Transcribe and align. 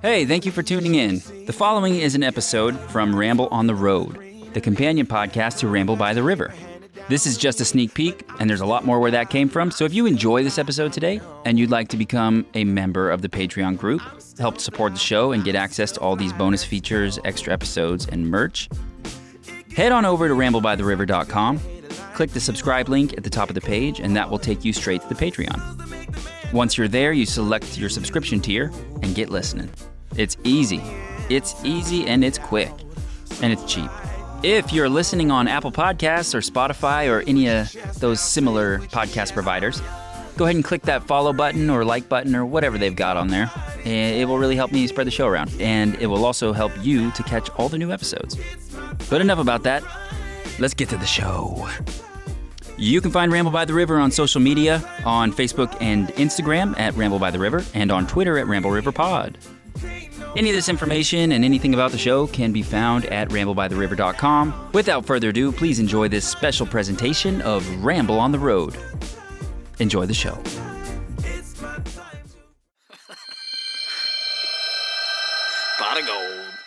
Hey, 0.00 0.24
thank 0.24 0.46
you 0.46 0.52
for 0.52 0.62
tuning 0.62 0.94
in. 0.94 1.20
The 1.46 1.52
following 1.52 1.96
is 1.96 2.14
an 2.14 2.22
episode 2.22 2.78
from 2.78 3.16
Ramble 3.16 3.48
on 3.50 3.66
the 3.66 3.74
Road, 3.74 4.16
the 4.52 4.60
companion 4.60 5.08
podcast 5.08 5.58
to 5.58 5.66
Ramble 5.66 5.96
by 5.96 6.14
the 6.14 6.22
River. 6.22 6.54
This 7.08 7.26
is 7.26 7.36
just 7.36 7.60
a 7.60 7.64
sneak 7.64 7.94
peek, 7.94 8.24
and 8.38 8.48
there's 8.48 8.60
a 8.60 8.66
lot 8.66 8.84
more 8.84 9.00
where 9.00 9.10
that 9.10 9.28
came 9.28 9.48
from. 9.48 9.72
So 9.72 9.84
if 9.84 9.92
you 9.92 10.06
enjoy 10.06 10.44
this 10.44 10.56
episode 10.56 10.92
today 10.92 11.20
and 11.44 11.58
you'd 11.58 11.72
like 11.72 11.88
to 11.88 11.96
become 11.96 12.46
a 12.54 12.62
member 12.62 13.10
of 13.10 13.22
the 13.22 13.28
Patreon 13.28 13.76
group, 13.76 14.00
help 14.38 14.60
support 14.60 14.92
the 14.92 15.00
show, 15.00 15.32
and 15.32 15.42
get 15.42 15.56
access 15.56 15.90
to 15.92 16.00
all 16.00 16.14
these 16.14 16.32
bonus 16.32 16.62
features, 16.62 17.18
extra 17.24 17.52
episodes, 17.52 18.06
and 18.06 18.30
merch, 18.30 18.68
head 19.74 19.90
on 19.90 20.04
over 20.04 20.28
to 20.28 20.34
ramblebytheriver.com, 20.34 21.60
click 22.14 22.30
the 22.30 22.40
subscribe 22.40 22.88
link 22.88 23.14
at 23.18 23.24
the 23.24 23.30
top 23.30 23.48
of 23.48 23.56
the 23.56 23.60
page, 23.60 23.98
and 23.98 24.14
that 24.14 24.30
will 24.30 24.38
take 24.38 24.64
you 24.64 24.72
straight 24.72 25.02
to 25.02 25.08
the 25.08 25.16
Patreon. 25.16 26.07
Once 26.52 26.78
you're 26.78 26.88
there, 26.88 27.12
you 27.12 27.26
select 27.26 27.76
your 27.76 27.90
subscription 27.90 28.40
tier 28.40 28.72
and 29.02 29.14
get 29.14 29.28
listening. 29.28 29.70
It's 30.16 30.36
easy. 30.44 30.82
It's 31.28 31.54
easy 31.62 32.06
and 32.06 32.24
it's 32.24 32.38
quick. 32.38 32.72
And 33.42 33.52
it's 33.52 33.64
cheap. 33.70 33.90
If 34.42 34.72
you're 34.72 34.88
listening 34.88 35.30
on 35.30 35.46
Apple 35.46 35.72
Podcasts 35.72 36.34
or 36.34 36.38
Spotify 36.38 37.10
or 37.10 37.20
any 37.28 37.48
of 37.48 37.70
those 37.98 38.20
similar 38.20 38.78
podcast 38.78 39.34
providers, 39.34 39.82
go 40.38 40.44
ahead 40.44 40.54
and 40.54 40.64
click 40.64 40.82
that 40.82 41.02
follow 41.02 41.34
button 41.34 41.68
or 41.68 41.84
like 41.84 42.08
button 42.08 42.34
or 42.34 42.46
whatever 42.46 42.78
they've 42.78 42.96
got 42.96 43.16
on 43.16 43.28
there. 43.28 43.50
And 43.84 44.16
it 44.16 44.26
will 44.26 44.38
really 44.38 44.56
help 44.56 44.72
me 44.72 44.86
spread 44.86 45.06
the 45.06 45.10
show 45.10 45.26
around. 45.26 45.52
And 45.60 45.96
it 45.96 46.06
will 46.06 46.24
also 46.24 46.54
help 46.54 46.72
you 46.82 47.10
to 47.10 47.22
catch 47.24 47.50
all 47.50 47.68
the 47.68 47.78
new 47.78 47.92
episodes. 47.92 48.38
But 49.10 49.20
enough 49.20 49.38
about 49.38 49.64
that. 49.64 49.82
Let's 50.58 50.74
get 50.74 50.88
to 50.90 50.96
the 50.96 51.06
show. 51.06 51.68
You 52.78 53.00
can 53.00 53.10
find 53.10 53.32
Ramble 53.32 53.50
by 53.50 53.64
the 53.64 53.74
River 53.74 53.98
on 53.98 54.12
social 54.12 54.40
media 54.40 54.82
on 55.04 55.32
Facebook 55.32 55.76
and 55.80 56.08
Instagram 56.10 56.78
at 56.78 56.94
Ramble 56.94 57.18
by 57.18 57.32
the 57.32 57.38
River 57.38 57.64
and 57.74 57.90
on 57.90 58.06
Twitter 58.06 58.38
at 58.38 58.46
Ramble 58.46 58.70
River 58.70 58.92
Pod. 58.92 59.36
Any 60.36 60.50
of 60.50 60.54
this 60.54 60.68
information 60.68 61.32
and 61.32 61.44
anything 61.44 61.74
about 61.74 61.90
the 61.90 61.98
show 61.98 62.28
can 62.28 62.52
be 62.52 62.62
found 62.62 63.06
at 63.06 63.30
ramblebytheriver.com. 63.30 64.70
Without 64.72 65.04
further 65.04 65.30
ado, 65.30 65.50
please 65.50 65.80
enjoy 65.80 66.06
this 66.06 66.24
special 66.24 66.66
presentation 66.66 67.42
of 67.42 67.66
Ramble 67.84 68.20
on 68.20 68.30
the 68.30 68.38
Road. 68.38 68.76
Enjoy 69.80 70.06
the 70.06 70.14
show. 70.14 70.40
Pot 75.78 76.00
of 76.00 76.06
gold. 76.06 76.57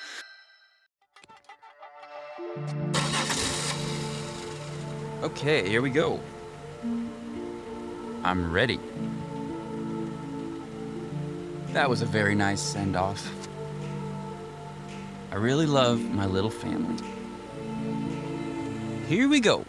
Okay, 5.32 5.68
here 5.68 5.82
we 5.82 5.90
go. 5.90 6.20
I'm 8.24 8.52
ready. 8.52 8.80
That 11.70 11.90
was 11.90 12.02
a 12.02 12.06
very 12.06 12.36
nice 12.36 12.62
send 12.62 12.96
off. 12.96 13.28
I 15.32 15.36
really 15.36 15.66
love 15.66 16.02
my 16.02 16.26
little 16.26 16.50
family. 16.50 17.02
Here 19.08 19.28
we 19.30 19.40
go. 19.40 19.66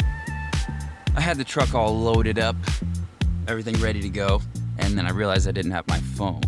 I 1.16 1.20
had 1.20 1.38
the 1.38 1.44
truck 1.44 1.74
all 1.74 1.98
loaded 1.98 2.38
up, 2.38 2.56
everything 3.46 3.76
ready 3.76 4.00
to 4.00 4.08
go, 4.08 4.42
and 4.78 4.98
then 4.98 5.06
I 5.06 5.10
realized 5.10 5.48
I 5.48 5.52
didn't 5.52 5.70
have 5.70 5.86
my 5.88 5.98
phone. 5.98 6.42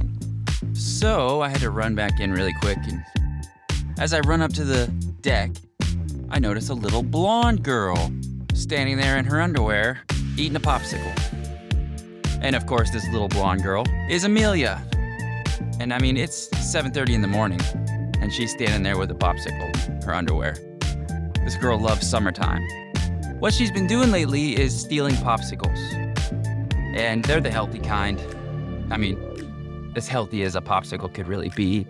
So 0.74 1.40
I 1.40 1.48
had 1.48 1.60
to 1.60 1.70
run 1.70 1.94
back 1.94 2.20
in 2.20 2.32
really 2.32 2.54
quick, 2.60 2.78
and 2.88 3.04
as 3.98 4.12
I 4.12 4.20
run 4.20 4.42
up 4.42 4.52
to 4.54 4.64
the 4.64 4.88
deck, 5.20 5.52
I 6.30 6.40
notice 6.40 6.68
a 6.68 6.74
little 6.74 7.02
blonde 7.02 7.62
girl 7.62 8.12
standing 8.54 8.96
there 8.96 9.18
in 9.18 9.24
her 9.24 9.40
underwear, 9.40 10.00
eating 10.38 10.56
a 10.56 10.60
popsicle. 10.60 11.12
And 12.40 12.54
of 12.56 12.66
course, 12.66 12.90
this 12.90 13.06
little 13.08 13.28
blonde 13.28 13.62
girl 13.62 13.84
is 14.08 14.24
Amelia. 14.24 14.82
And 15.80 15.92
I 15.92 15.98
mean, 15.98 16.16
it's 16.16 16.48
7:30 16.50 17.14
in 17.14 17.20
the 17.20 17.28
morning, 17.28 17.60
and 18.20 18.32
she's 18.32 18.52
standing 18.52 18.82
there 18.82 18.96
with 18.96 19.10
a 19.10 19.14
popsicle, 19.14 20.04
her 20.04 20.14
underwear. 20.14 20.56
This 21.44 21.56
girl 21.56 21.78
loves 21.78 22.08
summertime. 22.08 22.62
What 23.40 23.52
she's 23.52 23.72
been 23.72 23.86
doing 23.86 24.10
lately 24.10 24.56
is 24.56 24.78
stealing 24.78 25.14
popsicles. 25.16 25.78
And 26.96 27.24
they're 27.24 27.40
the 27.40 27.50
healthy 27.50 27.80
kind. 27.80 28.20
I 28.90 28.96
mean, 28.96 29.92
as 29.96 30.06
healthy 30.06 30.44
as 30.44 30.54
a 30.54 30.60
popsicle 30.60 31.12
could 31.12 31.26
really 31.26 31.50
be. 31.50 31.86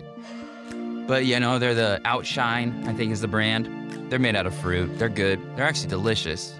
But 1.07 1.25
you 1.25 1.39
know, 1.39 1.59
they're 1.59 1.75
the 1.75 2.01
Outshine, 2.05 2.83
I 2.87 2.93
think 2.93 3.11
is 3.11 3.21
the 3.21 3.27
brand. 3.27 3.69
They're 4.09 4.19
made 4.19 4.35
out 4.35 4.45
of 4.45 4.55
fruit. 4.55 4.97
They're 4.97 5.09
good. 5.09 5.39
They're 5.55 5.65
actually 5.65 5.89
delicious. 5.89 6.53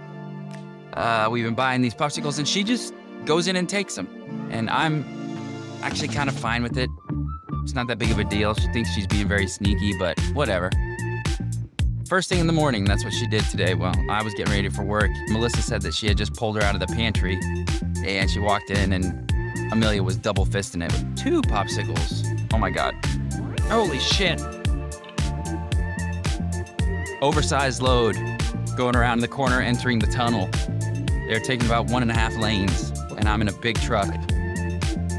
Uh, 0.96 1.28
we've 1.30 1.44
been 1.44 1.56
buying 1.56 1.82
these 1.82 1.94
popsicles, 1.94 2.40
and 2.40 2.48
she 2.48 2.64
just 2.64 2.94
goes 3.26 3.48
in 3.48 3.56
and 3.56 3.68
takes 3.68 3.96
them. 3.96 4.08
And 4.52 4.70
I'm 4.70 5.04
actually 5.82 6.08
kind 6.08 6.30
of 6.30 6.36
fine 6.36 6.64
with 6.64 6.78
it. 6.78 6.90
It's 7.64 7.74
not 7.74 7.88
that 7.88 7.98
big 7.98 8.12
of 8.12 8.20
a 8.20 8.24
deal. 8.24 8.54
She 8.54 8.68
thinks 8.68 8.92
she's 8.92 9.08
being 9.08 9.28
very 9.28 9.48
sneaky, 9.48 9.98
but 9.98 10.20
whatever. 10.34 10.72
First 12.08 12.30
thing 12.30 12.40
in 12.40 12.46
the 12.46 12.54
morning, 12.54 12.86
that's 12.86 13.04
what 13.04 13.14
she 13.14 13.26
did 13.26 13.44
today. 13.46 13.74
Well, 13.74 13.96
I 14.10 14.22
was 14.22 14.36
getting 14.36 14.54
ready 14.54 14.70
for 14.70 14.84
work. 14.84 15.10
Melissa 15.30 15.64
said 15.64 15.82
that 15.82 15.94
she 15.94 16.08
had 16.08 16.18
just 16.18 16.36
pulled 16.36 16.56
her 16.56 16.62
out 16.62 16.76
of 16.76 16.80
the 16.80 16.94
pantry, 16.96 17.40
and 18.06 18.30
she 18.30 18.40
walked 18.40 18.70
in, 18.70 18.94
and 18.94 19.32
Amelia 19.74 20.04
was 20.04 20.16
double 20.16 20.46
fisting 20.46 20.86
it 20.86 20.92
with 20.92 21.18
two 21.18 21.42
popsicles. 21.42 22.48
Oh 22.54 22.60
my 22.60 22.70
god. 22.70 22.94
Holy 23.64 23.98
shit. 23.98 24.40
Oversized 27.22 27.82
load 27.82 28.16
going 28.78 28.96
around 28.96 29.20
the 29.20 29.28
corner, 29.28 29.60
entering 29.60 29.98
the 29.98 30.08
tunnel. 30.08 30.50
They're 31.28 31.40
taking 31.40 31.66
about 31.66 31.88
one 31.88 32.02
and 32.02 32.12
a 32.12 32.14
half 32.14 32.36
lanes, 32.38 32.92
and 33.18 33.28
I'm 33.28 33.42
in 33.42 33.48
a 33.48 33.54
big 33.54 33.80
truck. 33.80 34.06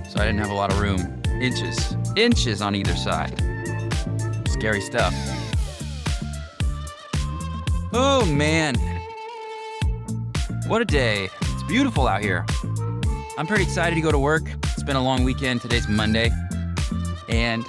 So 0.08 0.20
I 0.20 0.24
didn't 0.24 0.38
have 0.38 0.50
a 0.50 0.54
lot 0.54 0.72
of 0.72 0.80
room. 0.80 1.22
Inches, 1.40 1.96
inches 2.16 2.62
on 2.62 2.74
either 2.74 2.94
side. 2.94 3.34
Scary 4.48 4.80
stuff. 4.80 5.12
Oh 7.92 8.24
man. 8.26 8.76
What 10.66 10.80
a 10.80 10.84
day. 10.84 11.28
It's 11.40 11.62
beautiful 11.64 12.06
out 12.06 12.22
here. 12.22 12.44
I'm 13.38 13.46
pretty 13.46 13.64
excited 13.64 13.94
to 13.96 14.00
go 14.00 14.10
to 14.10 14.18
work. 14.18 14.44
It's 14.64 14.82
been 14.82 14.96
a 14.96 15.02
long 15.02 15.24
weekend. 15.24 15.60
Today's 15.60 15.88
Monday. 15.88 16.30
And 17.28 17.64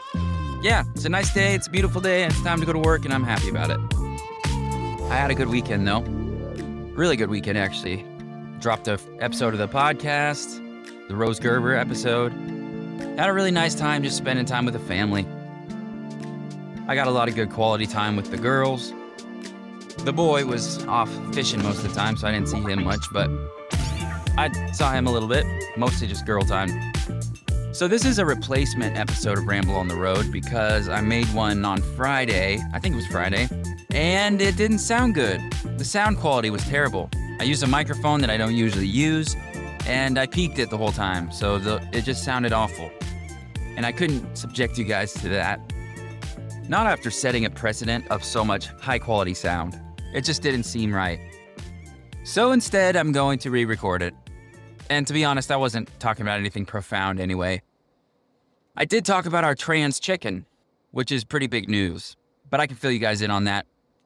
yeah, 0.61 0.83
it's 0.95 1.05
a 1.05 1.09
nice 1.09 1.33
day. 1.33 1.55
It's 1.55 1.67
a 1.67 1.71
beautiful 1.71 2.01
day. 2.01 2.23
And 2.23 2.31
it's 2.31 2.41
time 2.43 2.59
to 2.59 2.65
go 2.65 2.73
to 2.73 2.79
work, 2.79 3.05
and 3.05 3.13
I'm 3.13 3.23
happy 3.23 3.49
about 3.49 3.69
it. 3.71 3.79
I 5.09 5.15
had 5.15 5.31
a 5.31 5.35
good 5.35 5.49
weekend, 5.49 5.87
though. 5.87 6.01
Really 6.95 7.15
good 7.15 7.29
weekend, 7.29 7.57
actually. 7.57 8.05
Dropped 8.59 8.87
a 8.87 8.99
episode 9.19 9.53
of 9.53 9.59
the 9.59 9.67
podcast, 9.67 10.59
the 11.07 11.15
Rose 11.15 11.39
Gerber 11.39 11.75
episode. 11.75 12.31
Had 13.17 13.29
a 13.29 13.33
really 13.33 13.51
nice 13.51 13.75
time 13.75 14.01
just 14.01 14.17
spending 14.17 14.45
time 14.45 14.65
with 14.65 14.73
the 14.73 14.79
family. 14.79 15.27
I 16.87 16.95
got 16.95 17.07
a 17.07 17.11
lot 17.11 17.29
of 17.29 17.35
good 17.35 17.51
quality 17.51 17.85
time 17.85 18.15
with 18.15 18.31
the 18.31 18.37
girls. 18.37 18.93
The 19.99 20.11
boy 20.11 20.45
was 20.45 20.83
off 20.85 21.09
fishing 21.35 21.61
most 21.61 21.83
of 21.83 21.83
the 21.83 21.93
time, 21.93 22.17
so 22.17 22.27
I 22.27 22.31
didn't 22.31 22.49
see 22.49 22.57
him 22.57 22.83
much, 22.83 23.05
but 23.13 23.29
I 24.37 24.49
saw 24.71 24.91
him 24.91 25.05
a 25.05 25.11
little 25.11 25.29
bit, 25.29 25.45
mostly 25.77 26.07
just 26.07 26.25
girl 26.25 26.43
time. 26.43 26.69
So, 27.73 27.87
this 27.87 28.05
is 28.05 28.17
a 28.17 28.25
replacement 28.25 28.97
episode 28.97 29.37
of 29.37 29.45
Ramble 29.45 29.75
on 29.75 29.87
the 29.87 29.95
Road 29.95 30.31
because 30.31 30.89
I 30.89 31.01
made 31.01 31.27
one 31.35 31.63
on 31.63 31.79
Friday. 31.95 32.59
I 32.73 32.79
think 32.79 32.93
it 32.93 32.95
was 32.95 33.05
Friday. 33.05 33.47
And 33.91 34.41
it 34.41 34.57
didn't 34.57 34.79
sound 34.79 35.13
good. 35.13 35.41
The 35.77 35.85
sound 35.85 36.17
quality 36.17 36.49
was 36.49 36.63
terrible. 36.63 37.11
I 37.39 37.43
used 37.43 37.61
a 37.61 37.67
microphone 37.67 38.19
that 38.21 38.29
I 38.29 38.37
don't 38.37 38.55
usually 38.55 38.87
use, 38.87 39.35
and 39.85 40.17
I 40.17 40.25
peaked 40.25 40.57
it 40.57 40.69
the 40.71 40.77
whole 40.77 40.91
time, 40.91 41.31
so 41.31 41.59
the, 41.59 41.87
it 41.93 42.01
just 42.01 42.23
sounded 42.23 42.51
awful. 42.51 42.91
And 43.75 43.85
I 43.85 43.91
couldn't 43.91 44.35
subject 44.35 44.77
you 44.77 44.83
guys 44.83 45.13
to 45.21 45.29
that. 45.29 45.59
Not 46.67 46.87
after 46.87 47.11
setting 47.11 47.45
a 47.45 47.49
precedent 47.49 48.07
of 48.09 48.23
so 48.23 48.43
much 48.43 48.67
high 48.81 48.99
quality 48.99 49.35
sound. 49.35 49.79
It 50.13 50.21
just 50.21 50.41
didn't 50.41 50.63
seem 50.63 50.93
right. 50.93 51.19
So 52.23 52.51
instead, 52.51 52.95
I'm 52.95 53.11
going 53.11 53.39
to 53.39 53.51
re 53.51 53.65
record 53.65 54.01
it. 54.01 54.15
And 54.89 55.05
to 55.05 55.13
be 55.13 55.23
honest, 55.23 55.51
I 55.51 55.57
wasn't 55.57 55.89
talking 55.99 56.23
about 56.23 56.39
anything 56.39 56.65
profound 56.65 57.19
anyway. 57.19 57.61
I 58.75 58.85
did 58.85 59.05
talk 59.05 59.25
about 59.25 59.43
our 59.43 59.55
trans 59.55 59.99
chicken, 59.99 60.45
which 60.91 61.11
is 61.11 61.23
pretty 61.23 61.47
big 61.47 61.69
news, 61.69 62.17
but 62.49 62.59
I 62.59 62.67
can 62.67 62.75
fill 62.75 62.91
you 62.91 62.99
guys 62.99 63.21
in 63.21 63.31
on 63.31 63.43
that. 63.43 63.65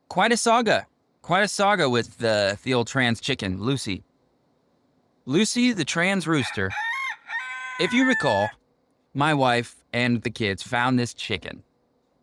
Quite 0.09 0.31
a 0.31 0.37
saga. 0.37 0.85
Quite 1.21 1.43
a 1.43 1.47
saga 1.47 1.89
with 1.89 2.17
the, 2.17 2.57
the 2.63 2.73
old 2.73 2.87
trans 2.87 3.21
chicken, 3.21 3.61
Lucy. 3.61 4.03
Lucy, 5.25 5.71
the 5.71 5.85
trans 5.85 6.27
rooster. 6.27 6.71
If 7.79 7.93
you 7.93 8.07
recall, 8.07 8.49
my 9.13 9.33
wife 9.33 9.75
and 9.93 10.21
the 10.23 10.31
kids 10.31 10.63
found 10.63 10.97
this 10.97 11.13
chicken. 11.13 11.63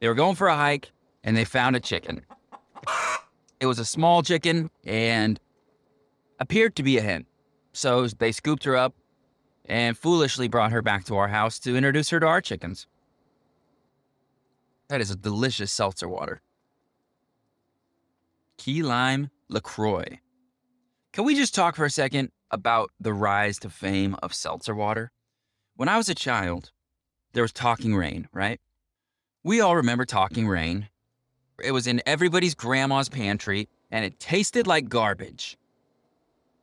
They 0.01 0.09
were 0.09 0.15
going 0.15 0.35
for 0.35 0.49
a 0.49 0.57
hike 0.57 0.91
and 1.23 1.37
they 1.37 1.45
found 1.45 1.77
a 1.77 1.81
chicken. 1.81 2.23
It 3.61 3.67
was 3.67 3.79
a 3.79 3.85
small 3.85 4.23
chicken 4.23 4.71
and 4.85 5.39
appeared 6.41 6.77
to 6.77 6.83
be 6.83 6.99
a 6.99 7.03
hen. 7.03 7.27
So 7.73 8.07
they 8.07 8.33
scooped 8.33 8.65
her 8.65 8.77
up 8.77 8.95
and 9.65 9.97
foolishly 9.97 10.49
brought 10.49 10.73
her 10.73 10.83
back 10.83 11.05
to 11.05 11.17
our 11.17 11.29
house 11.29 11.59
to 11.61 11.77
introduce 11.77 12.11
her 12.11 12.21
to 12.21 12.27
our 12.27 12.41
chickens. 12.41 12.87
That 14.89 15.01
is 15.01 15.11
a 15.11 15.17
delicious 15.17 15.71
seltzer 15.71 16.09
water. 16.09 16.41
Key 18.59 18.83
lime 18.83 19.31
LaCroix. 19.49 20.19
Can 21.13 21.25
we 21.25 21.35
just 21.37 21.55
talk 21.55 21.77
for 21.77 21.85
a 21.85 21.91
second 21.91 22.31
about 22.51 22.91
the 23.01 23.15
rise 23.15 23.59
to 23.61 23.71
fame 23.71 24.17
of 24.21 24.35
seltzer 24.35 24.75
water? 24.75 25.13
When 25.77 25.89
I 25.89 25.97
was 25.97 26.09
a 26.09 26.15
child, 26.15 26.73
there 27.33 27.43
was 27.45 27.53
Talking 27.53 27.95
Rain, 27.95 28.29
right? 28.33 28.61
We 29.45 29.61
all 29.61 29.77
remember 29.77 30.05
Talking 30.05 30.49
Rain. 30.49 30.89
It 31.63 31.71
was 31.71 31.87
in 31.87 32.03
everybody's 32.05 32.57
grandma's 32.57 33.09
pantry 33.09 33.69
and 33.93 34.05
it 34.05 34.19
tasted 34.19 34.67
like 34.67 34.89
garbage. 34.89 35.57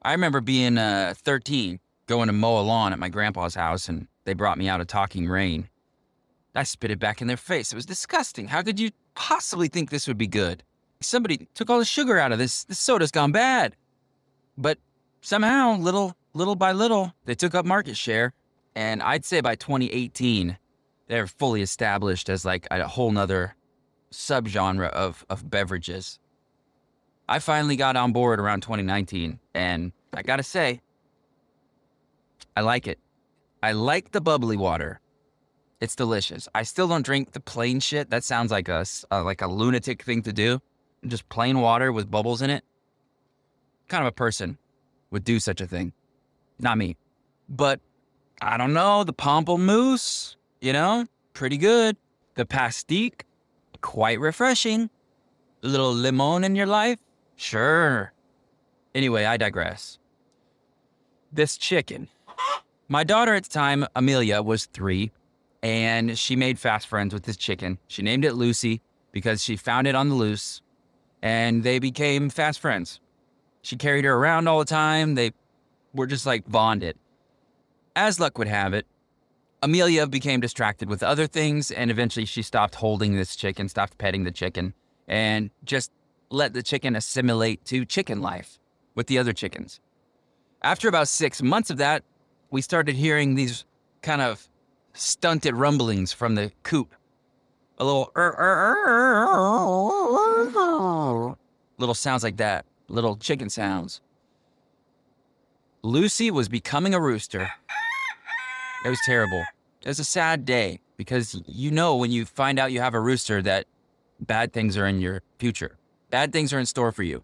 I 0.02 0.12
remember 0.12 0.42
being 0.42 0.78
uh, 0.78 1.14
13, 1.18 1.80
going 2.08 2.28
to 2.28 2.34
mow 2.34 2.60
a 2.60 2.62
lawn 2.62 2.92
at 2.94 3.00
my 3.00 3.10
grandpa's 3.10 3.56
house, 3.56 3.90
and 3.90 4.08
they 4.26 4.34
brought 4.34 4.58
me 4.58 4.68
out 4.68 4.82
a 4.82 4.86
Talking 4.86 5.28
Rain. 5.28 5.70
I 6.54 6.64
spit 6.64 6.92
it 6.92 7.00
back 7.00 7.22
in 7.22 7.28
their 7.28 7.38
face. 7.38 7.72
It 7.72 7.76
was 7.76 7.86
disgusting. 7.86 8.50
How 8.50 8.62
could 8.62 8.80
you 8.80 8.92
possibly 9.16 9.68
think 9.68 9.90
this 9.90 10.08
would 10.08 10.18
be 10.18 10.28
good? 10.28 10.64
Somebody 11.02 11.48
took 11.54 11.70
all 11.70 11.80
the 11.80 11.86
sugar 11.86 12.18
out 12.18 12.32
of 12.32 12.40
this. 12.40 12.64
This 12.64 12.80
soda's 12.80 13.12
gone 13.12 13.32
bad. 13.32 13.76
But 14.58 14.80
somehow, 15.22 15.78
little 15.78 16.16
little 16.34 16.56
by 16.56 16.72
little, 16.72 17.14
they 17.26 17.36
took 17.36 17.56
up 17.56 17.66
market 17.66 17.98
share. 17.98 18.34
And 18.76 19.02
I'd 19.02 19.26
say 19.26 19.42
by 19.42 19.56
2018, 19.56 20.58
they're 21.08 21.28
fully 21.28 21.62
established 21.62 22.30
as 22.30 22.46
like 22.46 22.68
a 22.72 22.88
whole 22.88 23.12
nother 23.12 23.56
subgenre 24.12 24.90
of, 24.90 25.26
of 25.30 25.50
beverages. 25.50 26.20
I 27.28 27.40
finally 27.40 27.76
got 27.76 27.96
on 27.96 28.12
board 28.12 28.40
around 28.40 28.62
2019, 28.62 29.40
and 29.56 29.92
I 30.14 30.22
gotta 30.22 30.44
say, 30.44 30.82
I 32.56 32.62
like 32.62 32.88
it. 32.88 33.00
I 33.64 33.72
like 33.72 34.12
the 34.12 34.22
bubbly 34.22 34.58
water. 34.58 35.00
It's 35.82 35.96
delicious. 35.96 36.48
I 36.54 36.64
still 36.64 36.88
don't 36.88 37.06
drink 37.06 37.32
the 37.32 37.40
plain 37.40 37.80
shit. 37.80 38.10
That 38.10 38.24
sounds 38.24 38.52
like 38.52 38.70
a 38.70 38.86
uh, 39.12 39.24
like 39.24 39.42
a 39.42 39.48
lunatic 39.48 40.04
thing 40.04 40.22
to 40.24 40.34
do. 40.34 40.62
Just 41.06 41.28
plain 41.30 41.62
water 41.62 41.92
with 41.92 42.10
bubbles 42.12 42.42
in 42.42 42.50
it. 42.50 42.64
Kind 43.88 44.02
of 44.04 44.08
a 44.08 44.12
person 44.12 44.58
would 45.12 45.24
do 45.24 45.40
such 45.40 45.62
a 45.62 45.68
thing. 45.68 45.94
Not 46.60 46.78
me. 46.78 46.98
But 47.48 47.80
I 48.42 48.58
don't 48.58 48.74
know. 48.74 49.04
The 49.04 49.14
pamplemousse, 49.14 50.36
you 50.62 50.74
know, 50.74 51.06
pretty 51.34 51.58
good. 51.58 51.98
The 52.36 52.46
pastèque, 52.46 53.22
quite 53.82 54.20
refreshing. 54.20 54.90
A 55.64 55.68
little 55.68 55.94
limon 55.94 56.44
in 56.44 56.56
your 56.56 56.68
life, 56.68 57.00
sure. 57.36 58.14
Anyway, 58.94 59.26
I 59.26 59.38
digress. 59.38 60.00
This 61.32 61.58
chicken. 61.58 62.08
My 62.88 63.04
daughter 63.04 63.34
at 63.34 63.44
the 63.44 63.50
time, 63.50 63.86
Amelia, 63.96 64.42
was 64.42 64.66
three, 64.66 65.12
and 65.64 66.18
she 66.18 66.36
made 66.36 66.60
fast 66.60 66.88
friends 66.88 67.14
with 67.14 67.24
this 67.24 67.36
chicken. 67.36 67.80
She 67.88 68.04
named 68.04 68.26
it 68.26 68.34
Lucy 68.34 68.82
because 69.12 69.44
she 69.44 69.56
found 69.56 69.88
it 69.88 69.96
on 69.96 70.10
the 70.10 70.16
loose, 70.16 70.62
and 71.26 71.64
they 71.64 71.80
became 71.80 72.30
fast 72.30 72.60
friends. 72.60 73.00
She 73.64 73.76
carried 73.76 74.06
her 74.06 74.14
around 74.14 74.48
all 74.48 74.60
the 74.60 74.66
time. 74.66 75.16
They 75.16 75.32
were 75.92 76.06
just 76.06 76.28
like 76.28 76.48
bonded. 76.48 77.00
As 77.96 78.20
luck 78.20 78.38
would 78.38 78.48
have 78.48 78.76
it, 78.76 78.86
Amelia 79.64 80.06
became 80.06 80.40
distracted 80.40 80.88
with 80.88 81.02
other 81.02 81.26
things, 81.26 81.72
and 81.72 81.90
eventually 81.90 82.28
she 82.28 82.44
stopped 82.44 82.76
holding 82.76 83.16
this 83.16 83.36
chicken, 83.36 83.68
stopped 83.68 83.98
petting 83.98 84.24
the 84.24 84.32
chicken, 84.32 84.76
and 85.08 85.50
just 85.64 85.92
let 86.30 86.54
the 86.54 86.62
chicken 86.62 86.96
assimilate 86.96 87.66
to 87.66 87.86
chicken 87.86 88.22
life 88.22 88.60
with 88.94 89.08
the 89.08 89.18
other 89.18 89.34
chickens. 89.34 89.80
After 90.62 90.88
about 90.88 91.08
six 91.08 91.42
months 91.42 91.72
of 91.72 91.78
that, 91.78 92.04
we 92.52 92.62
started 92.62 92.94
hearing 92.94 93.34
these 93.34 93.66
kind 94.04 94.22
of 94.22 94.48
stunted 94.94 95.56
rumblings 95.56 96.14
from 96.14 96.36
the 96.36 96.52
coop. 96.62 96.94
A 97.80 97.84
little 97.84 98.12
er, 98.16 98.36
er, 98.38 98.78
er, 98.86 100.25
Oh. 100.38 101.38
little 101.78 101.96
sounds 101.96 102.24
like 102.24 102.38
that, 102.38 102.66
little 102.88 103.16
chicken 103.16 103.50
sounds. 103.50 104.02
Lucy 105.82 106.32
was 106.32 106.50
becoming 106.50 106.94
a 106.94 107.00
rooster. 107.00 107.50
It 108.86 108.90
was 108.90 109.00
terrible. 109.06 109.44
It 109.82 109.88
was 109.88 110.00
a 110.00 110.04
sad 110.04 110.46
day 110.46 110.80
because 110.98 111.42
you 111.48 111.72
know 111.72 111.96
when 111.96 112.12
you 112.12 112.26
find 112.26 112.60
out 112.60 112.72
you 112.72 112.82
have 112.82 112.94
a 112.94 113.00
rooster 113.00 113.42
that 113.44 113.66
bad 114.20 114.54
things 114.54 114.78
are 114.78 114.88
in 114.88 115.00
your 115.00 115.22
future. 115.40 115.78
Bad 116.10 116.32
things 116.34 116.54
are 116.54 116.60
in 116.60 116.66
store 116.66 116.92
for 116.92 117.04
you. 117.04 117.24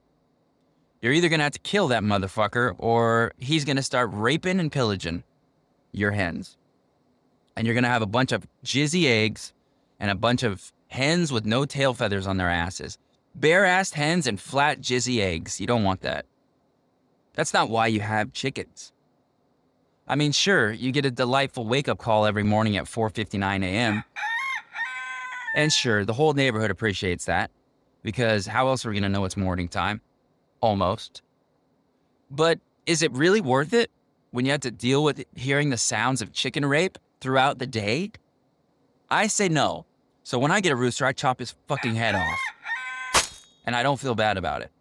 You're 1.02 1.14
either 1.14 1.30
gonna 1.30 1.44
have 1.44 1.54
to 1.54 1.60
kill 1.60 1.88
that 1.90 2.04
motherfucker 2.04 2.76
or 2.78 3.34
he's 3.38 3.66
gonna 3.66 3.84
start 3.84 4.10
raping 4.14 4.60
and 4.60 4.72
pillaging 4.72 5.24
your 5.92 6.12
hens. 6.12 6.58
And 7.56 7.66
you're 7.66 7.76
gonna 7.76 7.88
have 7.88 8.02
a 8.02 8.08
bunch 8.08 8.32
of 8.32 8.48
jizzy 8.64 9.06
eggs 9.06 9.54
and 10.00 10.12
a 10.12 10.16
bunch 10.16 10.44
of 10.44 10.72
hens 10.92 11.32
with 11.32 11.46
no 11.46 11.64
tail 11.64 11.94
feathers 11.94 12.28
on 12.28 12.36
their 12.36 12.50
asses. 12.50 12.98
Bare 13.34 13.64
assed 13.64 13.94
hens 13.94 14.28
and 14.28 14.40
flat 14.40 14.82
jizzy 14.82 15.22
eggs. 15.22 15.62
You 15.62 15.66
don't 15.66 15.84
want 15.84 16.02
that. 16.02 16.26
That's 17.34 17.54
not 17.54 17.70
why 17.70 17.88
you 17.88 18.02
have 18.02 18.34
chickens. 18.34 18.92
I 20.06 20.16
mean, 20.16 20.34
sure, 20.34 20.70
you 20.70 20.92
get 20.92 21.06
a 21.06 21.12
delightful 21.12 21.66
wake-up 21.66 21.98
call 21.98 22.26
every 22.26 22.44
morning 22.44 22.76
at 22.76 22.86
4:59 22.86 23.64
a.m. 23.64 24.04
And 25.56 25.72
sure, 25.72 26.04
the 26.04 26.14
whole 26.14 26.34
neighborhood 26.34 26.72
appreciates 26.72 27.24
that 27.26 27.52
because 28.04 28.46
how 28.46 28.68
else 28.68 28.86
are 28.86 28.90
we 28.90 28.96
going 28.96 29.04
to 29.04 29.10
know 29.10 29.24
it's 29.24 29.38
morning 29.38 29.70
time? 29.70 30.02
Almost. 30.60 31.22
But 32.30 32.60
is 32.86 33.02
it 33.02 33.14
really 33.14 33.40
worth 33.40 33.74
it 33.74 33.90
when 34.32 34.46
you 34.46 34.52
have 34.52 34.62
to 34.62 34.72
deal 34.72 35.06
with 35.06 35.24
hearing 35.36 35.70
the 35.70 35.78
sounds 35.78 36.22
of 36.22 36.34
chicken 36.34 36.66
rape 36.66 36.98
throughout 37.22 37.60
the 37.60 37.68
day? 37.68 38.12
I 39.10 39.28
say 39.28 39.48
no. 39.48 39.86
So 40.24 40.40
when 40.40 40.52
I 40.52 40.62
get 40.62 40.72
a 40.72 40.76
rooster, 40.76 41.06
I 41.06 41.14
chop 41.14 41.40
his 41.40 41.56
fucking 41.68 41.96
head 41.96 42.16
off. 42.16 42.40
And 43.66 43.76
I 43.76 43.84
don't 43.84 44.00
feel 44.00 44.16
bad 44.16 44.38
about 44.38 44.62
it. 44.62 44.72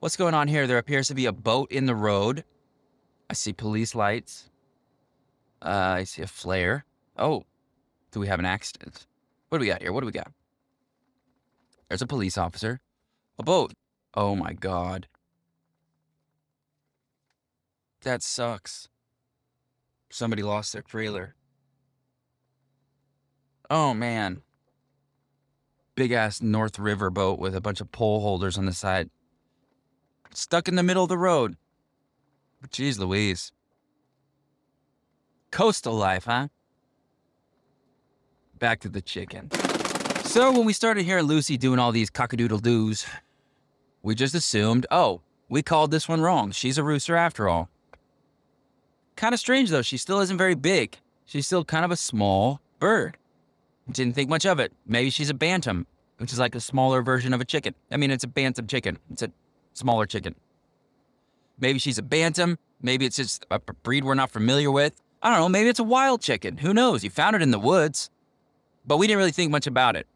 What's 0.00 0.16
going 0.16 0.34
on 0.34 0.48
here? 0.48 0.66
There 0.66 0.78
appears 0.78 1.08
to 1.08 1.14
be 1.14 1.26
a 1.26 1.32
boat 1.32 1.72
in 1.72 1.86
the 1.86 1.94
road. 1.94 2.44
I 3.28 3.34
see 3.34 3.52
police 3.52 3.94
lights. 3.94 4.48
Uh, 5.60 5.96
I 5.98 6.04
see 6.04 6.22
a 6.22 6.26
flare. 6.26 6.84
Oh, 7.16 7.44
do 8.12 8.20
we 8.20 8.28
have 8.28 8.38
an 8.38 8.46
accident? 8.46 9.06
What 9.48 9.58
do 9.58 9.62
we 9.62 9.68
got 9.68 9.82
here? 9.82 9.92
What 9.92 10.00
do 10.00 10.06
we 10.06 10.12
got? 10.12 10.30
There's 11.88 12.02
a 12.02 12.06
police 12.06 12.38
officer. 12.38 12.80
A 13.38 13.42
boat. 13.42 13.72
Oh 14.14 14.36
my 14.36 14.52
god. 14.52 15.08
That 18.02 18.22
sucks. 18.22 18.88
Somebody 20.10 20.42
lost 20.42 20.72
their 20.72 20.82
trailer. 20.82 21.34
Oh 23.68 23.94
man. 23.94 24.42
Big 25.98 26.12
ass 26.12 26.40
North 26.40 26.78
River 26.78 27.10
boat 27.10 27.40
with 27.40 27.56
a 27.56 27.60
bunch 27.60 27.80
of 27.80 27.90
pole 27.90 28.20
holders 28.20 28.56
on 28.56 28.66
the 28.66 28.72
side. 28.72 29.10
Stuck 30.32 30.68
in 30.68 30.76
the 30.76 30.84
middle 30.84 31.02
of 31.02 31.08
the 31.08 31.18
road. 31.18 31.56
Jeez 32.68 33.00
Louise. 33.00 33.50
Coastal 35.50 35.94
life, 35.94 36.26
huh? 36.26 36.46
Back 38.60 38.78
to 38.82 38.88
the 38.88 39.02
chicken. 39.02 39.50
So 40.22 40.52
when 40.52 40.64
we 40.64 40.72
started 40.72 41.04
hearing 41.04 41.24
Lucy 41.24 41.56
doing 41.56 41.80
all 41.80 41.90
these 41.90 42.10
cockadoodle 42.10 42.62
doos, 42.62 43.04
we 44.04 44.14
just 44.14 44.36
assumed, 44.36 44.86
oh, 44.92 45.20
we 45.48 45.64
called 45.64 45.90
this 45.90 46.08
one 46.08 46.20
wrong. 46.20 46.52
She's 46.52 46.78
a 46.78 46.84
rooster 46.84 47.16
after 47.16 47.48
all. 47.48 47.70
Kind 49.16 49.34
of 49.34 49.40
strange 49.40 49.70
though, 49.70 49.82
she 49.82 49.96
still 49.96 50.20
isn't 50.20 50.38
very 50.38 50.54
big. 50.54 50.96
She's 51.26 51.46
still 51.46 51.64
kind 51.64 51.84
of 51.84 51.90
a 51.90 51.96
small 51.96 52.60
bird. 52.78 53.16
Didn't 53.90 54.14
think 54.14 54.28
much 54.28 54.44
of 54.46 54.60
it. 54.60 54.72
Maybe 54.86 55.08
she's 55.10 55.30
a 55.30 55.34
bantam, 55.34 55.86
which 56.18 56.32
is 56.32 56.38
like 56.38 56.54
a 56.54 56.60
smaller 56.60 57.02
version 57.02 57.32
of 57.32 57.40
a 57.40 57.44
chicken. 57.44 57.74
I 57.90 57.96
mean, 57.96 58.10
it's 58.10 58.24
a 58.24 58.28
bantam 58.28 58.66
chicken. 58.66 58.98
It's 59.10 59.22
a 59.22 59.32
smaller 59.72 60.06
chicken. 60.06 60.34
Maybe 61.58 61.78
she's 61.78 61.98
a 61.98 62.02
bantam. 62.02 62.58
Maybe 62.80 63.06
it's 63.06 63.16
just 63.16 63.46
a 63.50 63.58
breed 63.58 64.04
we're 64.04 64.14
not 64.14 64.30
familiar 64.30 64.70
with. 64.70 65.00
I 65.22 65.30
don't 65.30 65.40
know. 65.40 65.48
Maybe 65.48 65.68
it's 65.68 65.80
a 65.80 65.84
wild 65.84 66.20
chicken. 66.20 66.58
Who 66.58 66.72
knows? 66.72 67.02
You 67.02 67.10
found 67.10 67.34
it 67.34 67.42
in 67.42 67.50
the 67.50 67.58
woods. 67.58 68.10
But 68.86 68.98
we 68.98 69.06
didn't 69.06 69.18
really 69.18 69.32
think 69.32 69.50
much 69.50 69.66
about 69.66 69.96
it. 69.96 70.06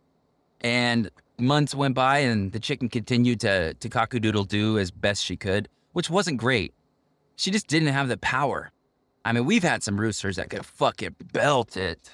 And 0.61 1.11
months 1.39 1.75
went 1.75 1.95
by 1.95 2.19
and 2.19 2.53
the 2.53 2.61
chicken 2.61 2.89
continued 2.89 3.41
to, 3.41 3.75
to 3.75 3.89
cockadoodle 3.89 4.47
do 4.49 4.79
as 4.79 4.91
best 4.91 5.25
she 5.25 5.37
could, 5.37 5.69
which 5.93 6.09
wasn't 6.09 6.39
great. 6.39 6.73
She 7.37 7.51
just 7.51 7.67
didn't 7.67 7.89
have 7.89 8.09
the 8.09 8.17
power. 8.19 8.71
I 9.25 9.33
mean, 9.33 9.45
we've 9.45 9.63
had 9.63 9.83
some 9.83 10.01
roosters 10.01 10.37
that 10.37 10.51
could 10.51 10.65
fucking 10.65 11.17
belt 11.33 11.77
it. 11.77 12.11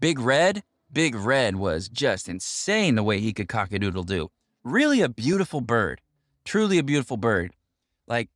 Big 0.00 0.18
Red, 0.18 0.62
Big 0.92 1.14
Red 1.14 1.56
was 1.56 1.88
just 1.88 2.28
insane 2.28 2.96
the 2.96 3.02
way 3.02 3.18
he 3.18 3.32
could 3.32 3.48
cockadoodle 3.48 4.04
do. 4.04 4.28
Really 4.62 5.00
a 5.00 5.08
beautiful 5.08 5.62
bird. 5.62 6.02
Truly 6.44 6.78
a 6.78 6.82
beautiful 6.82 7.16
bird. 7.16 7.54
Like 8.06 8.28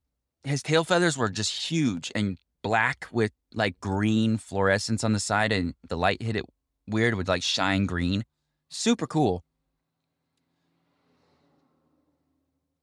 his 0.42 0.62
tail 0.62 0.82
feathers 0.82 1.18
were 1.18 1.28
just 1.28 1.70
huge 1.70 2.10
and 2.14 2.38
black 2.62 3.06
with 3.12 3.32
like 3.52 3.78
green 3.80 4.38
fluorescence 4.38 5.04
on 5.04 5.12
the 5.12 5.20
side 5.20 5.52
and 5.52 5.74
the 5.86 5.98
light 5.98 6.22
hit 6.22 6.34
it 6.34 6.46
weird 6.88 7.14
with 7.14 7.28
like 7.28 7.42
shine 7.42 7.84
green. 7.84 8.24
Super 8.70 9.06
cool. 9.06 9.44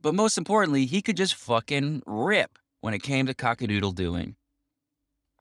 But 0.02 0.14
most 0.14 0.38
importantly, 0.38 0.86
he 0.86 1.02
could 1.02 1.18
just 1.18 1.34
fucking 1.34 2.04
rip 2.06 2.60
when 2.82 2.94
it 2.94 3.02
came 3.02 3.26
to 3.26 3.34
cockadoodle 3.34 3.96
doing. 3.96 4.36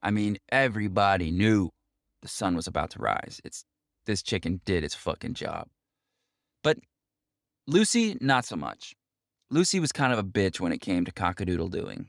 I 0.01 0.09
mean, 0.09 0.37
everybody 0.49 1.29
knew 1.29 1.69
the 2.21 2.27
sun 2.27 2.55
was 2.55 2.65
about 2.65 2.89
to 2.91 2.99
rise. 2.99 3.41
It's 3.43 3.65
this 4.05 4.21
chicken 4.21 4.61
did 4.65 4.83
its 4.83 4.95
fucking 4.95 5.33
job. 5.33 5.67
But 6.63 6.77
Lucy, 7.67 8.17
not 8.19 8.45
so 8.45 8.55
much. 8.55 8.95
Lucy 9.49 9.79
was 9.79 9.91
kind 9.91 10.11
of 10.11 10.19
a 10.19 10.23
bitch 10.23 10.59
when 10.59 10.71
it 10.71 10.81
came 10.81 11.05
to 11.05 11.11
cockadoodle 11.11 11.71
doing. 11.71 12.07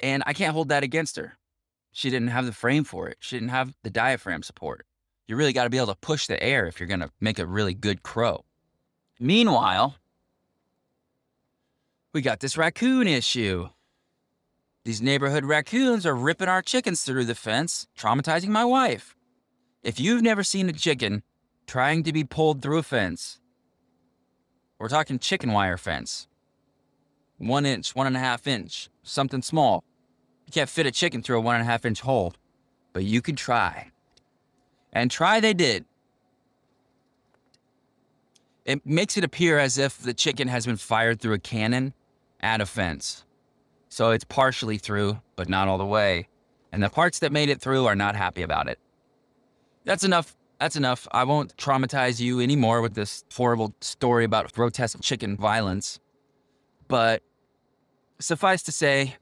And 0.00 0.22
I 0.26 0.32
can't 0.32 0.54
hold 0.54 0.68
that 0.70 0.82
against 0.82 1.16
her. 1.16 1.34
She 1.92 2.10
didn't 2.10 2.28
have 2.28 2.46
the 2.46 2.52
frame 2.52 2.84
for 2.84 3.08
it. 3.08 3.18
She 3.20 3.36
didn't 3.36 3.50
have 3.50 3.74
the 3.82 3.90
diaphragm 3.90 4.42
support. 4.42 4.86
You 5.26 5.36
really 5.36 5.52
got 5.52 5.64
to 5.64 5.70
be 5.70 5.76
able 5.76 5.88
to 5.88 5.94
push 5.94 6.26
the 6.26 6.42
air 6.42 6.66
if 6.66 6.80
you're 6.80 6.88
going 6.88 7.00
to 7.00 7.10
make 7.20 7.38
a 7.38 7.46
really 7.46 7.74
good 7.74 8.02
crow. 8.02 8.44
Meanwhile, 9.20 9.96
we 12.12 12.20
got 12.20 12.40
this 12.40 12.56
raccoon 12.56 13.06
issue. 13.06 13.68
These 14.84 15.00
neighborhood 15.00 15.44
raccoons 15.44 16.04
are 16.04 16.14
ripping 16.14 16.48
our 16.48 16.62
chickens 16.62 17.02
through 17.02 17.24
the 17.24 17.34
fence, 17.34 17.86
traumatizing 17.98 18.48
my 18.48 18.64
wife. 18.64 19.16
If 19.84 20.00
you've 20.00 20.22
never 20.22 20.42
seen 20.42 20.70
a 20.70 20.72
chicken 20.72 21.22
trying 21.66 22.04
to 22.04 22.12
be 22.12 22.24
pulled 22.24 22.62
through 22.62 22.78
a 22.78 22.82
fence, 22.82 23.38
we're 24.78 24.88
talking 24.88 25.18
chicken 25.18 25.52
wire 25.52 25.76
fence. 25.76 26.26
One 27.36 27.66
inch, 27.66 27.94
one 27.94 28.06
and 28.06 28.16
a 28.16 28.20
half 28.20 28.46
inch, 28.46 28.88
something 29.02 29.42
small. 29.42 29.84
You 30.46 30.52
can't 30.52 30.70
fit 30.70 30.86
a 30.86 30.90
chicken 30.90 31.22
through 31.22 31.36
a 31.36 31.40
one 31.42 31.56
and 31.56 31.62
a 31.62 31.66
half 31.66 31.84
inch 31.84 32.00
hole, 32.00 32.32
but 32.94 33.04
you 33.04 33.20
could 33.20 33.36
try. 33.36 33.90
And 34.90 35.10
try 35.10 35.38
they 35.38 35.52
did. 35.52 35.84
It 38.64 38.86
makes 38.86 39.18
it 39.18 39.24
appear 39.24 39.58
as 39.58 39.76
if 39.76 39.98
the 39.98 40.14
chicken 40.14 40.48
has 40.48 40.64
been 40.64 40.78
fired 40.78 41.20
through 41.20 41.34
a 41.34 41.38
cannon 41.38 41.92
at 42.40 42.62
a 42.62 42.66
fence. 42.66 43.26
So 43.90 44.12
it's 44.12 44.24
partially 44.24 44.78
through, 44.78 45.20
but 45.36 45.50
not 45.50 45.68
all 45.68 45.76
the 45.76 45.84
way. 45.84 46.28
And 46.72 46.82
the 46.82 46.88
parts 46.88 47.18
that 47.18 47.32
made 47.32 47.50
it 47.50 47.60
through 47.60 47.84
are 47.84 47.94
not 47.94 48.16
happy 48.16 48.40
about 48.40 48.66
it. 48.66 48.78
That's 49.84 50.04
enough. 50.04 50.36
That's 50.60 50.76
enough. 50.76 51.06
I 51.12 51.24
won't 51.24 51.56
traumatize 51.56 52.20
you 52.20 52.40
anymore 52.40 52.80
with 52.80 52.94
this 52.94 53.24
horrible 53.34 53.74
story 53.80 54.24
about 54.24 54.52
grotesque 54.52 54.98
chicken 55.02 55.36
violence. 55.36 56.00
But 56.88 57.22
suffice 58.18 58.62
to 58.64 58.72
say, 58.72 59.16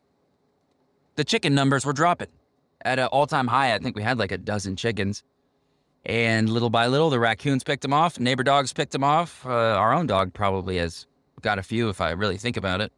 the 1.17 1.25
chicken 1.25 1.55
numbers 1.55 1.85
were 1.85 1.93
dropping 1.93 2.29
at 2.85 2.99
an 2.99 3.07
all 3.07 3.27
time 3.27 3.47
high. 3.47 3.75
I 3.75 3.79
think 3.79 3.97
we 3.97 4.03
had 4.03 4.19
like 4.19 4.33
a 4.33 4.39
dozen 4.39 4.77
chickens. 4.77 5.23
And 6.05 6.49
little 6.49 6.71
by 6.71 6.89
little, 6.89 7.11
the 7.11 7.21
raccoons 7.21 7.63
picked 7.63 7.83
them 7.83 7.93
off. 7.93 8.19
Neighbor 8.19 8.43
dogs 8.43 8.73
picked 8.73 8.93
them 8.93 9.05
off. 9.05 9.47
Uh, 9.47 9.51
our 9.51 9.93
own 9.93 10.07
dog 10.07 10.33
probably 10.33 10.79
has 10.79 11.07
got 11.41 11.59
a 11.59 11.63
few 11.63 11.89
if 11.89 12.01
I 12.01 12.11
really 12.11 12.37
think 12.37 12.57
about 12.57 12.81
it. 12.81 12.93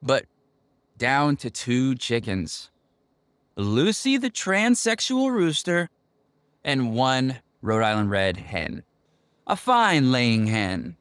But 0.00 0.26
down 0.98 1.36
to 1.36 1.50
two 1.50 1.94
chickens 1.96 2.70
Lucy 3.56 4.16
the 4.16 4.30
transsexual 4.30 5.30
rooster 5.30 5.90
and 6.64 6.94
one 6.94 7.38
Rhode 7.60 7.82
Island 7.82 8.10
red 8.10 8.36
hen. 8.36 8.82
A 9.46 9.56
fine 9.56 10.12
laying 10.12 10.46
hen 10.46 10.96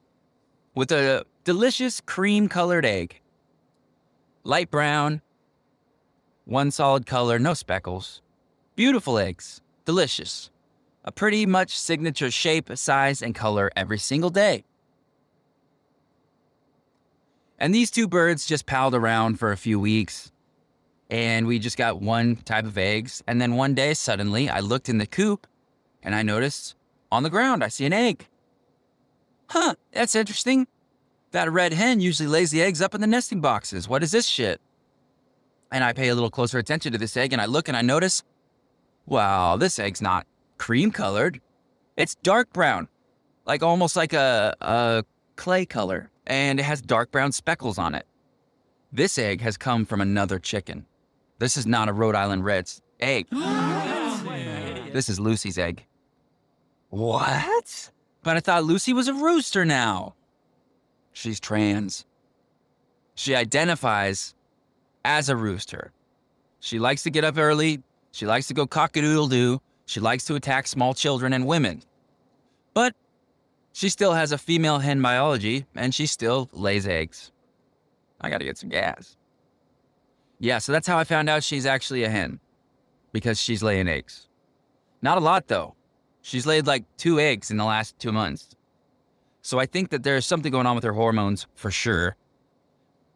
with 0.76 0.92
a 0.92 1.26
delicious 1.44 2.02
cream 2.02 2.48
colored 2.48 2.86
egg. 2.86 3.20
Light 4.44 4.72
brown, 4.72 5.22
one 6.46 6.72
solid 6.72 7.06
color, 7.06 7.40
no 7.40 7.54
speckles. 7.54 8.22
Beautiful 8.76 9.18
eggs, 9.18 9.62
delicious. 9.86 10.50
A 11.04 11.12
pretty 11.12 11.46
much 11.46 11.78
signature 11.78 12.32
shape, 12.32 12.70
size, 12.76 13.22
and 13.22 13.34
color 13.34 13.72
every 13.76 13.98
single 13.98 14.30
day. 14.30 14.64
And 17.58 17.76
these 17.76 17.92
two 17.92 18.08
birds 18.08 18.46
just 18.46 18.66
palled 18.66 18.96
around 18.96 19.40
for 19.40 19.52
a 19.52 19.58
few 19.58 19.80
weeks. 19.80 20.31
And 21.12 21.46
we 21.46 21.60
just 21.60 21.78
got 21.78 22.02
one 22.02 22.38
type 22.38 22.66
of 22.66 22.78
eggs. 22.78 23.22
And 23.28 23.42
then 23.42 23.56
one 23.56 23.76
day, 23.76 23.94
suddenly, 23.94 24.50
I 24.50 24.62
looked 24.62 24.88
in 24.88 24.98
the 24.98 25.06
coop 25.06 25.46
and 26.02 26.16
I 26.16 26.24
noticed 26.24 26.76
on 27.12 27.24
the 27.24 27.30
ground, 27.30 27.64
I 27.64 27.68
see 27.68 27.86
an 27.86 27.94
egg. 27.94 28.28
Huh, 29.50 29.76
that's 29.92 30.16
interesting. 30.16 30.68
That 31.32 31.52
red 31.52 31.74
hen 31.74 32.00
usually 32.00 32.28
lays 32.28 32.52
the 32.52 32.62
eggs 32.62 32.82
up 32.82 32.96
in 32.96 33.02
the 33.02 33.08
nesting 33.08 33.42
boxes. 33.42 33.90
What 33.90 34.04
is 34.04 34.12
this 34.12 34.26
shit? 34.26 34.62
And 35.70 35.84
I 35.84 35.92
pay 35.92 36.08
a 36.08 36.16
little 36.16 36.30
closer 36.30 36.58
attention 36.58 36.94
to 36.94 36.98
this 36.98 37.18
egg 37.18 37.34
and 37.34 37.42
I 37.42 37.46
look 37.46 37.68
and 37.68 37.76
I 37.76 37.82
notice, 37.82 38.24
wow, 39.06 39.58
this 39.58 39.80
egg's 39.80 40.02
not 40.02 40.26
cream 40.58 40.92
colored. 40.92 41.42
It's 41.98 42.16
dark 42.16 42.54
brown, 42.54 42.88
like 43.46 43.64
almost 43.64 43.98
like 43.98 44.14
a, 44.14 44.56
a 44.62 45.04
clay 45.36 45.66
color, 45.66 46.10
and 46.26 46.60
it 46.60 46.64
has 46.64 46.82
dark 46.82 47.12
brown 47.12 47.34
speckles 47.34 47.78
on 47.78 47.96
it. 47.96 48.06
This 48.94 49.18
egg 49.18 49.42
has 49.42 49.58
come 49.58 49.86
from 49.86 50.00
another 50.00 50.40
chicken. 50.40 50.86
This 51.42 51.58
is 51.58 51.66
not 51.66 51.90
a 51.90 51.94
Rhode 51.94 52.14
Island 52.14 52.46
Red's 52.46 52.84
egg. 53.00 53.26
this 53.32 55.10
is 55.10 55.20
Lucy's 55.20 55.58
egg. 55.58 55.84
What? 56.92 57.90
But 58.22 58.38
I 58.38 58.42
thought 58.42 58.64
Lucy 58.64 58.94
was 58.94 59.08
a 59.08 59.16
rooster 59.16 59.66
now. 59.66 60.14
She's 61.14 61.40
trans. 61.40 62.06
She 63.16 63.34
identifies 63.34 64.36
as 65.04 65.30
a 65.30 65.36
rooster. 65.36 65.92
She 66.60 66.78
likes 66.78 67.02
to 67.04 67.10
get 67.10 67.24
up 67.24 67.40
early. 67.40 67.82
She 68.12 68.28
likes 68.28 68.48
to 68.50 68.54
go 68.54 68.68
cock-a-doodle 68.68 69.30
doo. 69.30 69.60
She 69.88 70.00
likes 70.00 70.26
to 70.26 70.36
attack 70.36 70.68
small 70.68 70.94
children 70.94 71.34
and 71.34 71.48
women. 71.48 71.82
But 72.76 72.94
she 73.74 73.90
still 73.90 74.14
has 74.14 74.32
a 74.32 74.38
female 74.38 74.78
hen 74.78 75.02
biology 75.02 75.66
and 75.74 75.96
she 75.96 76.06
still 76.06 76.52
lays 76.54 76.86
eggs. 76.86 77.32
I 78.22 78.30
gotta 78.30 78.46
get 78.46 78.60
some 78.60 78.70
gas. 78.70 79.18
Yeah, 80.42 80.58
so 80.58 80.72
that's 80.72 80.88
how 80.88 80.98
I 80.98 81.04
found 81.04 81.30
out 81.30 81.44
she's 81.44 81.68
actually 81.68 82.04
a 82.04 82.10
hen 82.10 82.40
because 83.12 83.40
she's 83.40 83.62
laying 83.62 83.88
eggs. 83.88 84.28
Not 85.04 85.20
a 85.20 85.22
lot 85.22 85.48
though. 85.48 85.76
She's 86.24 86.48
laid 86.48 86.66
like 86.66 86.84
two 86.98 87.20
eggs 87.20 87.52
in 87.52 87.58
the 87.58 87.64
last 87.64 87.98
two 88.00 88.12
months. 88.12 88.56
So 89.44 89.60
I 89.60 89.68
think 89.68 89.92
that 89.92 90.02
there's 90.02 90.26
something 90.26 90.52
going 90.52 90.66
on 90.66 90.74
with 90.74 90.84
her 90.84 90.94
hormones 90.94 91.46
for 91.54 91.70
sure. 91.70 92.16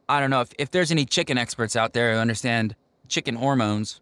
I 0.08 0.20
don't 0.20 0.30
know 0.30 0.42
if, 0.42 0.52
if 0.60 0.70
there's 0.70 0.92
any 0.92 1.04
chicken 1.04 1.36
experts 1.36 1.76
out 1.76 1.94
there 1.94 2.14
who 2.14 2.20
understand 2.20 2.76
chicken 3.08 3.34
hormones, 3.34 4.02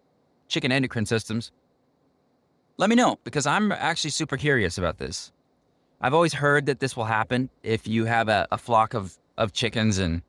chicken 0.50 0.74
endocrine 0.74 1.06
systems. 1.06 1.54
Let 2.76 2.90
me 2.90 2.98
know 2.98 3.20
because 3.24 3.46
I'm 3.46 3.72
actually 3.72 4.10
super 4.10 4.36
curious 4.36 4.78
about 4.78 4.98
this. 4.98 5.32
I've 6.02 6.14
always 6.14 6.34
heard 6.34 6.66
that 6.66 6.82
this 6.82 6.98
will 6.98 7.06
happen 7.06 7.50
if 7.64 7.88
you 7.88 8.04
have 8.04 8.28
a, 8.28 8.50
a 8.52 8.58
flock 8.58 8.94
of, 8.94 9.18
of 9.38 9.54
chickens 9.54 9.98
and 9.98 10.24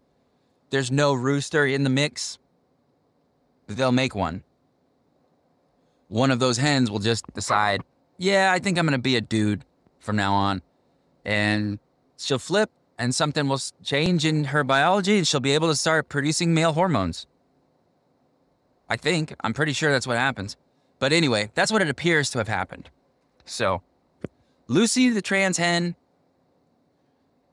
there's 0.70 0.92
no 0.92 1.12
rooster 1.12 1.66
in 1.66 1.82
the 1.82 1.90
mix. 1.90 2.38
They'll 3.66 3.92
make 3.92 4.14
one. 4.14 4.42
One 6.08 6.30
of 6.30 6.38
those 6.38 6.58
hens 6.58 6.90
will 6.90 6.98
just 6.98 7.24
decide, 7.34 7.82
yeah, 8.18 8.52
I 8.52 8.58
think 8.58 8.78
I'm 8.78 8.86
going 8.86 8.92
to 8.92 8.98
be 8.98 9.16
a 9.16 9.20
dude 9.20 9.64
from 10.00 10.16
now 10.16 10.34
on. 10.34 10.62
And 11.24 11.78
she'll 12.16 12.38
flip 12.38 12.70
and 12.98 13.14
something 13.14 13.48
will 13.48 13.60
change 13.82 14.24
in 14.24 14.44
her 14.44 14.62
biology 14.62 15.18
and 15.18 15.26
she'll 15.26 15.40
be 15.40 15.52
able 15.52 15.68
to 15.68 15.76
start 15.76 16.08
producing 16.08 16.54
male 16.54 16.72
hormones. 16.72 17.26
I 18.88 18.96
think. 18.96 19.34
I'm 19.42 19.54
pretty 19.54 19.72
sure 19.72 19.90
that's 19.90 20.06
what 20.06 20.18
happens. 20.18 20.56
But 20.98 21.12
anyway, 21.12 21.50
that's 21.54 21.72
what 21.72 21.82
it 21.82 21.88
appears 21.88 22.30
to 22.30 22.38
have 22.38 22.48
happened. 22.48 22.90
So, 23.44 23.82
Lucy 24.68 25.10
the 25.10 25.22
trans 25.22 25.56
hen, 25.56 25.96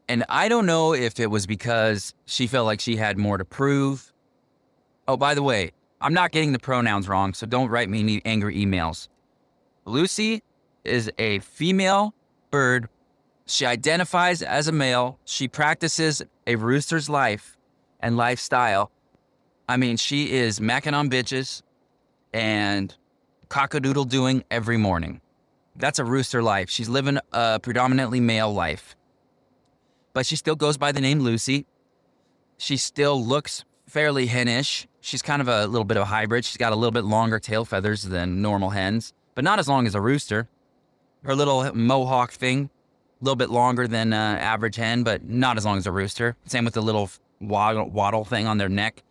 and 0.08 0.24
I 0.30 0.50
don't 0.50 0.65
know 0.65 0.94
if 0.94 1.20
it 1.20 1.27
was 1.27 1.48
because 1.48 2.13
she 2.25 2.48
felt 2.48 2.65
like 2.65 2.80
she 2.80 2.98
had 2.98 3.18
more 3.18 3.38
to 3.38 3.46
prove. 3.46 4.12
Oh, 5.08 5.18
by 5.18 5.34
the 5.34 5.44
way, 5.44 5.72
I'm 6.01 6.13
not 6.13 6.31
getting 6.31 6.51
the 6.51 6.60
pronouns 6.60 7.08
wrong, 7.08 7.34
so 7.34 7.46
don't 7.46 7.70
write 7.70 7.89
me 7.89 8.00
any 8.00 8.22
angry 8.25 8.55
emails. 8.58 9.08
Lucy 9.86 10.41
is 10.84 11.12
a 11.17 11.39
female 11.39 12.13
bird 12.50 12.89
she 13.51 13.65
identifies 13.65 14.41
as 14.41 14.70
a 14.70 14.72
male. 14.72 15.20
She 15.25 15.50
practices 15.50 16.22
a 16.48 16.55
rooster's 16.55 17.10
life 17.10 17.58
and 18.00 18.15
lifestyle. 18.15 18.91
I 19.67 19.75
mean, 19.75 19.98
she 19.98 20.31
is 20.31 20.62
macking 20.62 20.93
on 20.93 21.10
bitches 21.10 21.62
and 22.34 22.96
cockadoodle 23.50 24.08
doing 24.08 24.46
every 24.50 24.77
morning. 24.77 25.20
That's 25.75 26.00
a 26.00 26.05
rooster 26.05 26.41
life. 26.41 26.70
She's 26.70 26.88
living 26.88 27.17
a 27.34 27.60
predominantly 27.60 28.22
male 28.22 28.53
life. 28.53 28.96
But 30.13 30.25
she 30.25 30.38
still 30.38 30.55
goes 30.55 30.77
by 30.77 30.93
the 30.93 31.01
name 31.01 31.20
Lucy. 31.20 31.65
She 32.58 32.77
still 32.77 33.22
looks 33.22 33.65
fairly 33.91 34.25
henish. 34.25 34.88
She's 35.01 35.21
kind 35.21 35.41
of 35.41 35.50
a 35.50 35.67
little 35.67 35.83
bit 35.83 35.98
of 35.98 36.03
a 36.03 36.05
hybrid. 36.05 36.45
She's 36.45 36.57
got 36.57 36.71
a 36.71 36.75
little 36.75 36.91
bit 36.91 37.03
longer 37.03 37.39
tail 37.39 37.65
feathers 37.65 38.03
than 38.03 38.41
normal 38.41 38.69
hens, 38.69 39.13
but 39.36 39.43
not 39.43 39.60
as 39.60 39.67
long 39.67 39.86
as 39.86 39.95
a 39.95 40.01
rooster. 40.01 40.48
Her 41.24 41.36
little 41.36 41.75
mohawk 41.75 42.31
thing 42.31 42.69
a 43.21 43.24
little 43.24 43.36
bit 43.36 43.50
longer 43.50 43.88
than 43.88 44.13
uh, 44.13 44.15
average 44.15 44.77
hen, 44.77 45.03
but 45.03 45.24
not 45.25 45.57
as 45.57 45.65
long 45.65 45.77
as 45.77 45.86
a 45.86 45.91
rooster. 45.91 46.38
Same 46.45 46.63
with 46.63 46.74
the 46.74 46.81
little 46.81 47.10
wattle, 47.41 47.89
wattle 47.89 48.24
thing 48.24 48.48
on 48.48 48.57
their 48.57 48.69
neck. 48.69 49.03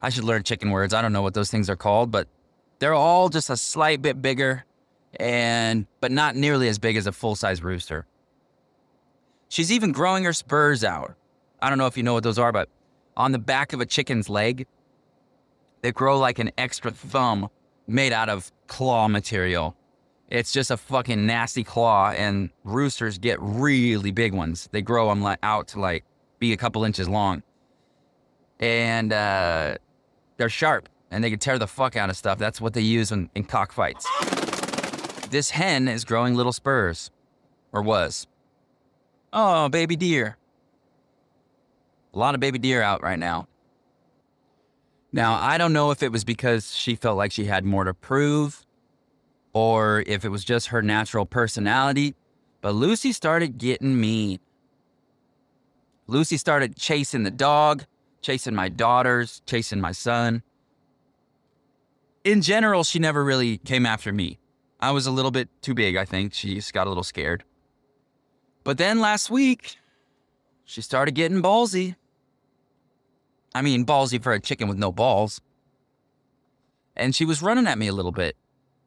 I 0.00 0.10
should 0.10 0.24
learn 0.24 0.44
chicken 0.44 0.70
words. 0.70 0.94
I 0.94 1.02
don't 1.02 1.12
know 1.12 1.22
what 1.22 1.34
those 1.34 1.50
things 1.50 1.68
are 1.68 1.76
called, 1.76 2.12
but 2.12 2.28
they're 2.78 2.94
all 2.94 3.30
just 3.30 3.50
a 3.50 3.56
slight 3.56 4.00
bit 4.00 4.22
bigger, 4.22 4.64
and 5.18 5.86
but 6.00 6.12
not 6.12 6.36
nearly 6.36 6.68
as 6.68 6.78
big 6.78 6.96
as 6.96 7.06
a 7.06 7.12
full 7.12 7.34
size 7.34 7.62
rooster. 7.62 8.06
She's 9.48 9.72
even 9.72 9.90
growing 9.90 10.22
her 10.24 10.32
spurs 10.32 10.84
out. 10.84 11.16
I 11.60 11.68
don't 11.68 11.78
know 11.78 11.86
if 11.86 11.96
you 11.96 12.04
know 12.04 12.14
what 12.14 12.22
those 12.22 12.38
are, 12.38 12.52
but 12.52 12.68
on 13.16 13.32
the 13.32 13.38
back 13.38 13.72
of 13.72 13.80
a 13.80 13.86
chicken's 13.86 14.28
leg, 14.28 14.66
they 15.82 15.92
grow 15.92 16.18
like 16.18 16.38
an 16.38 16.50
extra 16.58 16.90
thumb 16.90 17.48
made 17.86 18.12
out 18.12 18.28
of 18.28 18.50
claw 18.66 19.08
material. 19.08 19.76
It's 20.28 20.52
just 20.52 20.70
a 20.70 20.76
fucking 20.76 21.26
nasty 21.26 21.64
claw, 21.64 22.10
and 22.10 22.50
roosters 22.62 23.18
get 23.18 23.38
really 23.40 24.12
big 24.12 24.32
ones. 24.32 24.68
They 24.70 24.82
grow 24.82 25.08
them 25.08 25.36
out 25.42 25.68
to 25.68 25.80
like 25.80 26.04
be 26.38 26.52
a 26.52 26.56
couple 26.56 26.84
inches 26.84 27.08
long, 27.08 27.42
and 28.60 29.12
uh, 29.12 29.76
they're 30.36 30.48
sharp 30.48 30.88
and 31.10 31.24
they 31.24 31.30
can 31.30 31.38
tear 31.38 31.58
the 31.58 31.66
fuck 31.66 31.96
out 31.96 32.08
of 32.10 32.16
stuff. 32.16 32.38
That's 32.38 32.60
what 32.60 32.72
they 32.74 32.80
use 32.80 33.10
in, 33.12 33.30
in 33.34 33.44
cockfights. 33.44 34.06
this 35.30 35.50
hen 35.50 35.88
is 35.88 36.04
growing 36.04 36.34
little 36.34 36.52
spurs, 36.52 37.10
or 37.72 37.82
was. 37.82 38.26
Oh, 39.32 39.68
baby 39.68 39.96
deer. 39.96 40.36
A 42.12 42.18
lot 42.18 42.34
of 42.34 42.40
baby 42.40 42.58
deer 42.58 42.82
out 42.82 43.02
right 43.02 43.18
now. 43.18 43.46
Now, 45.12 45.34
I 45.34 45.58
don't 45.58 45.72
know 45.72 45.90
if 45.90 46.02
it 46.02 46.12
was 46.12 46.24
because 46.24 46.74
she 46.74 46.94
felt 46.94 47.16
like 47.16 47.32
she 47.32 47.44
had 47.44 47.64
more 47.64 47.84
to 47.84 47.94
prove 47.94 48.64
or 49.52 50.04
if 50.06 50.24
it 50.24 50.28
was 50.28 50.44
just 50.44 50.68
her 50.68 50.82
natural 50.82 51.26
personality, 51.26 52.14
but 52.60 52.74
Lucy 52.74 53.12
started 53.12 53.58
getting 53.58 54.00
mean. 54.00 54.38
Lucy 56.06 56.36
started 56.36 56.76
chasing 56.76 57.22
the 57.22 57.30
dog, 57.30 57.84
chasing 58.20 58.54
my 58.54 58.68
daughters, 58.68 59.42
chasing 59.46 59.80
my 59.80 59.92
son. 59.92 60.42
In 62.24 62.42
general, 62.42 62.84
she 62.84 62.98
never 62.98 63.24
really 63.24 63.58
came 63.58 63.86
after 63.86 64.12
me. 64.12 64.38
I 64.78 64.90
was 64.92 65.06
a 65.06 65.10
little 65.10 65.30
bit 65.30 65.48
too 65.62 65.74
big, 65.74 65.96
I 65.96 66.04
think. 66.04 66.34
She 66.34 66.54
just 66.54 66.72
got 66.72 66.86
a 66.86 66.90
little 66.90 67.04
scared. 67.04 67.44
But 68.64 68.78
then 68.78 69.00
last 69.00 69.30
week, 69.30 69.76
she 70.64 70.82
started 70.82 71.14
getting 71.14 71.42
ballsy. 71.42 71.96
I 73.54 73.62
mean, 73.62 73.84
ballsy 73.84 74.22
for 74.22 74.32
a 74.32 74.40
chicken 74.40 74.68
with 74.68 74.78
no 74.78 74.92
balls. 74.92 75.40
And 76.96 77.14
she 77.14 77.24
was 77.24 77.42
running 77.42 77.66
at 77.66 77.78
me 77.78 77.88
a 77.88 77.92
little 77.92 78.12
bit. 78.12 78.36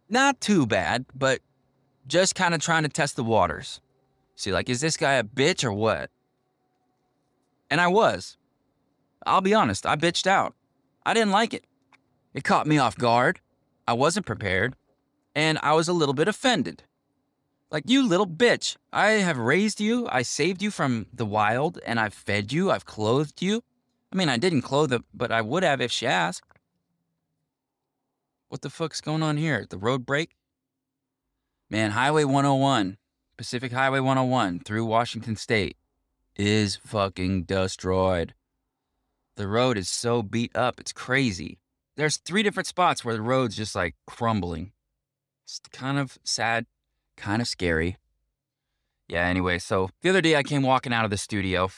Not 0.09 0.39
too 0.39 0.65
bad, 0.65 1.05
but 1.15 1.39
just 2.07 2.35
kind 2.35 2.53
of 2.53 2.61
trying 2.61 2.83
to 2.83 2.89
test 2.89 3.15
the 3.15 3.23
waters. 3.23 3.81
See, 4.35 4.51
like, 4.51 4.69
is 4.69 4.81
this 4.81 4.97
guy 4.97 5.13
a 5.13 5.23
bitch 5.23 5.63
or 5.63 5.73
what? 5.73 6.09
And 7.69 7.81
I 7.81 7.87
was. 7.87 8.37
I'll 9.25 9.41
be 9.41 9.53
honest, 9.53 9.85
I 9.85 9.95
bitched 9.95 10.27
out. 10.27 10.53
I 11.05 11.13
didn't 11.13 11.31
like 11.31 11.53
it. 11.53 11.65
It 12.33 12.43
caught 12.43 12.67
me 12.67 12.77
off 12.77 12.97
guard. 12.97 13.39
I 13.87 13.93
wasn't 13.93 14.25
prepared. 14.25 14.75
And 15.35 15.57
I 15.63 15.73
was 15.73 15.87
a 15.87 15.93
little 15.93 16.13
bit 16.13 16.27
offended. 16.27 16.83
Like, 17.71 17.85
you 17.87 18.07
little 18.07 18.27
bitch, 18.27 18.77
I 18.91 19.11
have 19.13 19.39
raised 19.39 19.81
you, 19.81 20.07
I 20.11 20.21
saved 20.21 20.61
you 20.61 20.69
from 20.69 21.07
the 21.11 21.25
wild, 21.25 21.79
and 21.87 21.99
I've 21.99 22.13
fed 22.13 22.51
you, 22.51 22.69
I've 22.69 22.85
clothed 22.85 23.41
you. 23.41 23.63
I 24.13 24.15
mean, 24.15 24.29
I 24.29 24.37
didn't 24.37 24.61
clothe 24.61 24.91
her, 24.91 24.99
but 25.11 25.31
I 25.31 25.41
would 25.41 25.63
have 25.63 25.81
if 25.81 25.91
she 25.91 26.05
asked. 26.05 26.45
What 28.47 28.61
the 28.61 28.69
fuck's 28.69 29.01
going 29.01 29.23
on 29.23 29.37
here? 29.37 29.65
The 29.67 29.79
road 29.79 30.05
break? 30.05 30.35
Man, 31.67 31.91
Highway 31.91 32.23
101, 32.23 32.97
Pacific 33.37 33.71
Highway 33.71 33.99
101 33.99 34.59
through 34.59 34.85
Washington 34.85 35.35
State 35.35 35.77
is 36.35 36.75
fucking 36.75 37.45
destroyed. 37.45 38.35
The 39.35 39.47
road 39.47 39.79
is 39.79 39.89
so 39.89 40.21
beat 40.21 40.55
up, 40.55 40.79
it's 40.79 40.93
crazy. 40.93 41.57
There's 41.97 42.17
three 42.17 42.43
different 42.43 42.67
spots 42.67 43.03
where 43.03 43.15
the 43.15 43.21
road's 43.21 43.55
just 43.55 43.73
like 43.73 43.95
crumbling. 44.05 44.73
It's 45.45 45.59
kind 45.71 45.97
of 45.97 46.19
sad, 46.23 46.67
kind 47.17 47.41
of 47.41 47.47
scary. 47.47 47.97
Yeah, 49.07 49.25
anyway, 49.25 49.57
so 49.57 49.89
the 50.03 50.09
other 50.09 50.21
day 50.21 50.35
I 50.35 50.43
came 50.43 50.61
walking 50.61 50.93
out 50.93 51.05
of 51.05 51.09
the 51.09 51.17
studio 51.17 51.71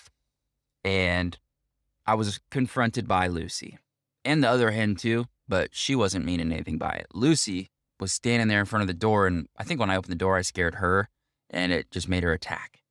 and 0.83 1.37
I 2.05 2.13
was 2.13 2.39
confronted 2.51 3.07
by 3.07 3.27
Lucy 3.27 3.77
and 4.23 4.43
the 4.43 4.49
other 4.49 4.71
hen 4.71 4.95
too, 4.95 5.25
but 5.47 5.73
she 5.73 5.95
wasn't 5.95 6.25
meaning 6.25 6.51
anything 6.51 6.77
by 6.77 6.91
it. 6.91 7.07
Lucy 7.13 7.69
was 7.99 8.11
standing 8.11 8.47
there 8.47 8.59
in 8.59 8.65
front 8.65 8.81
of 8.81 8.87
the 8.87 8.93
door, 8.93 9.27
and 9.27 9.47
I 9.57 9.63
think 9.63 9.79
when 9.79 9.89
I 9.89 9.95
opened 9.95 10.11
the 10.11 10.17
door, 10.17 10.37
I 10.37 10.41
scared 10.41 10.75
her 10.75 11.09
and 11.49 11.71
it 11.71 11.91
just 11.91 12.09
made 12.09 12.23
her 12.23 12.33
attack. 12.33 12.81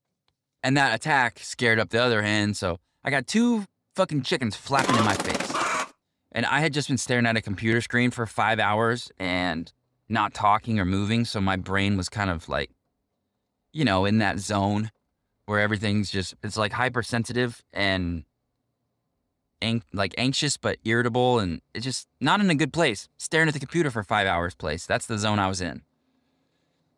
And 0.63 0.77
that 0.77 0.95
attack 0.95 1.39
scared 1.41 1.79
up 1.79 1.91
the 1.91 2.03
other 2.03 2.23
hen, 2.23 2.55
so 2.55 2.79
I 3.05 3.11
got 3.11 3.27
two 3.27 3.65
fucking 3.97 4.23
chickens 4.23 4.57
flapping 4.57 4.97
in 4.97 5.05
my 5.05 5.15
face. 5.15 5.53
And 6.33 6.47
I 6.47 6.61
had 6.61 6.73
just 6.73 6.89
been 6.89 6.99
staring 6.99 7.27
at 7.27 7.37
a 7.37 7.43
computer 7.43 7.81
screen 7.81 8.11
for 8.11 8.27
five 8.27 8.59
hours 8.59 9.13
and 9.19 9.71
not 10.09 10.35
talking 10.35 10.81
or 10.81 10.85
moving, 10.85 11.25
so 11.25 11.41
my 11.41 11.57
brain 11.57 11.97
was 11.97 12.09
kind 12.09 12.31
of 12.31 12.49
like, 12.49 12.71
you 13.73 13.85
know, 13.85 14.05
in 14.05 14.19
that 14.19 14.39
zone 14.39 14.91
where 15.47 15.61
everything's 15.61 16.11
just, 16.11 16.35
it's 16.43 16.57
like 16.57 16.73
hypersensitive 16.73 17.63
and 17.73 18.25
ang- 19.65 19.83
like 19.93 20.15
anxious 20.19 20.57
but 20.57 20.79
irritable 20.85 21.39
and 21.39 21.61
it's 21.75 21.85
just 21.85 22.07
not 22.21 22.41
in 22.41 22.51
a 22.51 22.55
good 22.55 22.73
place. 22.73 23.09
Staring 23.17 23.49
at 23.49 23.55
the 23.55 23.61
computer 23.61 23.91
for 23.91 24.03
five 24.03 24.27
hours 24.27 24.55
place. 24.55 24.87
That's 24.87 25.07
the 25.07 25.19
zone 25.19 25.39
I 25.39 25.49
was 25.49 25.61
in. 25.61 25.83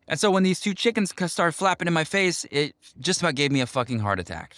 And 0.07 0.19
so 0.19 0.31
when 0.31 0.43
these 0.43 0.59
two 0.59 0.73
chickens 0.73 1.13
started 1.31 1.53
flapping 1.53 1.87
in 1.87 1.93
my 1.93 2.03
face, 2.03 2.45
it 2.51 2.75
just 2.99 3.21
about 3.21 3.35
gave 3.35 3.51
me 3.51 3.61
a 3.61 3.65
fucking 3.65 3.99
heart 3.99 4.19
attack. 4.19 4.55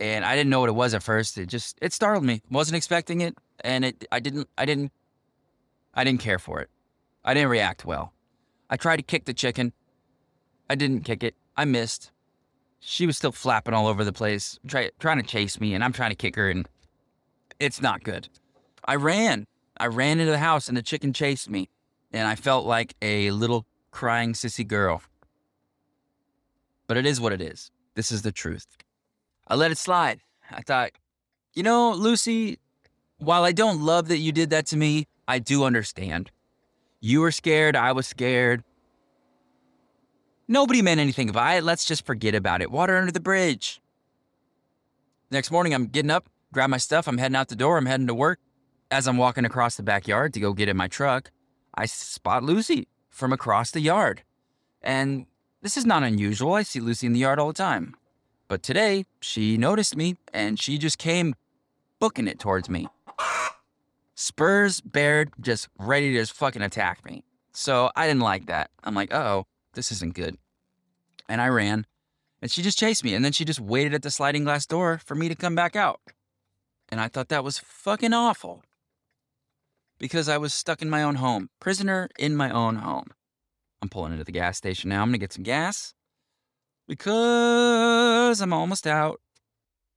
And 0.00 0.24
I 0.24 0.34
didn't 0.34 0.50
know 0.50 0.60
what 0.60 0.70
it 0.70 0.74
was 0.74 0.94
at 0.94 1.02
first. 1.02 1.36
It 1.36 1.46
just 1.46 1.78
it 1.82 1.92
startled 1.92 2.24
me. 2.24 2.42
Wasn't 2.50 2.76
expecting 2.76 3.20
it, 3.20 3.36
and 3.60 3.84
it 3.84 4.04
I 4.10 4.18
didn't 4.20 4.48
I 4.56 4.64
didn't 4.64 4.92
I 5.94 6.04
didn't 6.04 6.20
care 6.20 6.38
for 6.38 6.60
it. 6.60 6.70
I 7.24 7.34
didn't 7.34 7.50
react 7.50 7.84
well. 7.84 8.12
I 8.70 8.76
tried 8.76 8.96
to 8.96 9.02
kick 9.02 9.26
the 9.26 9.34
chicken. 9.34 9.72
I 10.68 10.74
didn't 10.74 11.04
kick 11.04 11.22
it. 11.22 11.34
I 11.56 11.66
missed. 11.66 12.10
She 12.80 13.06
was 13.06 13.16
still 13.16 13.30
flapping 13.30 13.74
all 13.74 13.86
over 13.86 14.02
the 14.02 14.12
place, 14.12 14.58
try, 14.66 14.90
trying 14.98 15.20
to 15.20 15.26
chase 15.26 15.60
me, 15.60 15.74
and 15.74 15.84
I'm 15.84 15.92
trying 15.92 16.10
to 16.10 16.16
kick 16.16 16.34
her, 16.34 16.50
and 16.50 16.66
it's 17.62 17.80
not 17.80 18.02
good. 18.02 18.28
I 18.84 18.96
ran. 18.96 19.46
I 19.78 19.86
ran 19.86 20.18
into 20.18 20.32
the 20.32 20.38
house 20.38 20.66
and 20.66 20.76
the 20.76 20.82
chicken 20.82 21.12
chased 21.12 21.48
me. 21.48 21.68
And 22.12 22.26
I 22.26 22.34
felt 22.34 22.66
like 22.66 22.94
a 23.00 23.30
little 23.30 23.64
crying 23.92 24.32
sissy 24.32 24.66
girl. 24.66 25.02
But 26.88 26.96
it 26.96 27.06
is 27.06 27.20
what 27.20 27.32
it 27.32 27.40
is. 27.40 27.70
This 27.94 28.10
is 28.10 28.22
the 28.22 28.32
truth. 28.32 28.66
I 29.46 29.54
let 29.54 29.70
it 29.70 29.78
slide. 29.78 30.20
I 30.50 30.62
thought, 30.62 30.90
you 31.54 31.62
know, 31.62 31.92
Lucy, 31.92 32.58
while 33.18 33.44
I 33.44 33.52
don't 33.52 33.80
love 33.80 34.08
that 34.08 34.18
you 34.18 34.32
did 34.32 34.50
that 34.50 34.66
to 34.66 34.76
me, 34.76 35.06
I 35.28 35.38
do 35.38 35.64
understand. 35.64 36.30
You 37.00 37.20
were 37.20 37.30
scared. 37.30 37.76
I 37.76 37.92
was 37.92 38.06
scared. 38.06 38.64
Nobody 40.48 40.82
meant 40.82 41.00
anything 41.00 41.30
by 41.30 41.54
it. 41.54 41.64
Let's 41.64 41.84
just 41.84 42.04
forget 42.04 42.34
about 42.34 42.60
it. 42.60 42.70
Water 42.70 42.96
under 42.96 43.12
the 43.12 43.20
bridge. 43.20 43.80
Next 45.30 45.50
morning, 45.50 45.72
I'm 45.72 45.86
getting 45.86 46.10
up, 46.10 46.28
grab 46.52 46.70
my 46.70 46.76
stuff. 46.76 47.08
I'm 47.08 47.18
heading 47.18 47.36
out 47.36 47.48
the 47.48 47.56
door. 47.56 47.78
I'm 47.78 47.86
heading 47.86 48.06
to 48.06 48.14
work. 48.14 48.38
As 48.90 49.08
I'm 49.08 49.16
walking 49.16 49.44
across 49.44 49.76
the 49.76 49.82
backyard 49.82 50.34
to 50.34 50.40
go 50.40 50.52
get 50.52 50.68
in 50.68 50.76
my 50.76 50.86
truck, 50.86 51.30
I 51.74 51.86
spot 51.86 52.44
Lucy 52.44 52.88
from 53.08 53.32
across 53.32 53.70
the 53.70 53.80
yard. 53.80 54.22
And 54.82 55.26
this 55.62 55.76
is 55.76 55.86
not 55.86 56.02
unusual. 56.02 56.52
I 56.54 56.62
see 56.62 56.80
Lucy 56.80 57.06
in 57.06 57.14
the 57.14 57.20
yard 57.20 57.38
all 57.38 57.48
the 57.48 57.54
time. 57.54 57.94
But 58.48 58.62
today, 58.62 59.06
she 59.20 59.56
noticed 59.56 59.96
me 59.96 60.16
and 60.34 60.60
she 60.60 60.76
just 60.76 60.98
came 60.98 61.34
booking 62.00 62.28
it 62.28 62.38
towards 62.38 62.68
me. 62.68 62.88
Spurs 64.14 64.80
bared, 64.82 65.30
just 65.40 65.68
ready 65.78 66.12
to 66.12 66.18
just 66.18 66.34
fucking 66.34 66.60
attack 66.60 67.04
me. 67.04 67.24
So 67.52 67.90
I 67.96 68.06
didn't 68.06 68.22
like 68.22 68.46
that. 68.46 68.70
I'm 68.84 68.94
like, 68.94 69.14
oh, 69.14 69.46
this 69.72 69.90
isn't 69.90 70.14
good. 70.14 70.36
And 71.28 71.40
I 71.40 71.48
ran 71.48 71.86
and 72.42 72.50
she 72.50 72.60
just 72.60 72.78
chased 72.78 73.04
me. 73.04 73.14
And 73.14 73.24
then 73.24 73.32
she 73.32 73.46
just 73.46 73.60
waited 73.60 73.94
at 73.94 74.02
the 74.02 74.10
sliding 74.10 74.44
glass 74.44 74.66
door 74.66 75.00
for 75.02 75.14
me 75.14 75.28
to 75.30 75.34
come 75.34 75.54
back 75.54 75.76
out. 75.76 76.00
And 76.92 77.00
I 77.00 77.08
thought 77.08 77.30
that 77.30 77.42
was 77.42 77.58
fucking 77.58 78.12
awful 78.12 78.62
because 79.98 80.28
I 80.28 80.36
was 80.36 80.52
stuck 80.52 80.82
in 80.82 80.90
my 80.90 81.02
own 81.02 81.14
home, 81.14 81.48
prisoner 81.58 82.10
in 82.18 82.36
my 82.36 82.50
own 82.50 82.76
home. 82.76 83.06
I'm 83.80 83.88
pulling 83.88 84.12
into 84.12 84.24
the 84.24 84.30
gas 84.30 84.58
station 84.58 84.90
now. 84.90 85.00
I'm 85.00 85.08
going 85.08 85.14
to 85.14 85.18
get 85.18 85.32
some 85.32 85.42
gas 85.42 85.94
because 86.86 88.42
I'm 88.42 88.52
almost 88.52 88.86
out. 88.86 89.22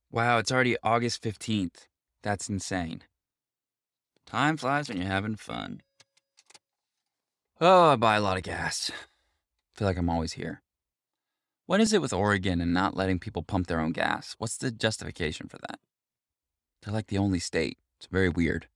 Wow, 0.10 0.38
it's 0.38 0.53
already 0.53 0.77
August 0.84 1.21
15th. 1.21 1.88
That's 2.23 2.47
insane. 2.47 3.01
Time 4.25 4.55
flies 4.55 4.88
when 4.88 4.97
you're 4.97 5.08
having 5.08 5.36
fun. 5.36 5.81
Oh, 7.60 7.89
I 7.89 7.95
buy 7.97 8.15
a 8.15 8.21
lot 8.21 8.38
of 8.38 8.43
gas. 8.43 8.89
I 8.89 9.79
feel 9.79 9.88
like 9.88 9.97
I'm 9.97 10.10
always 10.10 10.34
here. 10.34 10.62
What 11.65 11.81
is 11.81 11.91
it 11.91 12.01
with 12.01 12.13
Oregon 12.13 12.62
and 12.62 12.73
not 12.73 12.95
letting 12.95 13.19
people 13.19 13.43
pump 13.43 13.67
their 13.67 13.81
own 13.81 13.91
gas? 13.91 14.36
What's 14.38 14.55
the 14.55 14.71
justification 14.71 15.49
for 15.49 15.58
that? 15.58 15.79
They're 16.86 16.93
like 16.93 17.08
the 17.08 17.17
only 17.17 17.39
state. 17.39 17.80
It's 17.98 18.08
very 18.08 18.30
weird. 18.30 18.67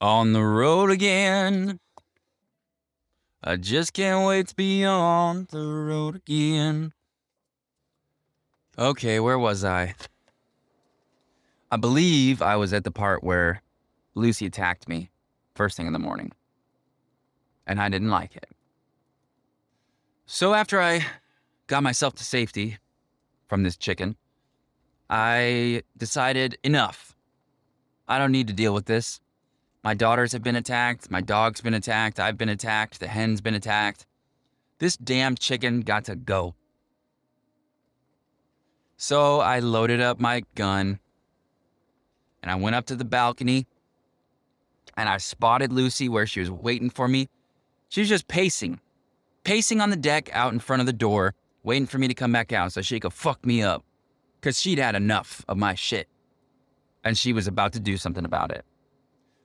On 0.00 0.32
the 0.32 0.42
road 0.42 0.90
again. 0.90 1.78
I 3.44 3.56
just 3.56 3.92
can't 3.92 4.26
wait 4.26 4.48
to 4.48 4.54
be 4.54 4.84
on 4.84 5.46
the 5.50 5.66
road 5.66 6.16
again. 6.16 6.92
Okay, 8.78 9.20
where 9.20 9.38
was 9.38 9.64
I? 9.64 9.94
I 11.70 11.76
believe 11.76 12.40
I 12.40 12.56
was 12.56 12.72
at 12.72 12.84
the 12.84 12.90
part 12.90 13.22
where 13.22 13.62
Lucy 14.14 14.46
attacked 14.46 14.88
me 14.88 15.10
first 15.54 15.76
thing 15.76 15.86
in 15.86 15.92
the 15.92 15.98
morning. 15.98 16.32
And 17.66 17.80
I 17.80 17.88
didn't 17.88 18.10
like 18.10 18.36
it. 18.36 18.48
So 20.24 20.54
after 20.54 20.80
I 20.80 21.04
got 21.66 21.82
myself 21.82 22.14
to 22.14 22.24
safety 22.24 22.78
from 23.48 23.64
this 23.64 23.76
chicken, 23.76 24.16
I 25.12 25.82
decided 25.94 26.56
enough. 26.64 27.14
I 28.08 28.16
don't 28.16 28.32
need 28.32 28.46
to 28.46 28.54
deal 28.54 28.72
with 28.72 28.86
this. 28.86 29.20
My 29.84 29.92
daughters 29.92 30.32
have 30.32 30.42
been 30.42 30.56
attacked. 30.56 31.10
My 31.10 31.20
dog's 31.20 31.60
been 31.60 31.74
attacked. 31.74 32.18
I've 32.18 32.38
been 32.38 32.48
attacked. 32.48 32.98
The 32.98 33.08
hen's 33.08 33.42
been 33.42 33.52
attacked. 33.52 34.06
This 34.78 34.96
damn 34.96 35.36
chicken 35.36 35.82
got 35.82 36.06
to 36.06 36.16
go. 36.16 36.54
So 38.96 39.40
I 39.40 39.58
loaded 39.58 40.00
up 40.00 40.18
my 40.18 40.44
gun 40.54 40.98
and 42.42 42.50
I 42.50 42.54
went 42.54 42.74
up 42.74 42.86
to 42.86 42.96
the 42.96 43.04
balcony 43.04 43.66
and 44.96 45.10
I 45.10 45.18
spotted 45.18 45.74
Lucy 45.74 46.08
where 46.08 46.26
she 46.26 46.40
was 46.40 46.50
waiting 46.50 46.88
for 46.88 47.06
me. 47.06 47.28
She 47.90 48.00
was 48.00 48.08
just 48.08 48.28
pacing, 48.28 48.80
pacing 49.44 49.82
on 49.82 49.90
the 49.90 49.96
deck 49.96 50.30
out 50.32 50.54
in 50.54 50.58
front 50.58 50.80
of 50.80 50.86
the 50.86 50.92
door, 50.94 51.34
waiting 51.64 51.86
for 51.86 51.98
me 51.98 52.08
to 52.08 52.14
come 52.14 52.32
back 52.32 52.50
out 52.50 52.72
so 52.72 52.80
she 52.80 52.98
could 52.98 53.12
fuck 53.12 53.44
me 53.44 53.62
up. 53.62 53.84
Because 54.42 54.60
she'd 54.60 54.78
had 54.78 54.96
enough 54.96 55.44
of 55.46 55.56
my 55.56 55.76
shit. 55.76 56.08
And 57.04 57.16
she 57.16 57.32
was 57.32 57.46
about 57.46 57.72
to 57.74 57.80
do 57.80 57.96
something 57.96 58.24
about 58.24 58.50
it. 58.50 58.64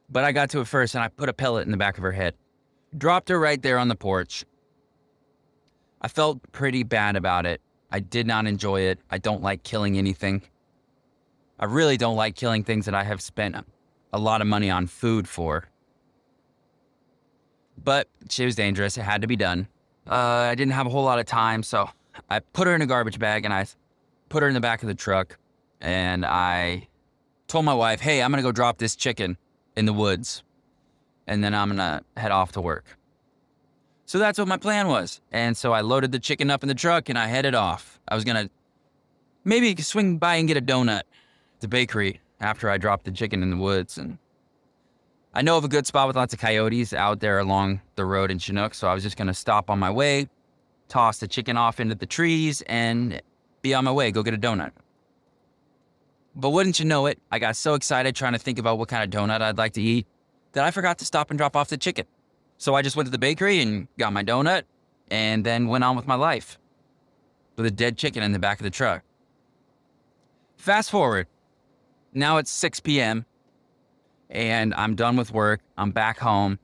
But 0.09 0.23
I 0.23 0.31
got 0.31 0.49
to 0.49 0.59
it 0.59 0.67
first 0.67 0.95
and 0.95 1.03
I 1.03 1.07
put 1.07 1.29
a 1.29 1.33
pellet 1.33 1.65
in 1.65 1.71
the 1.71 1.77
back 1.77 1.97
of 1.97 2.03
her 2.03 2.11
head. 2.11 2.33
Dropped 2.97 3.29
her 3.29 3.39
right 3.39 3.61
there 3.61 3.77
on 3.77 3.89
the 3.89 3.95
porch. 3.95 4.43
I 6.01 6.07
felt 6.07 6.51
pretty 6.51 6.81
bad 6.81 7.15
about 7.15 7.45
it. 7.45 7.61
I 7.91 7.99
did 7.99 8.25
not 8.25 8.47
enjoy 8.47 8.81
it. 8.81 8.99
I 9.11 9.19
don't 9.19 9.43
like 9.43 9.63
killing 9.63 9.97
anything. 9.97 10.41
I 11.59 11.65
really 11.65 11.97
don't 11.97 12.15
like 12.15 12.35
killing 12.35 12.63
things 12.63 12.85
that 12.85 12.95
I 12.95 13.03
have 13.03 13.21
spent 13.21 13.55
a 14.13 14.19
lot 14.19 14.41
of 14.41 14.47
money 14.47 14.69
on 14.69 14.87
food 14.87 15.27
for. 15.27 15.67
But 17.83 18.09
she 18.29 18.45
was 18.45 18.55
dangerous. 18.55 18.97
It 18.97 19.03
had 19.03 19.21
to 19.21 19.27
be 19.27 19.35
done. 19.35 19.67
Uh, 20.09 20.15
I 20.15 20.55
didn't 20.55 20.73
have 20.73 20.87
a 20.87 20.89
whole 20.89 21.03
lot 21.03 21.19
of 21.19 21.25
time, 21.25 21.61
so 21.61 21.89
I 22.29 22.39
put 22.39 22.67
her 22.67 22.73
in 22.73 22.81
a 22.81 22.87
garbage 22.87 23.19
bag 23.19 23.45
and 23.45 23.53
I 23.53 23.65
put 24.29 24.43
her 24.43 24.47
in 24.49 24.53
the 24.53 24.59
back 24.59 24.81
of 24.81 24.87
the 24.87 24.95
truck. 24.95 25.37
And 25.81 26.25
I 26.25 26.87
told 27.47 27.65
my 27.65 27.73
wife, 27.73 27.99
hey, 28.01 28.21
I'm 28.21 28.31
going 28.31 28.41
to 28.41 28.47
go 28.47 28.51
drop 28.51 28.77
this 28.77 28.95
chicken 28.95 29.37
in 29.75 29.85
the 29.85 29.93
woods. 29.93 30.43
And 31.27 31.43
then 31.43 31.53
I'm 31.53 31.69
going 31.69 31.77
to 31.77 32.03
head 32.19 32.31
off 32.31 32.53
to 32.53 32.61
work. 32.61 32.97
So 34.05 34.19
that's 34.19 34.39
what 34.39 34.47
my 34.47 34.57
plan 34.57 34.87
was. 34.87 35.19
And 35.31 35.57
so 35.57 35.73
I 35.73 35.81
loaded 35.81 36.13
the 36.13 36.19
chicken 36.19 36.49
up 36.49 36.63
in 36.63 36.69
the 36.69 36.75
truck 36.75 37.09
and 37.09 37.19
I 37.19 37.27
headed 37.27 37.55
off. 37.55 37.99
I 38.07 38.15
was 38.15 38.23
going 38.23 38.47
to 38.47 38.49
maybe 39.43 39.75
swing 39.81 40.17
by 40.17 40.35
and 40.35 40.47
get 40.47 40.55
a 40.55 40.61
donut 40.61 40.99
at 40.99 41.05
the 41.59 41.67
bakery 41.67 42.21
after 42.39 42.69
I 42.69 42.77
dropped 42.77 43.03
the 43.03 43.11
chicken 43.11 43.43
in 43.43 43.49
the 43.49 43.57
woods. 43.57 43.97
And 43.97 44.17
I 45.33 45.41
know 45.41 45.57
of 45.57 45.65
a 45.65 45.67
good 45.67 45.85
spot 45.85 46.07
with 46.07 46.15
lots 46.15 46.33
of 46.33 46.39
coyotes 46.39 46.93
out 46.93 47.19
there 47.19 47.39
along 47.39 47.81
the 47.95 48.05
road 48.05 48.31
in 48.31 48.39
Chinook. 48.39 48.73
So 48.73 48.87
I 48.87 48.93
was 48.93 49.03
just 49.03 49.17
going 49.17 49.27
to 49.27 49.33
stop 49.33 49.69
on 49.69 49.77
my 49.77 49.91
way, 49.91 50.29
toss 50.87 51.17
the 51.17 51.27
chicken 51.27 51.57
off 51.57 51.81
into 51.81 51.95
the 51.95 52.05
trees, 52.05 52.61
and 52.67 53.21
be 53.67 53.73
on 53.73 53.83
my 53.83 53.91
way, 53.91 54.11
go 54.11 54.23
get 54.23 54.33
a 54.33 54.37
donut. 54.37 54.71
But 56.35 56.51
wouldn't 56.51 56.79
you 56.79 56.85
know 56.85 57.07
it, 57.07 57.19
I 57.31 57.39
got 57.39 57.55
so 57.55 57.73
excited 57.73 58.15
trying 58.15 58.33
to 58.33 58.39
think 58.39 58.59
about 58.59 58.77
what 58.77 58.87
kind 58.87 59.03
of 59.03 59.09
donut 59.09 59.41
I'd 59.41 59.57
like 59.57 59.73
to 59.73 59.81
eat 59.81 60.07
that 60.53 60.63
I 60.63 60.71
forgot 60.71 60.97
to 60.99 61.05
stop 61.05 61.31
and 61.31 61.37
drop 61.37 61.55
off 61.55 61.69
the 61.69 61.77
chicken. 61.77 62.05
So 62.57 62.75
I 62.75 62.81
just 62.81 62.95
went 62.95 63.07
to 63.07 63.11
the 63.11 63.17
bakery 63.17 63.61
and 63.61 63.87
got 63.97 64.13
my 64.13 64.23
donut 64.23 64.63
and 65.11 65.43
then 65.43 65.67
went 65.67 65.83
on 65.83 65.95
with 65.95 66.07
my 66.07 66.15
life 66.15 66.57
with 67.55 67.65
a 67.65 67.71
dead 67.71 67.97
chicken 67.97 68.23
in 68.23 68.31
the 68.31 68.39
back 68.39 68.59
of 68.59 68.63
the 68.63 68.69
truck. 68.69 69.03
Fast 70.57 70.89
forward, 70.89 71.27
now 72.13 72.37
it's 72.37 72.51
6 72.51 72.79
p.m. 72.79 73.25
and 74.29 74.73
I'm 74.75 74.95
done 74.95 75.17
with 75.17 75.31
work. 75.31 75.61
I'm 75.77 75.91
back 75.91 76.19
home. 76.19 76.59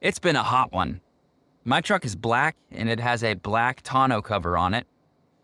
It's 0.00 0.18
been 0.18 0.36
a 0.36 0.42
hot 0.42 0.72
one. 0.72 1.00
My 1.64 1.80
truck 1.80 2.04
is 2.04 2.14
black 2.14 2.56
and 2.70 2.88
it 2.88 3.00
has 3.00 3.22
a 3.24 3.34
black 3.34 3.82
tonneau 3.82 4.22
cover 4.22 4.56
on 4.56 4.74
it. 4.74 4.86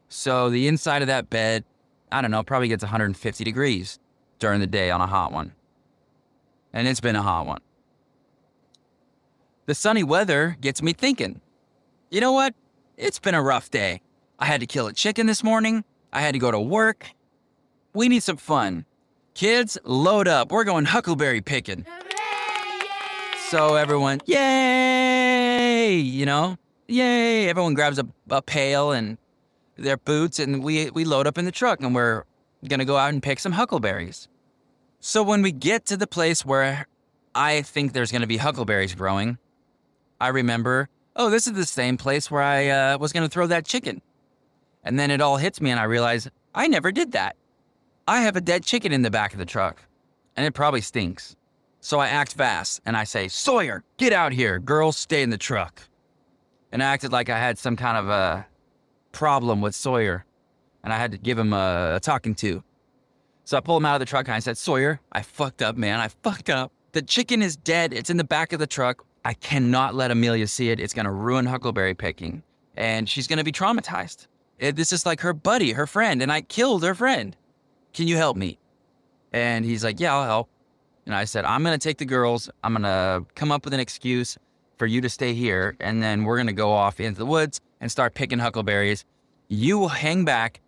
So 0.09 0.49
the 0.51 0.69
inside 0.69 1.03
of 1.03 1.09
that 1.09 1.31
bed, 1.31 1.65
I 2.11 2.23
don't 2.23 2.31
know, 2.31 2.43
probably 2.43 2.69
gets 2.69 2.83
150 2.83 3.45
degrees 3.45 3.99
during 4.39 4.61
the 4.61 4.67
day 4.67 4.91
on 4.91 5.01
a 5.01 5.07
hot 5.07 5.33
one. 5.33 5.53
And 6.73 6.89
it's 6.89 7.01
been 7.01 7.17
a 7.17 7.23
hot 7.23 7.47
one. 7.47 7.61
The 9.67 9.75
sunny 9.75 10.03
weather 10.03 10.57
gets 10.61 10.83
me 10.83 10.93
thinking. 10.93 11.41
You 12.11 12.21
know 12.21 12.33
what? 12.33 12.55
It's 12.97 13.19
been 13.19 13.35
a 13.35 13.43
rough 13.43 13.71
day. 13.71 14.01
I 14.39 14.47
had 14.47 14.61
to 14.61 14.67
kill 14.67 14.87
a 14.87 14.93
chicken 14.93 15.27
this 15.27 15.45
morning. 15.45 15.85
I 16.13 16.21
had 16.21 16.33
to 16.33 16.39
go 16.39 16.51
to 16.51 16.61
work. 16.61 17.07
We 17.93 18.09
need 18.09 18.23
some 18.23 18.39
fun. 18.39 18.87
Kids, 19.35 19.77
load 19.85 20.27
up. 20.27 20.51
We're 20.51 20.65
going 20.65 20.87
huckleberry 20.87 21.41
picking. 21.41 21.85
So 23.51 23.75
everyone, 23.77 24.21
yay! 24.27 25.95
You 25.95 26.27
know, 26.27 26.57
yay! 26.87 27.49
Everyone 27.49 27.75
grabs 27.75 27.99
a, 27.99 28.07
a 28.31 28.43
pail 28.43 28.93
and 28.93 29.17
their 29.79 29.97
boots, 29.97 30.39
and 30.39 30.63
we 30.63 30.91
we 30.91 31.05
load 31.05 31.27
up 31.27 31.39
in 31.39 31.45
the 31.45 31.53
truck, 31.53 31.81
and 31.81 31.95
we're 31.95 32.25
gonna 32.69 32.85
go 32.85 32.97
out 32.97 33.13
and 33.13 33.23
pick 33.23 33.39
some 33.39 33.53
huckleberries. 33.53 34.29
So 35.01 35.23
when 35.23 35.43
we 35.43 35.53
get 35.53 35.87
to 35.87 35.97
the 35.97 36.07
place 36.07 36.45
where 36.45 36.87
I 37.35 37.63
think 37.63 37.93
there's 37.93 38.13
gonna 38.13 38.27
be 38.27 38.39
huckleberries 38.39 38.95
growing, 38.95 39.39
I 40.21 40.29
remember, 40.29 40.89
oh, 41.15 41.31
this 41.31 41.47
is 41.47 41.53
the 41.53 41.65
same 41.65 41.97
place 41.97 42.31
where 42.31 42.43
I 42.43 42.69
uh, 42.69 42.99
was 42.99 43.13
to 43.13 43.29
throw 43.29 43.47
that 43.47 43.65
chicken. 43.65 44.03
And 44.83 44.99
then 44.99 45.11
it 45.11 45.21
all 45.21 45.37
hits 45.37 45.61
me 45.61 45.71
and 45.71 45.79
I 45.79 45.85
realize 45.85 46.29
I 46.55 46.67
never 46.67 46.91
did 46.91 47.13
that. 47.13 47.37
I 48.07 48.23
have 48.23 48.37
a 48.37 48.41
dead 48.41 48.65
chicken 48.65 48.93
in 48.93 49.03
the 49.03 49.11
back 49.11 49.33
of 49.33 49.39
the 49.39 49.45
truck 49.45 49.83
and 50.37 50.47
it 50.47 50.55
probably 50.55 50.81
stinks. 50.81 51.37
So 51.81 51.99
I 52.01 52.09
act 52.09 52.35
fast 52.35 52.81
and 52.85 52.97
I 52.97 53.05
say, 53.05 53.29
Sawyer, 53.29 53.85
get 53.97 54.13
out 54.13 54.33
here. 54.33 54.59
Girls, 54.59 54.97
stay 54.97 55.23
in 55.23 55.31
the 55.31 55.39
truck. 55.39 55.83
And 56.73 56.83
I 56.83 56.87
acted 56.87 57.13
like 57.13 57.29
I 57.29 57.39
had 57.39 57.59
some 57.59 57.77
kind 57.77 57.97
of 57.97 58.09
a 58.09 58.47
problem 59.13 59.61
with 59.61 59.75
Sawyer 59.75 60.25
and 60.83 60.93
I 60.93 60.97
had 60.97 61.13
to 61.13 61.19
give 61.19 61.39
him 61.39 61.53
a, 61.53 61.97
a 61.97 62.01
talking 62.01 62.35
to. 62.37 62.63
So 63.45 63.57
I 63.57 63.61
pulled 63.61 63.83
him 63.83 63.87
out 63.87 63.95
of 63.95 64.01
the 64.01 64.07
truck 64.07 64.27
and 64.27 64.35
I 64.35 64.39
said, 64.39 64.59
Sawyer, 64.59 65.01
I 65.13 65.23
fucked 65.23 65.63
up, 65.63 65.77
man. 65.77 66.01
I 66.01 66.09
fucked 66.09 66.51
up. 66.51 66.73
The 66.93 67.03
chicken 67.03 67.43
is 67.43 67.57
dead. 67.57 67.93
It's 67.93 68.11
in 68.11 68.17
the 68.17 68.25
back 68.25 68.53
of 68.53 68.59
the 68.59 68.67
truck. 68.67 69.05
I 69.25 69.35
cannot 69.35 69.95
let 69.95 70.11
Amelia 70.11 70.47
see 70.47 70.71
it. 70.71 70.81
It's 70.81 70.95
going 70.95 71.07
to 71.07 71.11
ruin 71.11 71.47
huckleberry 71.47 71.95
picking. 71.95 72.43
And 72.77 73.09
she's 73.09 73.27
going 73.27 73.39
to 73.39 73.45
be 73.45 73.53
traumatized. 73.53 74.27
It, 74.59 74.77
this 74.77 74.93
is 74.93 75.05
like 75.05 75.21
her 75.21 75.33
buddy, 75.33 75.73
her 75.73 75.87
friend, 75.87 76.23
and 76.23 76.33
I 76.33 76.41
killed 76.41 76.83
her 76.85 76.95
friend. 76.95 77.37
Can 77.93 78.09
you 78.09 78.17
help 78.17 78.37
me? 78.37 78.59
And 79.33 79.65
he's 79.65 79.85
like, 79.85 80.01
Yeah, 80.01 80.15
I'll 80.15 80.25
help. 80.25 80.49
And 81.07 81.15
I 81.15 81.25
said, 81.25 81.45
I'm 81.45 81.63
going 81.63 81.79
to 81.79 81.83
take 81.83 81.99
the 81.99 82.05
girls. 82.05 82.51
I'm 82.65 82.73
going 82.73 82.83
to 82.83 83.25
come 83.35 83.51
up 83.51 83.65
with 83.65 83.75
an 83.75 83.81
excuse 83.81 84.37
for 84.79 84.87
you 84.87 85.01
to 85.01 85.09
stay 85.09 85.33
here. 85.35 85.77
And 85.81 86.03
then 86.03 86.25
we're 86.25 86.37
going 86.37 86.49
to 86.49 86.53
go 86.53 86.73
off 86.73 87.01
into 87.01 87.19
the 87.19 87.27
woods 87.27 87.61
and 87.81 87.91
start 87.91 88.15
picking 88.15 88.39
huckleberries. 88.39 89.05
You 89.49 89.79
will 89.79 89.89
hang 89.89 90.25
back, 90.25 90.61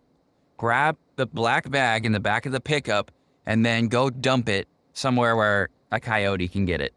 grab 0.57 0.97
the 1.15 1.25
black 1.25 1.69
bag 1.69 2.05
in 2.05 2.11
the 2.11 2.19
back 2.19 2.45
of 2.45 2.51
the 2.51 2.61
pickup, 2.61 3.11
and 3.45 3.65
then 3.65 3.87
go 3.87 4.09
dump 4.09 4.49
it 4.49 4.67
somewhere 4.93 5.35
where 5.35 5.69
a 5.91 5.99
coyote 5.99 6.47
can 6.47 6.65
get 6.65 6.81
it. 6.81 6.93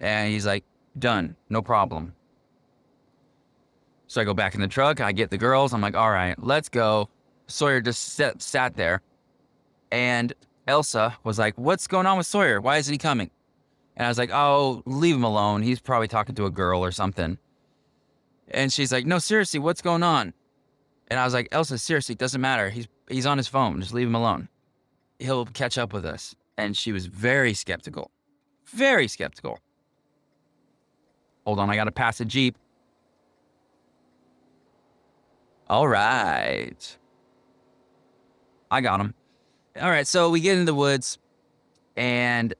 And 0.00 0.32
he's 0.32 0.46
like, 0.46 0.64
done, 0.98 1.36
no 1.48 1.62
problem. 1.62 2.14
So 4.08 4.20
I 4.20 4.24
go 4.24 4.34
back 4.34 4.54
in 4.54 4.60
the 4.60 4.68
truck, 4.68 5.00
I 5.00 5.12
get 5.12 5.30
the 5.30 5.38
girls, 5.38 5.72
I'm 5.72 5.80
like, 5.80 5.96
all 5.96 6.10
right, 6.10 6.36
let's 6.42 6.68
go. 6.68 7.08
Sawyer 7.46 7.80
just 7.80 8.14
sat, 8.14 8.42
sat 8.42 8.76
there. 8.76 9.00
And 9.90 10.32
Elsa 10.66 11.16
was 11.24 11.38
like, 11.38 11.56
what's 11.56 11.86
going 11.86 12.06
on 12.06 12.18
with 12.18 12.26
Sawyer? 12.26 12.60
Why 12.60 12.78
isn't 12.78 12.92
he 12.92 12.98
coming? 12.98 13.30
And 13.96 14.06
I 14.06 14.08
was 14.08 14.18
like, 14.18 14.30
oh, 14.32 14.82
leave 14.86 15.14
him 15.14 15.24
alone. 15.24 15.62
He's 15.62 15.80
probably 15.80 16.08
talking 16.08 16.34
to 16.36 16.46
a 16.46 16.50
girl 16.50 16.84
or 16.84 16.90
something. 16.90 17.38
And 18.52 18.72
she's 18.72 18.92
like, 18.92 19.06
no, 19.06 19.18
seriously, 19.18 19.58
what's 19.58 19.82
going 19.82 20.02
on? 20.02 20.34
And 21.08 21.18
I 21.18 21.24
was 21.24 21.34
like, 21.34 21.48
Elsa, 21.52 21.78
seriously, 21.78 22.14
doesn't 22.14 22.40
matter. 22.40 22.70
He's 22.70 22.86
he's 23.08 23.26
on 23.26 23.36
his 23.38 23.48
phone. 23.48 23.80
Just 23.80 23.92
leave 23.92 24.06
him 24.06 24.14
alone. 24.14 24.48
He'll 25.18 25.46
catch 25.46 25.78
up 25.78 25.92
with 25.92 26.04
us. 26.04 26.34
And 26.56 26.76
she 26.76 26.92
was 26.92 27.06
very 27.06 27.54
skeptical. 27.54 28.10
Very 28.66 29.08
skeptical. 29.08 29.58
Hold 31.46 31.58
on, 31.58 31.70
I 31.70 31.76
gotta 31.76 31.92
pass 31.92 32.20
a 32.20 32.24
Jeep. 32.24 32.56
All 35.68 35.88
right. 35.88 36.96
I 38.70 38.80
got 38.80 39.00
him. 39.00 39.14
All 39.80 39.90
right, 39.90 40.06
so 40.06 40.30
we 40.30 40.40
get 40.40 40.58
in 40.58 40.66
the 40.66 40.74
woods, 40.74 41.18
and 41.96 42.54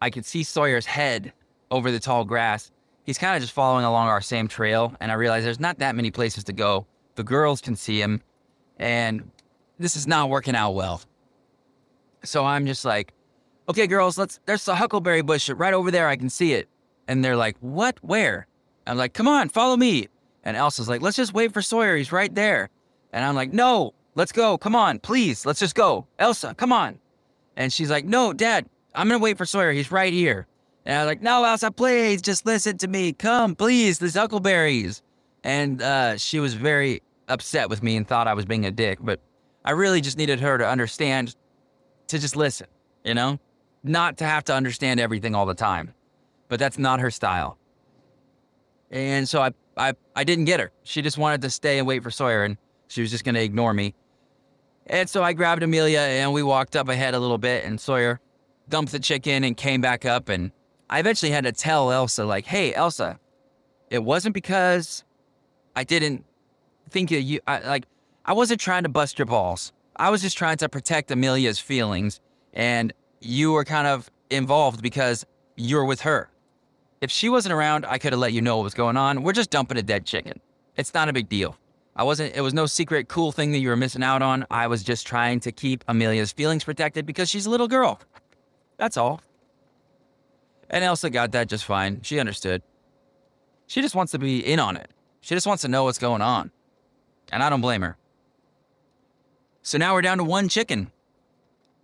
I 0.00 0.10
could 0.10 0.24
see 0.24 0.42
Sawyer's 0.42 0.86
head 0.86 1.32
over 1.70 1.92
the 1.92 2.00
tall 2.00 2.24
grass. 2.24 2.72
He's 3.04 3.18
kind 3.18 3.34
of 3.36 3.42
just 3.42 3.52
following 3.52 3.84
along 3.84 4.08
our 4.08 4.20
same 4.20 4.46
trail, 4.46 4.94
and 5.00 5.10
I 5.10 5.14
realize 5.14 5.44
there's 5.44 5.60
not 5.60 5.78
that 5.80 5.96
many 5.96 6.10
places 6.10 6.44
to 6.44 6.52
go. 6.52 6.86
The 7.16 7.24
girls 7.24 7.60
can 7.60 7.74
see 7.74 8.00
him, 8.00 8.22
and 8.78 9.30
this 9.78 9.96
is 9.96 10.06
not 10.06 10.30
working 10.30 10.54
out 10.54 10.72
well. 10.72 11.02
So 12.24 12.44
I'm 12.44 12.66
just 12.66 12.84
like, 12.84 13.12
okay, 13.68 13.86
girls, 13.86 14.18
let's. 14.18 14.40
There's 14.46 14.66
a 14.68 14.74
huckleberry 14.74 15.22
bush 15.22 15.48
right 15.50 15.74
over 15.74 15.90
there. 15.90 16.08
I 16.08 16.16
can 16.16 16.30
see 16.30 16.52
it. 16.52 16.68
And 17.08 17.24
they're 17.24 17.36
like, 17.36 17.56
What? 17.60 17.98
Where? 18.02 18.46
I'm 18.86 18.96
like, 18.96 19.12
Come 19.14 19.28
on, 19.28 19.48
follow 19.48 19.76
me. 19.76 20.08
And 20.44 20.56
Elsa's 20.56 20.88
like, 20.88 21.02
Let's 21.02 21.16
just 21.16 21.34
wait 21.34 21.52
for 21.52 21.62
Sawyer. 21.62 21.96
He's 21.96 22.12
right 22.12 22.34
there. 22.34 22.70
And 23.12 23.24
I'm 23.24 23.34
like, 23.34 23.52
No, 23.52 23.94
let's 24.14 24.32
go. 24.32 24.56
Come 24.58 24.76
on, 24.76 24.98
please. 24.98 25.44
Let's 25.44 25.60
just 25.60 25.74
go. 25.74 26.06
Elsa, 26.18 26.54
come 26.54 26.72
on. 26.72 26.98
And 27.56 27.72
she's 27.72 27.90
like, 27.90 28.04
No, 28.04 28.32
Dad, 28.32 28.66
I'm 28.94 29.08
going 29.08 29.20
to 29.20 29.22
wait 29.22 29.38
for 29.38 29.46
Sawyer. 29.46 29.72
He's 29.72 29.90
right 29.90 30.12
here. 30.12 30.46
And 30.84 30.96
I 30.96 31.02
was 31.02 31.08
like, 31.08 31.22
No, 31.22 31.44
Elsa, 31.44 31.70
please, 31.70 32.22
just 32.22 32.46
listen 32.46 32.78
to 32.78 32.88
me. 32.88 33.12
Come, 33.12 33.54
please, 33.54 33.98
the 33.98 34.08
huckleberries. 34.10 35.02
And 35.44 35.82
uh, 35.82 36.16
she 36.16 36.40
was 36.40 36.54
very 36.54 37.02
upset 37.28 37.68
with 37.68 37.82
me 37.82 37.96
and 37.96 38.06
thought 38.06 38.28
I 38.28 38.34
was 38.34 38.44
being 38.44 38.66
a 38.66 38.70
dick. 38.70 38.98
But 39.00 39.20
I 39.64 39.72
really 39.72 40.00
just 40.00 40.18
needed 40.18 40.40
her 40.40 40.58
to 40.58 40.68
understand, 40.68 41.34
to 42.08 42.18
just 42.18 42.36
listen, 42.36 42.68
you 43.04 43.14
know? 43.14 43.40
Not 43.84 44.18
to 44.18 44.24
have 44.24 44.44
to 44.44 44.54
understand 44.54 45.00
everything 45.00 45.34
all 45.34 45.46
the 45.46 45.54
time 45.54 45.94
but 46.52 46.58
that's 46.58 46.78
not 46.78 47.00
her 47.00 47.10
style. 47.10 47.56
And 48.90 49.26
so 49.26 49.40
I, 49.40 49.52
I, 49.74 49.94
I 50.14 50.22
didn't 50.22 50.44
get 50.44 50.60
her. 50.60 50.70
She 50.82 51.00
just 51.00 51.16
wanted 51.16 51.40
to 51.40 51.48
stay 51.48 51.78
and 51.78 51.88
wait 51.88 52.02
for 52.02 52.10
Sawyer, 52.10 52.44
and 52.44 52.58
she 52.88 53.00
was 53.00 53.10
just 53.10 53.24
going 53.24 53.36
to 53.36 53.42
ignore 53.42 53.72
me. 53.72 53.94
And 54.86 55.08
so 55.08 55.22
I 55.22 55.32
grabbed 55.32 55.62
Amelia 55.62 56.00
and 56.00 56.34
we 56.34 56.42
walked 56.42 56.76
up 56.76 56.90
ahead 56.90 57.14
a 57.14 57.18
little 57.18 57.38
bit, 57.38 57.64
and 57.64 57.80
Sawyer 57.80 58.20
dumped 58.68 58.92
the 58.92 58.98
chicken 58.98 59.44
and 59.44 59.56
came 59.56 59.80
back 59.80 60.04
up. 60.04 60.28
And 60.28 60.52
I 60.92 60.98
eventually 60.98 61.32
had 61.32 61.44
to 61.44 61.52
tell 61.52 61.90
Elsa, 61.90 62.22
like, 62.26 62.44
hey, 62.44 62.74
Elsa, 62.74 63.18
it 63.88 64.04
wasn't 64.04 64.34
because 64.34 65.04
I 65.74 65.84
didn't 65.84 66.26
think 66.90 67.08
that 67.08 67.22
you, 67.22 67.40
I, 67.46 67.60
like, 67.60 67.86
I 68.26 68.34
wasn't 68.34 68.60
trying 68.60 68.82
to 68.82 68.90
bust 68.90 69.18
your 69.18 69.24
balls. 69.24 69.72
I 69.96 70.10
was 70.10 70.20
just 70.20 70.36
trying 70.36 70.58
to 70.58 70.68
protect 70.68 71.10
Amelia's 71.10 71.58
feelings. 71.58 72.20
And 72.52 72.92
you 73.22 73.52
were 73.52 73.64
kind 73.64 73.86
of 73.86 74.10
involved 74.28 74.82
because 74.82 75.24
you 75.56 75.76
were 75.76 75.86
with 75.86 76.02
her. 76.02 76.28
If 77.00 77.10
she 77.10 77.30
wasn't 77.30 77.54
around, 77.54 77.86
I 77.86 77.96
could 77.96 78.12
have 78.12 78.20
let 78.20 78.34
you 78.34 78.42
know 78.42 78.58
what 78.58 78.64
was 78.64 78.74
going 78.74 78.98
on. 78.98 79.22
We're 79.22 79.32
just 79.32 79.48
dumping 79.48 79.78
a 79.78 79.82
dead 79.82 80.04
chicken. 80.04 80.40
It's 80.76 80.92
not 80.92 81.08
a 81.08 81.12
big 81.14 81.30
deal. 81.30 81.56
I 81.96 82.02
wasn't, 82.02 82.36
it 82.36 82.42
was 82.42 82.52
no 82.52 82.66
secret 82.66 83.08
cool 83.08 83.32
thing 83.32 83.52
that 83.52 83.60
you 83.60 83.70
were 83.70 83.76
missing 83.76 84.02
out 84.02 84.20
on. 84.20 84.44
I 84.50 84.66
was 84.66 84.82
just 84.82 85.06
trying 85.06 85.40
to 85.40 85.52
keep 85.52 85.84
Amelia's 85.88 86.32
feelings 86.32 86.64
protected 86.64 87.06
because 87.06 87.30
she's 87.30 87.46
a 87.46 87.50
little 87.50 87.68
girl. 87.68 87.98
That's 88.76 88.98
all. 88.98 89.22
And 90.72 90.82
Elsa 90.82 91.10
got 91.10 91.32
that 91.32 91.48
just 91.48 91.64
fine. 91.64 92.00
She 92.02 92.18
understood. 92.18 92.62
She 93.66 93.82
just 93.82 93.94
wants 93.94 94.12
to 94.12 94.18
be 94.18 94.40
in 94.40 94.58
on 94.58 94.76
it. 94.76 94.90
She 95.20 95.34
just 95.34 95.46
wants 95.46 95.62
to 95.62 95.68
know 95.68 95.84
what's 95.84 95.98
going 95.98 96.22
on. 96.22 96.50
And 97.30 97.42
I 97.42 97.50
don't 97.50 97.60
blame 97.60 97.82
her. 97.82 97.96
So 99.62 99.78
now 99.78 99.94
we're 99.94 100.02
down 100.02 100.18
to 100.18 100.24
one 100.24 100.48
chicken. 100.48 100.90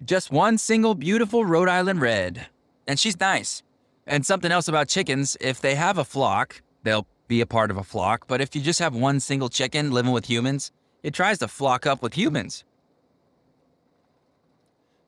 Just 0.05 0.33
one 0.33 0.59
single 0.59 0.95
beautiful 0.95 1.45
Rhode 1.45 1.69
Island 1.69 2.01
red. 2.01 2.47
And 2.87 2.99
she's 2.99 3.19
nice. 3.21 3.63
And 4.07 4.25
something 4.25 4.51
else 4.51 4.69
about 4.69 4.89
chickens 4.89 5.37
if 5.41 5.61
they 5.61 5.75
have 5.75 5.99
a 5.99 6.05
flock, 6.05 6.63
they'll 6.83 7.07
be 7.29 7.41
a 7.43 7.47
part 7.47 7.71
of 7.71 7.77
a 7.77 7.85
flock. 7.85 8.27
But 8.27 8.41
if 8.41 8.57
you 8.57 8.63
just 8.63 8.79
have 8.79 8.95
one 8.95 9.21
single 9.21 9.51
chicken 9.51 9.91
living 9.91 10.13
with 10.13 10.25
humans, 10.25 10.73
it 11.03 11.13
tries 11.13 11.39
to 11.39 11.49
flock 11.49 11.87
up 11.87 12.03
with 12.03 12.15
humans. 12.15 12.65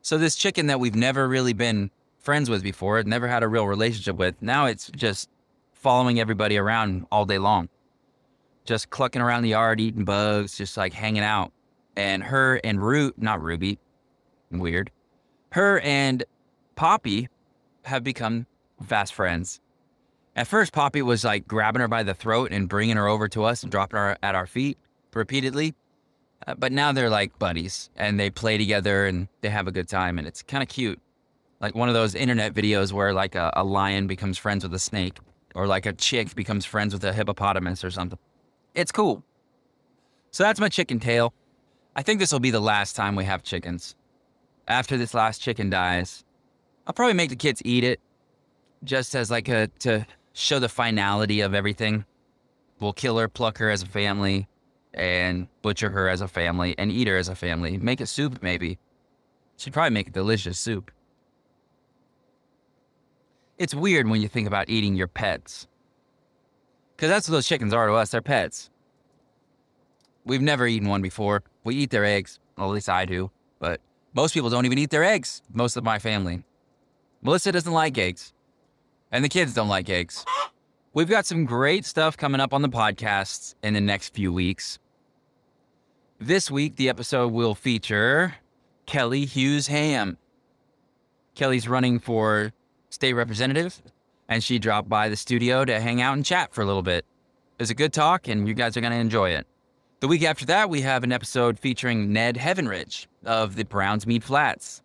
So 0.02 0.18
this 0.18 0.36
chicken 0.36 0.66
that 0.66 0.80
we've 0.80 0.94
never 0.94 1.26
really 1.26 1.54
been 1.54 1.90
friends 2.20 2.48
with 2.48 2.62
before, 2.62 3.02
never 3.02 3.26
had 3.26 3.42
a 3.42 3.48
real 3.48 3.66
relationship 3.66 4.16
with, 4.16 4.40
now 4.40 4.66
it's 4.66 4.90
just 4.90 5.28
following 5.72 6.20
everybody 6.20 6.56
around 6.56 7.06
all 7.10 7.24
day 7.24 7.38
long. 7.38 7.68
Just 8.64 8.90
clucking 8.90 9.22
around 9.22 9.42
the 9.42 9.48
yard, 9.50 9.80
eating 9.80 10.04
bugs, 10.04 10.56
just 10.56 10.76
like 10.76 10.92
hanging 10.92 11.22
out. 11.22 11.52
And 11.96 12.22
her 12.22 12.60
and 12.62 12.80
Root, 12.80 13.14
not 13.18 13.42
Ruby, 13.42 13.78
weird. 14.50 14.90
Her 15.52 15.80
and 15.80 16.22
Poppy 16.76 17.28
have 17.84 18.04
become 18.04 18.46
fast 18.86 19.14
friends. 19.14 19.60
At 20.36 20.46
first, 20.46 20.72
Poppy 20.72 21.02
was 21.02 21.24
like 21.24 21.48
grabbing 21.48 21.80
her 21.80 21.88
by 21.88 22.02
the 22.02 22.14
throat 22.14 22.52
and 22.52 22.68
bringing 22.68 22.96
her 22.96 23.08
over 23.08 23.28
to 23.28 23.44
us 23.44 23.62
and 23.62 23.72
dropping 23.72 23.98
her 23.98 24.16
at 24.22 24.34
our 24.34 24.46
feet 24.46 24.78
repeatedly. 25.12 25.74
Uh, 26.46 26.54
but 26.54 26.72
now 26.72 26.92
they're 26.92 27.10
like 27.10 27.38
buddies 27.38 27.90
and 27.96 28.18
they 28.18 28.30
play 28.30 28.56
together 28.56 29.06
and 29.06 29.28
they 29.40 29.50
have 29.50 29.66
a 29.66 29.72
good 29.72 29.88
time 29.88 30.18
and 30.18 30.26
it's 30.26 30.42
kind 30.42 30.62
of 30.62 30.68
cute. 30.68 31.00
Like 31.60 31.74
one 31.74 31.88
of 31.88 31.94
those 31.94 32.14
internet 32.14 32.54
videos 32.54 32.92
where 32.92 33.12
like 33.12 33.34
a, 33.34 33.52
a 33.54 33.64
lion 33.64 34.06
becomes 34.06 34.38
friends 34.38 34.64
with 34.64 34.72
a 34.74 34.78
snake 34.78 35.18
or 35.54 35.66
like 35.66 35.86
a 35.86 35.92
chick 35.92 36.34
becomes 36.34 36.64
friends 36.64 36.94
with 36.94 37.04
a 37.04 37.12
hippopotamus 37.12 37.84
or 37.84 37.90
something. 37.90 38.18
It's 38.74 38.92
cool. 38.92 39.22
So 40.30 40.44
that's 40.44 40.60
my 40.60 40.68
chicken 40.68 41.00
tale. 41.00 41.34
I 41.94 42.02
think 42.02 42.20
this 42.20 42.32
will 42.32 42.40
be 42.40 42.50
the 42.50 42.60
last 42.60 42.94
time 42.94 43.16
we 43.16 43.24
have 43.24 43.42
chickens. 43.42 43.94
After 44.68 44.96
this 44.96 45.12
last 45.12 45.42
chicken 45.42 45.68
dies, 45.70 46.24
I'll 46.86 46.94
probably 46.94 47.14
make 47.14 47.30
the 47.30 47.36
kids 47.36 47.60
eat 47.64 47.84
it 47.84 48.00
just 48.84 49.14
as 49.14 49.30
like 49.30 49.48
a 49.48 49.66
to 49.80 50.06
show 50.32 50.58
the 50.58 50.68
finality 50.68 51.40
of 51.40 51.54
everything. 51.54 52.04
We'll 52.78 52.92
kill 52.92 53.18
her, 53.18 53.28
pluck 53.28 53.58
her 53.58 53.70
as 53.70 53.82
a 53.82 53.86
family, 53.86 54.48
and 54.94 55.48
butcher 55.60 55.90
her 55.90 56.08
as 56.08 56.20
a 56.20 56.28
family, 56.28 56.74
and 56.78 56.90
eat 56.90 57.08
her 57.08 57.18
as 57.18 57.28
a 57.28 57.34
family. 57.34 57.76
Make 57.76 58.00
a 58.00 58.06
soup, 58.06 58.42
maybe. 58.42 58.78
She'd 59.56 59.72
probably 59.72 59.90
make 59.90 60.08
a 60.08 60.12
delicious 60.12 60.58
soup. 60.58 60.90
It's 63.60 63.74
weird 63.74 64.08
when 64.08 64.22
you 64.22 64.28
think 64.28 64.46
about 64.46 64.70
eating 64.70 64.94
your 64.94 65.06
pets. 65.06 65.68
Because 66.96 67.10
that's 67.10 67.28
what 67.28 67.34
those 67.34 67.46
chickens 67.46 67.74
are 67.74 67.88
to 67.88 67.92
us. 67.92 68.10
They're 68.10 68.22
pets. 68.22 68.70
We've 70.24 70.40
never 70.40 70.66
eaten 70.66 70.88
one 70.88 71.02
before. 71.02 71.42
We 71.62 71.74
eat 71.74 71.90
their 71.90 72.06
eggs. 72.06 72.40
Well, 72.56 72.70
at 72.70 72.72
least 72.72 72.88
I 72.88 73.04
do. 73.04 73.30
But 73.58 73.82
most 74.14 74.32
people 74.32 74.48
don't 74.48 74.64
even 74.64 74.78
eat 74.78 74.88
their 74.88 75.04
eggs. 75.04 75.42
Most 75.52 75.76
of 75.76 75.84
my 75.84 75.98
family. 75.98 76.42
Melissa 77.20 77.52
doesn't 77.52 77.70
like 77.70 77.98
eggs. 77.98 78.32
And 79.12 79.22
the 79.22 79.28
kids 79.28 79.52
don't 79.52 79.68
like 79.68 79.90
eggs. 79.90 80.24
We've 80.94 81.10
got 81.10 81.26
some 81.26 81.44
great 81.44 81.84
stuff 81.84 82.16
coming 82.16 82.40
up 82.40 82.54
on 82.54 82.62
the 82.62 82.68
podcast 82.70 83.56
in 83.62 83.74
the 83.74 83.80
next 83.82 84.14
few 84.14 84.32
weeks. 84.32 84.78
This 86.18 86.50
week, 86.50 86.76
the 86.76 86.88
episode 86.88 87.34
will 87.34 87.54
feature 87.54 88.36
Kelly 88.86 89.26
Hughes 89.26 89.66
Ham. 89.66 90.16
Kelly's 91.34 91.68
running 91.68 91.98
for 91.98 92.54
state 92.90 93.14
representative, 93.14 93.80
and 94.28 94.44
she 94.44 94.58
dropped 94.58 94.88
by 94.88 95.08
the 95.08 95.16
studio 95.16 95.64
to 95.64 95.80
hang 95.80 96.02
out 96.02 96.14
and 96.14 96.24
chat 96.24 96.52
for 96.52 96.62
a 96.62 96.66
little 96.66 96.82
bit. 96.82 97.04
It 97.58 97.62
was 97.62 97.70
a 97.70 97.74
good 97.74 97.92
talk, 97.92 98.28
and 98.28 98.46
you 98.46 98.54
guys 98.54 98.76
are 98.76 98.80
going 98.80 98.92
to 98.92 98.98
enjoy 98.98 99.30
it. 99.30 99.46
The 100.00 100.08
week 100.08 100.22
after 100.22 100.46
that, 100.46 100.70
we 100.70 100.80
have 100.80 101.04
an 101.04 101.12
episode 101.12 101.58
featuring 101.58 102.12
Ned 102.12 102.36
Heavenridge 102.36 103.06
of 103.24 103.56
the 103.56 103.64
Brownsmead 103.64 104.22
Flats. 104.22 104.82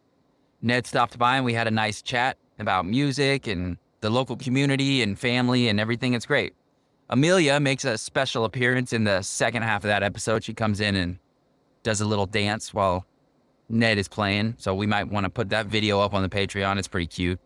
Ned 0.62 0.86
stopped 0.86 1.18
by 1.18 1.38
and 1.38 1.46
we 1.46 1.54
had 1.54 1.68
a 1.68 1.72
nice 1.72 2.02
chat 2.02 2.38
about 2.60 2.86
music 2.86 3.48
and 3.48 3.78
the 4.02 4.10
local 4.10 4.36
community 4.36 5.02
and 5.02 5.18
family 5.18 5.70
and 5.70 5.80
everything. 5.80 6.16
It's 6.16 6.26
great. 6.26 6.54
Amelia 7.10 7.60
makes 7.60 7.86
a 7.86 7.98
special 7.98 8.46
appearance 8.46 8.92
in 8.92 9.04
the 9.04 9.22
second 9.22 9.62
half 9.62 9.84
of 9.84 9.88
that 9.88 10.04
episode. 10.04 10.44
She 10.44 10.54
comes 10.54 10.82
in 10.82 10.96
and 10.96 11.20
does 11.84 12.02
a 12.02 12.06
little 12.06 12.26
dance 12.26 12.74
while 12.74 13.06
Ned 13.70 13.98
is 13.98 14.08
playing. 14.08 14.56
So 14.58 14.76
we 14.76 14.88
might 14.88 15.08
want 15.08 15.24
to 15.24 15.30
put 15.30 15.50
that 15.50 15.68
video 15.68 16.02
up 16.02 16.14
on 16.14 16.24
the 16.24 16.30
Patreon. 16.30 16.78
It's 16.78 16.88
pretty 16.88 17.08
cute. 17.08 17.40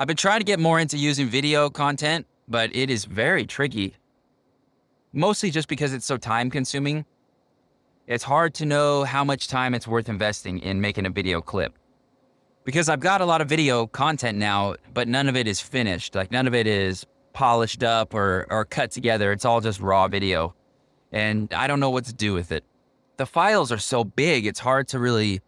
I've 0.00 0.06
been 0.06 0.16
trying 0.16 0.38
to 0.38 0.44
get 0.44 0.60
more 0.60 0.78
into 0.78 0.96
using 0.96 1.28
video 1.28 1.68
content, 1.70 2.26
but 2.46 2.74
it 2.74 2.88
is 2.88 3.04
very 3.04 3.44
tricky. 3.44 3.96
Mostly 5.12 5.50
just 5.50 5.66
because 5.66 5.92
it's 5.92 6.06
so 6.06 6.16
time 6.16 6.50
consuming. 6.50 7.04
It's 8.06 8.22
hard 8.22 8.54
to 8.54 8.66
know 8.66 9.02
how 9.02 9.24
much 9.24 9.48
time 9.48 9.74
it's 9.74 9.88
worth 9.88 10.08
investing 10.08 10.60
in 10.60 10.80
making 10.80 11.04
a 11.04 11.10
video 11.10 11.40
clip 11.40 11.76
because 12.68 12.88
I've 12.88 13.00
got 13.00 13.22
a 13.22 13.24
lot 13.24 13.40
of 13.40 13.48
video 13.48 13.86
content 13.86 14.36
now, 14.36 14.74
but 14.92 15.08
none 15.08 15.28
of 15.28 15.36
it 15.36 15.48
is 15.48 15.58
finished. 15.58 16.14
Like 16.14 16.30
none 16.30 16.46
of 16.46 16.54
it 16.54 16.66
is 16.66 17.06
polished 17.32 17.82
up 17.82 18.14
or, 18.14 18.46
or 18.50 18.66
cut 18.66 18.90
together. 18.90 19.32
It's 19.32 19.44
all 19.46 19.60
just 19.60 19.80
raw 19.80 20.06
video. 20.06 20.54
And 21.10 21.52
I 21.54 21.66
don't 21.66 21.80
know 21.80 21.90
what 21.90 22.04
to 22.04 22.12
do 22.12 22.34
with 22.34 22.52
it. 22.52 22.64
The 23.16 23.26
files 23.26 23.72
are 23.72 23.78
so 23.78 24.04
big, 24.04 24.46
it's 24.46 24.60
hard 24.60 24.86
to 24.88 24.98
really 24.98 25.40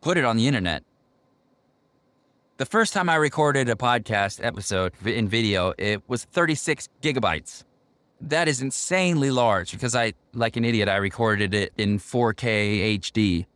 put 0.00 0.16
it 0.16 0.24
on 0.24 0.36
the 0.36 0.46
internet. 0.46 0.84
The 2.58 2.66
first 2.66 2.92
time 2.92 3.08
I 3.08 3.16
recorded 3.16 3.68
a 3.68 3.74
podcast 3.74 4.42
episode 4.42 4.92
in 5.04 5.28
video, 5.28 5.74
it 5.76 6.02
was 6.08 6.24
36 6.24 6.88
gigabytes. 7.02 7.64
That 8.20 8.48
is 8.48 8.62
insanely 8.62 9.30
large 9.30 9.72
because 9.72 9.94
I, 9.94 10.14
like 10.32 10.56
an 10.56 10.64
idiot, 10.64 10.88
I 10.88 10.96
recorded 10.96 11.52
it 11.52 11.72
in 11.76 11.98
4K 11.98 12.98
HD 12.98 13.46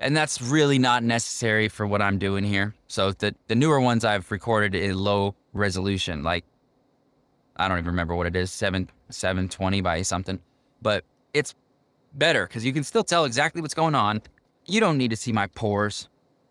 and 0.00 0.16
that's 0.16 0.40
really 0.40 0.78
not 0.78 1.04
necessary 1.04 1.68
for 1.68 1.86
what 1.86 2.02
I'm 2.02 2.18
doing 2.18 2.42
here. 2.42 2.74
So 2.88 3.12
the 3.12 3.34
the 3.48 3.54
newer 3.54 3.80
ones 3.80 4.04
I've 4.04 4.30
recorded 4.30 4.74
in 4.74 4.96
low 4.96 5.34
resolution, 5.52 6.22
like 6.22 6.44
I 7.56 7.68
don't 7.68 7.78
even 7.78 7.90
remember 7.90 8.16
what 8.16 8.26
it 8.26 8.34
is, 8.34 8.50
seven 8.50 8.88
seven 9.10 9.48
twenty 9.48 9.80
by 9.82 10.02
something, 10.02 10.40
but 10.82 11.04
it's 11.34 11.54
better 12.14 12.46
because 12.46 12.64
you 12.64 12.72
can 12.72 12.82
still 12.82 13.04
tell 13.04 13.26
exactly 13.26 13.60
what's 13.60 13.74
going 13.74 13.94
on. 13.94 14.22
You 14.66 14.80
don't 14.80 14.98
need 14.98 15.10
to 15.10 15.16
see 15.16 15.32
my 15.32 15.46
pores. 15.48 16.08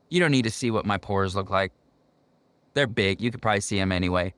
You 0.10 0.20
don't 0.20 0.32
need 0.32 0.44
to 0.44 0.52
see 0.52 0.72
what 0.72 0.86
my 0.86 0.98
pores 0.98 1.36
look 1.36 1.50
like. 1.50 1.72
They're 2.74 2.88
big. 2.88 3.22
You 3.22 3.32
could 3.32 3.42
probably 3.42 3.62
see 3.62 3.78
them 3.78 3.92
anyway. 3.92 4.34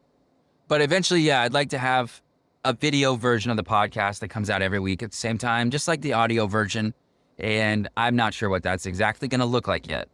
But 0.67 0.81
eventually, 0.81 1.21
yeah, 1.21 1.41
I'd 1.41 1.53
like 1.53 1.69
to 1.69 1.77
have 1.77 2.21
a 2.63 2.73
video 2.73 3.15
version 3.15 3.51
of 3.51 3.57
the 3.57 3.63
podcast 3.63 4.19
that 4.19 4.29
comes 4.29 4.49
out 4.49 4.61
every 4.61 4.79
week 4.79 5.03
at 5.03 5.11
the 5.11 5.17
same 5.17 5.37
time, 5.37 5.69
just 5.71 5.87
like 5.87 6.01
the 6.01 6.13
audio 6.13 6.47
version 6.47 6.93
and 7.41 7.89
I'm 7.97 8.15
not 8.15 8.33
sure 8.33 8.49
what 8.49 8.63
that's 8.63 8.85
exactly 8.85 9.27
going 9.27 9.39
to 9.39 9.45
look 9.45 9.67
like 9.67 9.89
yet. 9.89 10.07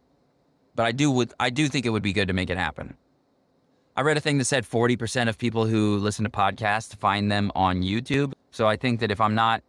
But 0.74 0.86
I 0.86 0.92
do 0.92 1.10
would 1.10 1.32
I 1.38 1.50
do 1.50 1.68
think 1.68 1.86
it 1.86 1.90
would 1.90 2.02
be 2.02 2.12
good 2.12 2.28
to 2.28 2.34
make 2.34 2.50
it 2.50 2.56
happen. 2.56 2.96
I 3.96 4.02
read 4.02 4.16
a 4.16 4.20
thing 4.20 4.38
that 4.38 4.44
said 4.44 4.64
40% 4.64 5.28
of 5.28 5.36
people 5.38 5.66
who 5.66 5.96
listen 5.96 6.24
to 6.24 6.30
podcasts 6.30 6.96
find 6.96 7.32
them 7.32 7.50
on 7.56 7.82
YouTube. 7.82 8.32
So 8.52 8.68
I 8.68 8.76
think 8.76 9.00
that 9.00 9.10
if 9.10 9.20
I'm 9.20 9.34
not 9.34 9.62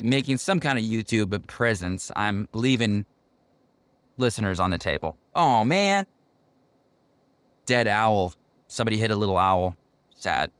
making 0.00 0.38
some 0.38 0.58
kind 0.58 0.78
of 0.78 0.84
YouTube 0.84 1.46
presence, 1.46 2.10
I'm 2.16 2.48
leaving 2.52 3.06
listeners 4.16 4.60
on 4.60 4.70
the 4.70 4.78
table. 4.78 5.16
Oh 5.34 5.64
man. 5.64 6.06
Dead 7.66 7.88
owl. 7.88 8.34
Somebody 8.68 8.96
hit 8.96 9.10
a 9.10 9.16
little 9.16 9.36
owl. 9.36 9.76
Sad. 10.14 10.50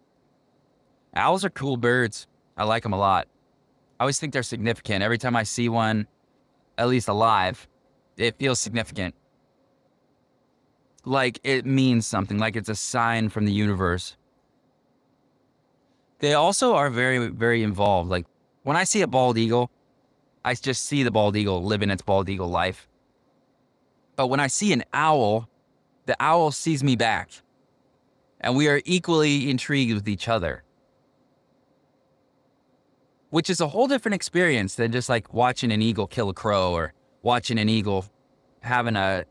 Owls 1.15 1.45
are 1.45 1.51
cool 1.51 1.77
birds. 1.77 2.27
I 2.57 2.65
like 2.65 2.83
them 2.83 2.93
a 2.93 2.99
lot. 2.99 3.29
I 3.99 4.05
always 4.05 4.19
think 4.19 4.33
they're 4.33 4.43
significant. 4.43 5.03
Every 5.03 5.19
time 5.19 5.37
I 5.37 5.45
see 5.45 5.69
one, 5.69 6.07
at 6.77 6.89
least 6.89 7.09
alive, 7.09 7.67
it 8.17 8.39
feels 8.39 8.61
significant. 8.61 9.15
Like 11.05 11.41
it 11.45 11.65
means 11.65 12.07
something, 12.07 12.39
like 12.39 12.57
it's 12.57 12.69
a 12.69 12.75
sign 12.75 13.29
from 13.29 13.47
the 13.47 13.53
universe. 13.53 14.17
They 16.19 16.35
also 16.35 16.75
are 16.75 16.91
very, 16.91 17.29
very 17.29 17.63
involved. 17.63 18.11
Like 18.11 18.27
when 18.65 18.77
I 18.77 18.85
see 18.85 19.03
a 19.03 19.07
bald 19.07 19.39
eagle, 19.39 19.71
I 20.45 20.55
just 20.55 20.85
see 20.85 21.03
the 21.03 21.11
bald 21.11 21.37
eagle 21.37 21.63
living 21.63 21.91
its 21.91 22.03
bald 22.03 22.29
eagle 22.29 22.49
life. 22.49 22.89
But 24.17 24.29
when 24.29 24.41
I 24.41 24.47
see 24.49 24.73
an 24.73 24.83
owl, 24.93 25.49
the 26.07 26.17
owl 26.21 26.51
sees 26.51 26.83
me 26.83 26.97
back. 26.97 27.31
and 28.41 28.55
we 28.55 28.69
are 28.69 28.81
equally 28.85 29.51
intrigued 29.51 29.95
with 29.95 30.07
each 30.09 30.29
other. 30.29 30.63
Which 33.31 33.51
is 33.51 33.61
a 33.61 33.69
whole 33.69 33.89
different 33.89 34.15
experience 34.15 34.75
than 34.77 34.93
just 34.93 35.09
like 35.09 35.33
watching 35.35 35.73
an 35.73 35.83
eagle 35.83 36.07
kill 36.07 36.29
a 36.29 36.35
crow 36.35 36.73
or 36.73 36.93
watching 37.23 37.59
an 37.59 37.69
eagle 37.69 38.05
having 38.61 38.95
a 38.97 39.25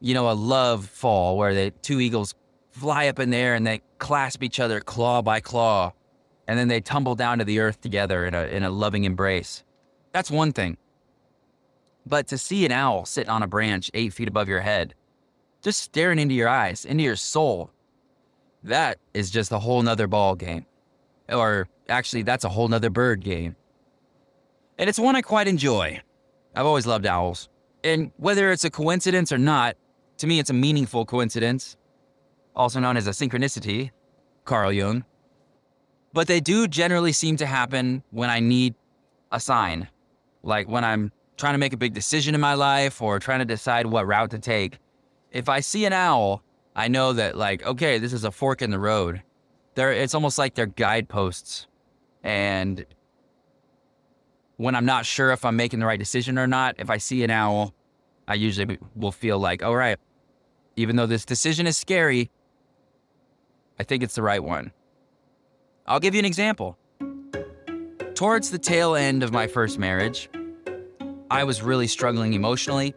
you 0.00 0.14
know 0.14 0.30
a 0.30 0.34
love 0.34 0.86
fall 0.86 1.36
where 1.38 1.54
the 1.54 1.70
two 1.82 2.00
eagles 2.00 2.34
fly 2.70 3.08
up 3.08 3.18
in 3.18 3.30
the 3.30 3.36
air 3.36 3.54
and 3.54 3.66
they 3.66 3.80
clasp 3.98 4.42
each 4.42 4.60
other 4.60 4.80
claw 4.80 5.22
by 5.22 5.40
claw 5.40 5.92
and 6.46 6.58
then 6.58 6.68
they 6.68 6.80
tumble 6.80 7.14
down 7.14 7.38
to 7.38 7.44
the 7.44 7.58
earth 7.60 7.80
together 7.80 8.24
in 8.24 8.34
a 8.34 8.44
in 8.44 8.62
a 8.62 8.70
loving 8.70 9.04
embrace. 9.04 9.64
That's 10.12 10.30
one 10.30 10.52
thing. 10.52 10.76
But 12.06 12.26
to 12.28 12.38
see 12.38 12.66
an 12.66 12.72
owl 12.72 13.06
sitting 13.06 13.30
on 13.30 13.42
a 13.42 13.46
branch 13.46 13.90
eight 13.94 14.12
feet 14.12 14.28
above 14.28 14.48
your 14.48 14.60
head, 14.60 14.94
just 15.62 15.80
staring 15.80 16.18
into 16.18 16.34
your 16.34 16.48
eyes, 16.48 16.84
into 16.84 17.02
your 17.02 17.16
soul, 17.16 17.70
that 18.62 18.98
is 19.14 19.30
just 19.30 19.52
a 19.52 19.58
whole 19.58 19.82
nother 19.82 20.06
ball 20.06 20.34
game. 20.34 20.66
Or 21.30 21.68
actually, 21.88 22.22
that's 22.22 22.44
a 22.44 22.48
whole 22.48 22.68
nother 22.68 22.90
bird 22.90 23.20
game. 23.20 23.56
And 24.78 24.88
it's 24.88 24.98
one 24.98 25.16
I 25.16 25.22
quite 25.22 25.48
enjoy. 25.48 26.00
I've 26.54 26.66
always 26.66 26.86
loved 26.86 27.06
owls. 27.06 27.48
And 27.82 28.10
whether 28.16 28.50
it's 28.50 28.64
a 28.64 28.70
coincidence 28.70 29.32
or 29.32 29.38
not, 29.38 29.76
to 30.18 30.26
me 30.26 30.38
it's 30.38 30.50
a 30.50 30.54
meaningful 30.54 31.04
coincidence, 31.04 31.76
also 32.54 32.80
known 32.80 32.96
as 32.96 33.06
a 33.06 33.10
synchronicity, 33.10 33.90
Carl 34.44 34.72
Jung. 34.72 35.04
But 36.12 36.28
they 36.28 36.40
do 36.40 36.68
generally 36.68 37.12
seem 37.12 37.36
to 37.38 37.46
happen 37.46 38.02
when 38.10 38.30
I 38.30 38.40
need 38.40 38.74
a 39.32 39.40
sign, 39.40 39.88
like 40.42 40.68
when 40.68 40.84
I'm 40.84 41.12
trying 41.36 41.54
to 41.54 41.58
make 41.58 41.72
a 41.72 41.76
big 41.76 41.94
decision 41.94 42.34
in 42.34 42.40
my 42.40 42.54
life 42.54 43.02
or 43.02 43.18
trying 43.18 43.40
to 43.40 43.44
decide 43.44 43.86
what 43.86 44.06
route 44.06 44.30
to 44.30 44.38
take. 44.38 44.78
If 45.30 45.48
I 45.48 45.60
see 45.60 45.84
an 45.84 45.92
owl, 45.92 46.42
I 46.76 46.88
know 46.88 47.12
that 47.12 47.36
like 47.36 47.64
okay, 47.66 47.98
this 47.98 48.12
is 48.12 48.24
a 48.24 48.30
fork 48.30 48.62
in 48.62 48.70
the 48.70 48.78
road. 48.78 49.22
They're 49.74 49.92
it's 49.92 50.14
almost 50.14 50.38
like 50.38 50.54
they're 50.54 50.66
guideposts. 50.66 51.66
And 52.22 52.86
when 54.56 54.74
I'm 54.74 54.86
not 54.86 55.04
sure 55.04 55.32
if 55.32 55.44
I'm 55.44 55.56
making 55.56 55.80
the 55.80 55.86
right 55.86 55.98
decision 55.98 56.38
or 56.38 56.46
not, 56.46 56.76
if 56.78 56.90
I 56.90 56.98
see 56.98 57.24
an 57.24 57.30
owl, 57.30 57.74
I 58.26 58.34
usually 58.34 58.78
will 58.94 59.12
feel 59.12 59.38
like, 59.38 59.62
all 59.62 59.76
right, 59.76 59.98
even 60.76 60.96
though 60.96 61.06
this 61.06 61.24
decision 61.24 61.66
is 61.66 61.76
scary, 61.76 62.30
I 63.78 63.82
think 63.82 64.02
it's 64.02 64.14
the 64.14 64.22
right 64.22 64.42
one. 64.42 64.72
I'll 65.86 66.00
give 66.00 66.14
you 66.14 66.20
an 66.20 66.24
example. 66.24 66.78
Towards 68.14 68.50
the 68.50 68.58
tail 68.58 68.94
end 68.94 69.22
of 69.22 69.32
my 69.32 69.46
first 69.46 69.78
marriage, 69.78 70.30
I 71.34 71.42
was 71.42 71.62
really 71.62 71.88
struggling 71.88 72.34
emotionally. 72.34 72.94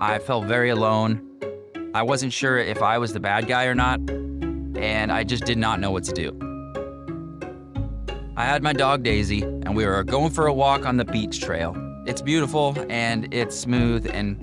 I 0.00 0.20
felt 0.20 0.44
very 0.44 0.70
alone. 0.70 1.28
I 1.92 2.04
wasn't 2.04 2.32
sure 2.32 2.56
if 2.56 2.80
I 2.80 2.98
was 2.98 3.12
the 3.14 3.18
bad 3.18 3.48
guy 3.48 3.64
or 3.64 3.74
not, 3.74 3.98
and 4.78 5.10
I 5.10 5.24
just 5.24 5.44
did 5.44 5.58
not 5.58 5.80
know 5.80 5.90
what 5.90 6.04
to 6.04 6.12
do. 6.12 6.30
I 8.36 8.44
had 8.44 8.62
my 8.62 8.72
dog 8.72 9.02
Daisy, 9.02 9.42
and 9.42 9.74
we 9.74 9.84
were 9.84 10.04
going 10.04 10.30
for 10.30 10.46
a 10.46 10.54
walk 10.54 10.86
on 10.86 10.98
the 10.98 11.04
beach 11.04 11.40
trail. 11.40 11.74
It's 12.06 12.22
beautiful 12.22 12.76
and 12.88 13.34
it's 13.34 13.58
smooth, 13.58 14.08
and 14.14 14.38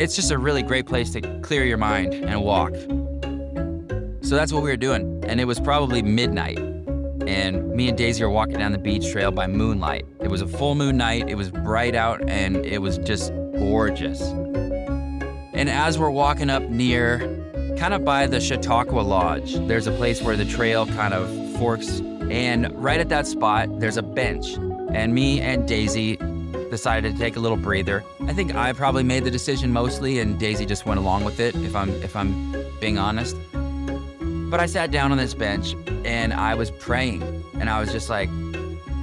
it's 0.00 0.14
just 0.14 0.30
a 0.30 0.38
really 0.38 0.62
great 0.62 0.86
place 0.86 1.10
to 1.14 1.40
clear 1.40 1.64
your 1.64 1.78
mind 1.78 2.14
and 2.14 2.40
walk. 2.40 2.72
So 4.22 4.36
that's 4.36 4.52
what 4.52 4.62
we 4.62 4.70
were 4.70 4.76
doing, 4.76 5.24
and 5.26 5.40
it 5.40 5.44
was 5.44 5.58
probably 5.58 6.02
midnight. 6.02 6.69
And 7.30 7.70
me 7.70 7.88
and 7.88 7.96
Daisy 7.96 8.24
were 8.24 8.30
walking 8.30 8.58
down 8.58 8.72
the 8.72 8.78
beach 8.78 9.12
trail 9.12 9.30
by 9.30 9.46
moonlight. 9.46 10.04
It 10.20 10.28
was 10.28 10.42
a 10.42 10.48
full 10.48 10.74
moon 10.74 10.96
night, 10.96 11.28
it 11.28 11.36
was 11.36 11.48
bright 11.48 11.94
out, 11.94 12.28
and 12.28 12.56
it 12.56 12.78
was 12.82 12.98
just 12.98 13.32
gorgeous. 13.52 14.20
And 15.52 15.70
as 15.70 15.96
we're 15.96 16.10
walking 16.10 16.50
up 16.50 16.64
near, 16.64 17.20
kind 17.78 17.94
of 17.94 18.04
by 18.04 18.26
the 18.26 18.40
Chautauqua 18.40 19.00
Lodge, 19.00 19.54
there's 19.68 19.86
a 19.86 19.92
place 19.92 20.20
where 20.20 20.36
the 20.36 20.44
trail 20.44 20.86
kind 20.86 21.14
of 21.14 21.28
forks 21.56 22.00
and 22.30 22.72
right 22.82 22.98
at 22.98 23.08
that 23.10 23.28
spot, 23.28 23.80
there's 23.80 23.96
a 23.96 24.02
bench. 24.02 24.56
And 24.92 25.14
me 25.14 25.40
and 25.40 25.68
Daisy 25.68 26.16
decided 26.70 27.12
to 27.12 27.18
take 27.18 27.36
a 27.36 27.40
little 27.40 27.56
breather. 27.56 28.04
I 28.22 28.32
think 28.32 28.54
I 28.56 28.72
probably 28.72 29.04
made 29.04 29.24
the 29.24 29.30
decision 29.30 29.72
mostly, 29.72 30.18
and 30.18 30.38
Daisy 30.38 30.66
just 30.66 30.84
went 30.84 30.98
along 30.98 31.24
with 31.24 31.38
it, 31.38 31.54
if 31.54 31.76
I'm 31.76 31.90
if 32.02 32.16
I'm 32.16 32.52
being 32.80 32.98
honest. 32.98 33.36
But 34.50 34.58
I 34.58 34.66
sat 34.66 34.90
down 34.90 35.12
on 35.12 35.18
this 35.18 35.32
bench 35.32 35.76
and 36.04 36.32
I 36.32 36.56
was 36.56 36.72
praying, 36.72 37.22
and 37.54 37.70
I 37.70 37.78
was 37.78 37.92
just 37.92 38.10
like, 38.10 38.28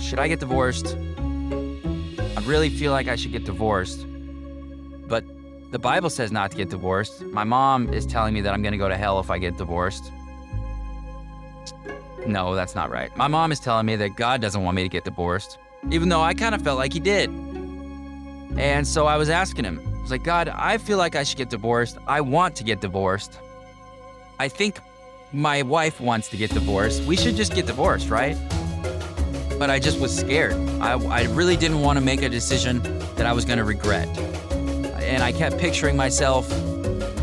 should 0.01 0.19
I 0.19 0.27
get 0.27 0.41
divorced? 0.41 0.97
I 0.97 2.41
really 2.43 2.69
feel 2.69 2.91
like 2.91 3.07
I 3.07 3.15
should 3.15 3.31
get 3.31 3.45
divorced. 3.45 4.05
But 5.07 5.23
the 5.71 5.79
Bible 5.79 6.10
says 6.10 6.33
not 6.33 6.51
to 6.51 6.57
get 6.57 6.69
divorced. 6.69 7.21
My 7.21 7.45
mom 7.45 7.93
is 7.93 8.05
telling 8.05 8.33
me 8.33 8.41
that 8.41 8.53
I'm 8.53 8.62
gonna 8.62 8.77
go 8.77 8.89
to 8.89 8.97
hell 8.97 9.21
if 9.21 9.31
I 9.31 9.38
get 9.38 9.57
divorced. 9.57 10.12
No, 12.25 12.53
that's 12.53 12.75
not 12.75 12.91
right. 12.91 13.15
My 13.15 13.27
mom 13.27 13.53
is 13.53 13.62
telling 13.62 13.86
me 13.86 13.95
that 13.95 14.17
God 14.17 14.41
doesn't 14.41 14.62
want 14.62 14.75
me 14.75 14.83
to 14.83 14.89
get 14.89 15.05
divorced, 15.05 15.60
even 15.91 16.10
though 16.10 16.21
I 16.21 16.33
kind 16.33 16.55
of 16.55 16.62
felt 16.62 16.77
like 16.77 16.91
He 16.91 16.99
did. 16.99 17.29
And 18.57 18.86
so 18.86 19.07
I 19.07 19.15
was 19.15 19.29
asking 19.29 19.63
Him, 19.63 19.79
I 19.97 20.01
was 20.01 20.12
like, 20.12 20.23
God, 20.23 20.49
I 20.49 20.77
feel 20.77 20.97
like 20.97 21.15
I 21.15 21.23
should 21.23 21.38
get 21.38 21.49
divorced. 21.49 21.97
I 22.05 22.19
want 22.19 22.57
to 22.57 22.65
get 22.65 22.81
divorced. 22.81 23.39
I 24.39 24.49
think 24.49 24.79
my 25.33 25.61
wife 25.61 25.99
wants 25.99 26.29
to 26.29 26.37
get 26.37 26.51
divorced. 26.51 27.03
We 27.03 27.17
should 27.17 27.35
just 27.35 27.53
get 27.53 27.65
divorced, 27.65 28.09
right? 28.09 28.37
But 29.59 29.69
I 29.69 29.79
just 29.79 29.99
was 29.99 30.15
scared. 30.15 30.53
I, 30.81 30.93
I 30.93 31.23
really 31.25 31.57
didn't 31.57 31.81
want 31.81 31.97
to 31.97 32.03
make 32.03 32.21
a 32.21 32.29
decision 32.29 32.81
that 33.15 33.25
I 33.25 33.33
was 33.33 33.43
going 33.43 33.57
to 33.57 33.65
regret. 33.65 34.07
And 35.01 35.23
I 35.23 35.31
kept 35.31 35.57
picturing 35.57 35.97
myself 35.97 36.49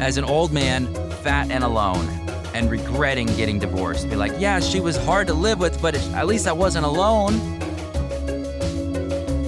as 0.01 0.17
an 0.19 0.25
old 0.25 0.53
man, 0.53 0.93
fat 1.23 1.51
and 1.51 1.65
alone 1.65 2.07
and 2.55 2.71
regretting 2.71 3.27
getting 3.37 3.59
divorced. 3.59 4.09
Be 4.09 4.17
like, 4.17 4.33
yeah, 4.39 4.61
she 4.61 4.81
was 4.81 4.97
hard 4.97 5.27
to 5.29 5.35
live 5.35 5.59
with, 5.59 5.81
but 5.81 5.95
at 5.95 6.27
least 6.27 6.47
I 6.47 6.53
wasn't 6.53 6.87
alone. 6.87 7.33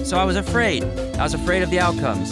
So 0.03 0.17
I 0.17 0.23
was 0.23 0.35
afraid. 0.35 0.83
I 0.83 1.23
was 1.23 1.33
afraid 1.33 1.63
of 1.63 1.69
the 1.69 1.79
outcomes. 1.79 2.31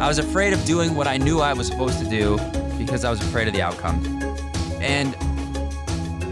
I 0.00 0.08
was 0.08 0.18
afraid 0.18 0.52
of 0.52 0.64
doing 0.64 0.94
what 0.94 1.06
I 1.06 1.16
knew 1.16 1.40
I 1.40 1.52
was 1.52 1.66
supposed 1.66 1.98
to 2.00 2.08
do 2.08 2.36
because 2.78 3.04
I 3.04 3.10
was 3.10 3.20
afraid 3.20 3.46
of 3.46 3.54
the 3.54 3.62
outcome. 3.62 4.13
And 4.84 5.16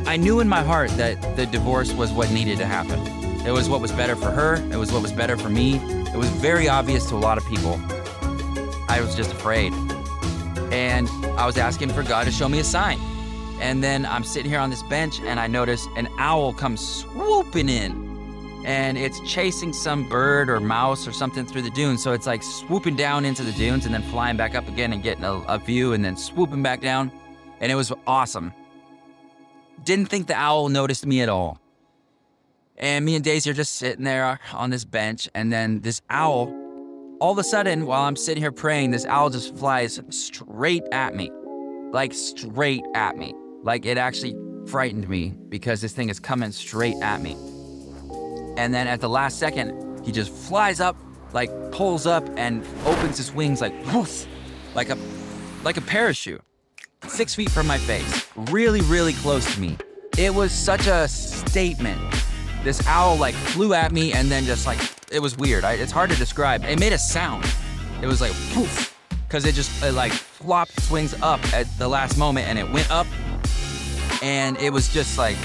I 0.07 0.19
knew 0.19 0.41
in 0.41 0.49
my 0.49 0.63
heart 0.63 0.91
that 0.99 1.37
the 1.37 1.47
divorce 1.47 1.95
was 1.95 2.13
what 2.13 2.31
needed 2.31 2.59
to 2.59 2.67
happen. 2.67 3.01
It 3.47 3.51
was 3.51 3.69
what 3.69 3.81
was 3.81 3.91
better 3.93 4.15
for 4.15 4.31
her, 4.31 4.57
it 4.71 4.77
was 4.77 4.93
what 4.93 5.01
was 5.01 5.11
better 5.11 5.39
for 5.39 5.49
me. 5.49 5.77
It 5.77 6.17
was 6.17 6.29
very 6.29 6.69
obvious 6.69 7.07
to 7.09 7.15
a 7.15 7.17
lot 7.17 7.39
of 7.39 7.47
people. 7.47 7.81
I 8.89 9.01
was 9.01 9.15
just 9.17 9.33
afraid 9.33 9.73
and 10.71 11.09
I 11.39 11.47
was 11.47 11.57
asking 11.57 11.91
for 11.95 12.03
God 12.03 12.25
to 12.25 12.31
show 12.31 12.47
me 12.47 12.59
a 12.59 12.65
sign. 12.65 12.99
And 13.59 13.83
then 13.83 14.05
I'm 14.05 14.23
sitting 14.23 14.51
here 14.51 14.61
on 14.61 14.69
this 14.69 14.83
bench 14.83 15.21
and 15.21 15.41
I 15.41 15.47
notice 15.47 15.89
an 15.97 16.09
owl 16.19 16.53
comes 16.53 16.87
swooping 16.87 17.71
in. 17.71 18.63
And 18.67 18.99
it's 18.99 19.19
chasing 19.21 19.73
some 19.73 20.09
bird 20.09 20.51
or 20.51 20.61
mouse 20.61 21.09
or 21.09 21.13
something 21.13 21.47
through 21.47 21.63
the 21.63 21.71
dunes. 21.71 22.03
So 22.03 22.13
it's 22.13 22.27
like 22.27 22.43
swooping 22.43 22.97
down 22.97 23.25
into 23.25 23.43
the 23.43 23.53
dunes 23.53 23.87
and 23.87 23.95
then 23.95 24.03
flying 24.03 24.37
back 24.37 24.55
up 24.55 24.69
again 24.69 24.93
and 24.93 25.03
getting 25.03 25.25
a, 25.25 25.33
a 25.49 25.59
view 25.59 25.95
and 25.95 26.05
then 26.05 26.17
swooping 26.19 26.63
back 26.63 26.83
down. 26.83 27.11
And 27.63 27.73
it 27.73 27.75
was 27.77 27.91
awesome. 28.07 28.53
Didn't 29.85 30.07
think 30.07 30.27
the 30.27 30.35
owl 30.35 30.69
noticed 30.69 31.07
me 31.07 31.23
at 31.23 31.31
all. 31.31 31.59
And 32.77 33.05
me 33.05 33.15
and 33.15 33.25
Daisy 33.25 33.49
are 33.51 33.55
just 33.55 33.77
sitting 33.77 34.05
there 34.05 34.39
on 34.53 34.69
this 34.69 34.85
bench. 34.85 35.29
And 35.35 35.51
then 35.51 35.81
this 35.81 36.03
owl 36.11 36.53
all 37.23 37.31
of 37.31 37.39
a 37.39 37.45
sudden, 37.45 37.87
while 37.87 38.03
I'm 38.03 38.17
sitting 38.17 38.43
here 38.43 38.51
praying, 38.51 38.91
this 38.91 39.07
owl 39.07 39.31
just 39.31 39.55
flies 39.55 40.01
straight 40.11 40.83
at 40.91 41.15
me. 41.15 41.31
Like 41.93 42.13
straight 42.13 42.83
at 42.97 43.17
me. 43.17 43.33
Like 43.63 43.87
it 43.87 43.97
actually 43.97 44.35
frightened 44.67 45.09
me 45.09 45.33
because 45.49 45.81
this 45.81 45.93
thing 45.93 46.09
is 46.09 46.19
coming 46.19 46.51
straight 46.51 46.97
at 46.97 47.23
me. 47.23 47.35
And 48.57 48.75
then 48.75 48.89
at 48.89 49.01
the 49.01 49.09
last 49.09 49.39
second, 49.39 50.05
he 50.05 50.11
just 50.11 50.33
flies 50.33 50.81
up, 50.81 50.97
like 51.33 51.49
pulls 51.71 52.09
up 52.09 52.29
and 52.37 52.67
opens 52.85 53.19
his 53.19 53.31
wings 53.33 53.61
like 53.61 53.73
whoosh, 53.87 54.25
like 54.75 54.91
a 54.91 54.99
like 55.63 55.77
a 55.77 55.81
parachute. 55.81 56.43
Six 57.09 57.35
feet 57.35 57.51
from 57.51 57.67
my 57.67 57.79
face. 57.79 58.27
Really, 58.51 58.81
really 58.83 59.13
close 59.15 59.53
to 59.55 59.61
me. 59.61 59.77
It 60.19 60.35
was 60.35 60.53
such 60.53 60.87
a 60.87 61.09
statement. 61.09 62.01
This 62.65 62.87
owl 62.87 63.17
like 63.17 63.35
flew 63.35 63.75
at 63.75 63.93
me 63.93 64.13
and 64.13 64.31
then 64.31 64.45
just 64.45 64.67
like 64.67 64.79
it 65.11 65.21
was 65.21 65.37
weird. 65.37 65.65
I, 65.65 65.75
it's 65.75 65.93
hard 65.93 66.11
to 66.11 66.17
describe. 66.17 66.65
It 66.65 66.79
made 66.79 66.93
a 66.93 66.99
sound. 66.99 67.45
It 68.01 68.07
was 68.07 68.21
like 68.21 68.33
poof, 68.53 68.97
because 69.27 69.45
it 69.45 69.55
just 69.55 69.83
it 69.83 69.93
like 69.93 70.13
flopped 70.13 70.81
swings 70.83 71.15
up 71.23 71.41
at 71.53 71.67
the 71.79 71.89
last 71.89 72.17
moment, 72.17 72.49
and 72.49 72.59
it 72.59 72.71
went 72.71 72.91
up, 72.91 73.07
and 74.23 74.57
it 74.59 74.73
was 74.73 74.89
just 74.89 75.19
like 75.19 75.37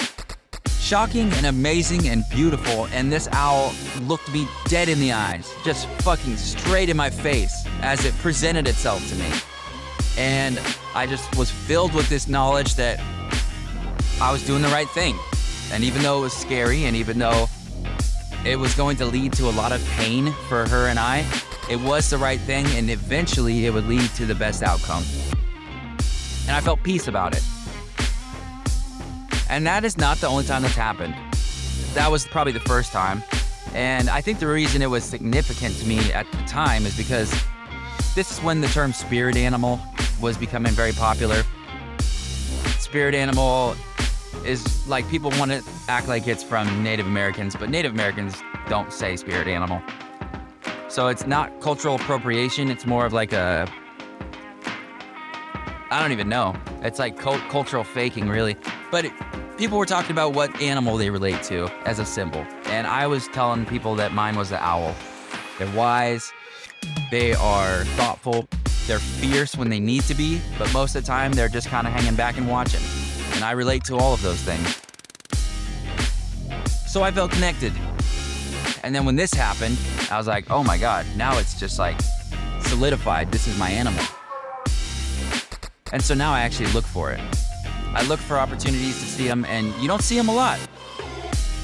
shocking 0.80 1.32
and 1.34 1.48
amazing 1.48 2.08
and 2.08 2.24
beautiful. 2.32 2.88
And 2.94 3.12
this 3.12 3.28
owl 3.32 3.74
looked 4.02 4.32
me 4.32 4.48
dead 4.68 4.90
in 4.90 5.00
the 5.00 5.12
eyes, 5.12 5.54
just 5.64 5.88
fucking 6.02 6.38
straight 6.38 6.90
in 6.90 6.98
my 6.98 7.10
face 7.10 7.54
as 7.82 8.06
it 8.06 8.14
presented 8.20 8.68
itself 8.68 9.08
to 9.10 9.16
me. 9.16 9.32
And 10.18 10.60
I 10.98 11.06
just 11.06 11.38
was 11.38 11.52
filled 11.52 11.94
with 11.94 12.10
this 12.10 12.28
knowledge 12.28 12.74
that 12.74 13.00
I 14.20 14.32
was 14.32 14.44
doing 14.44 14.64
the 14.64 14.68
right 14.70 14.90
thing. 14.90 15.16
And 15.72 15.84
even 15.84 16.02
though 16.02 16.18
it 16.18 16.22
was 16.22 16.34
scary, 16.34 16.86
and 16.86 16.96
even 16.96 17.20
though 17.20 17.48
it 18.44 18.58
was 18.58 18.74
going 18.74 18.98
to 18.98 19.06
lead 19.06 19.32
to 19.34 19.48
a 19.48 19.52
lot 19.52 19.72
of 19.72 19.86
pain 19.90 20.32
for 20.50 20.68
her 20.70 20.88
and 20.88 20.98
I. 20.98 21.24
It 21.70 21.80
was 21.82 22.10
the 22.10 22.18
right 22.18 22.40
thing, 22.40 22.66
and 22.78 22.90
eventually 22.90 23.68
it 23.68 23.74
would 23.76 23.86
lead 23.86 24.10
to 24.16 24.26
the 24.26 24.34
best 24.34 24.64
outcome. 24.64 25.04
and 26.48 26.56
I 26.56 26.62
felt 26.62 26.82
peace 26.82 27.08
about 27.08 27.36
it. 27.36 27.44
And 29.52 29.68
that 29.68 29.86
is 29.86 30.00
not 30.00 30.18
the 30.18 30.28
only 30.28 30.46
time 30.46 30.64
that's 30.64 30.74
happened. 30.74 31.14
That 31.94 32.10
was 32.10 32.26
probably 32.26 32.54
the 32.54 32.62
first 32.62 32.92
time. 32.92 33.22
And 33.76 34.10
I 34.10 34.22
think 34.22 34.40
the 34.40 34.48
reason 34.48 34.82
it 34.82 34.90
was 34.90 35.04
significant 35.04 35.76
to 35.78 35.86
me 35.86 36.12
at 36.12 36.26
the 36.32 36.38
time 36.46 36.88
is 36.88 36.98
because 36.98 37.30
this 38.16 38.32
is 38.32 38.42
when 38.42 38.62
the 38.62 38.68
term 38.70 38.94
spirit 38.94 39.36
animal 39.36 39.80
was 40.22 40.38
becoming 40.38 40.74
very 40.74 40.94
popular. 40.94 41.44
Spirit 42.80 43.16
animal 43.16 43.76
is 44.46 44.88
like 44.88 45.08
people 45.10 45.32
want 45.32 45.52
to 45.52 45.64
act 45.88 46.08
like 46.08 46.28
it's 46.28 46.44
from 46.44 46.84
Native 46.84 47.06
Americans, 47.06 47.56
but 47.56 47.70
Native 47.70 47.92
Americans 47.92 48.36
don't 48.70 48.92
say 48.94 49.16
spirit 49.16 49.48
animal. 49.48 49.82
So 50.88 51.08
it's 51.08 51.28
not 51.28 51.60
cultural 51.62 51.96
appropriation, 51.96 52.70
it's 52.70 52.86
more 52.86 53.06
of 53.06 53.14
like 53.14 53.34
a 53.34 53.68
I 55.90 56.02
don't 56.02 56.12
even 56.12 56.28
know. 56.28 56.54
It's 56.82 57.00
like 57.00 57.18
cult- 57.18 57.48
cultural 57.50 57.86
faking, 57.86 58.28
really. 58.28 58.58
But 58.92 59.06
it, 59.06 59.14
people 59.58 59.78
were 59.78 59.86
talking 59.86 60.12
about 60.12 60.34
what 60.34 60.62
animal 60.62 60.98
they 60.98 61.10
relate 61.10 61.42
to 61.44 61.70
as 61.86 62.00
a 62.00 62.06
symbol. 62.06 62.46
And 62.66 62.86
I 62.86 63.08
was 63.08 63.30
telling 63.30 63.66
people 63.66 63.96
that 63.96 64.14
mine 64.14 64.36
was 64.36 64.50
the 64.50 64.62
owl. 64.62 64.94
They're 65.58 65.74
wise, 65.76 66.34
they 67.10 67.34
are 67.34 67.86
thoughtful, 67.96 68.48
they're 68.88 69.00
fierce 69.00 69.56
when 69.56 69.70
they 69.70 69.80
need 69.80 70.04
to 70.04 70.16
be, 70.16 70.42
but 70.58 70.72
most 70.74 70.96
of 70.96 71.04
the 71.04 71.08
time 71.08 71.34
they're 71.34 71.50
just 71.50 71.68
kind 71.68 71.86
of 71.86 71.94
hanging 71.94 72.16
back 72.16 72.38
and 72.38 72.48
watching. 72.48 72.82
And 73.36 73.44
I 73.44 73.52
relate 73.52 73.84
to 73.86 73.98
all 73.98 74.14
of 74.14 74.22
those 74.22 74.42
things. 74.42 74.82
So 76.88 77.04
I 77.04 77.12
felt 77.12 77.32
connected. 77.32 77.74
And 78.84 78.96
then 78.96 79.06
when 79.06 79.16
this 79.16 79.34
happened, 79.34 79.78
I 80.10 80.18
was 80.18 80.28
like, 80.28 80.50
oh 80.50 80.64
my 80.64 80.78
God, 80.78 81.06
now 81.16 81.38
it's 81.38 81.60
just 81.60 81.78
like 81.78 82.00
solidified. 82.62 83.32
This 83.32 83.48
is 83.48 83.58
my 83.60 83.70
animal. 83.70 84.04
And 85.92 86.02
so 86.02 86.14
now 86.14 86.34
I 86.34 86.42
actually 86.42 86.72
look 86.72 86.86
for 86.86 87.12
it. 87.12 87.20
I 87.94 88.06
look 88.08 88.20
for 88.20 88.38
opportunities 88.38 89.00
to 89.00 89.06
see 89.06 89.28
them, 89.28 89.46
and 89.46 89.74
you 89.82 89.88
don't 89.88 90.02
see 90.02 90.18
them 90.18 90.30
a 90.30 90.34
lot. 90.34 90.60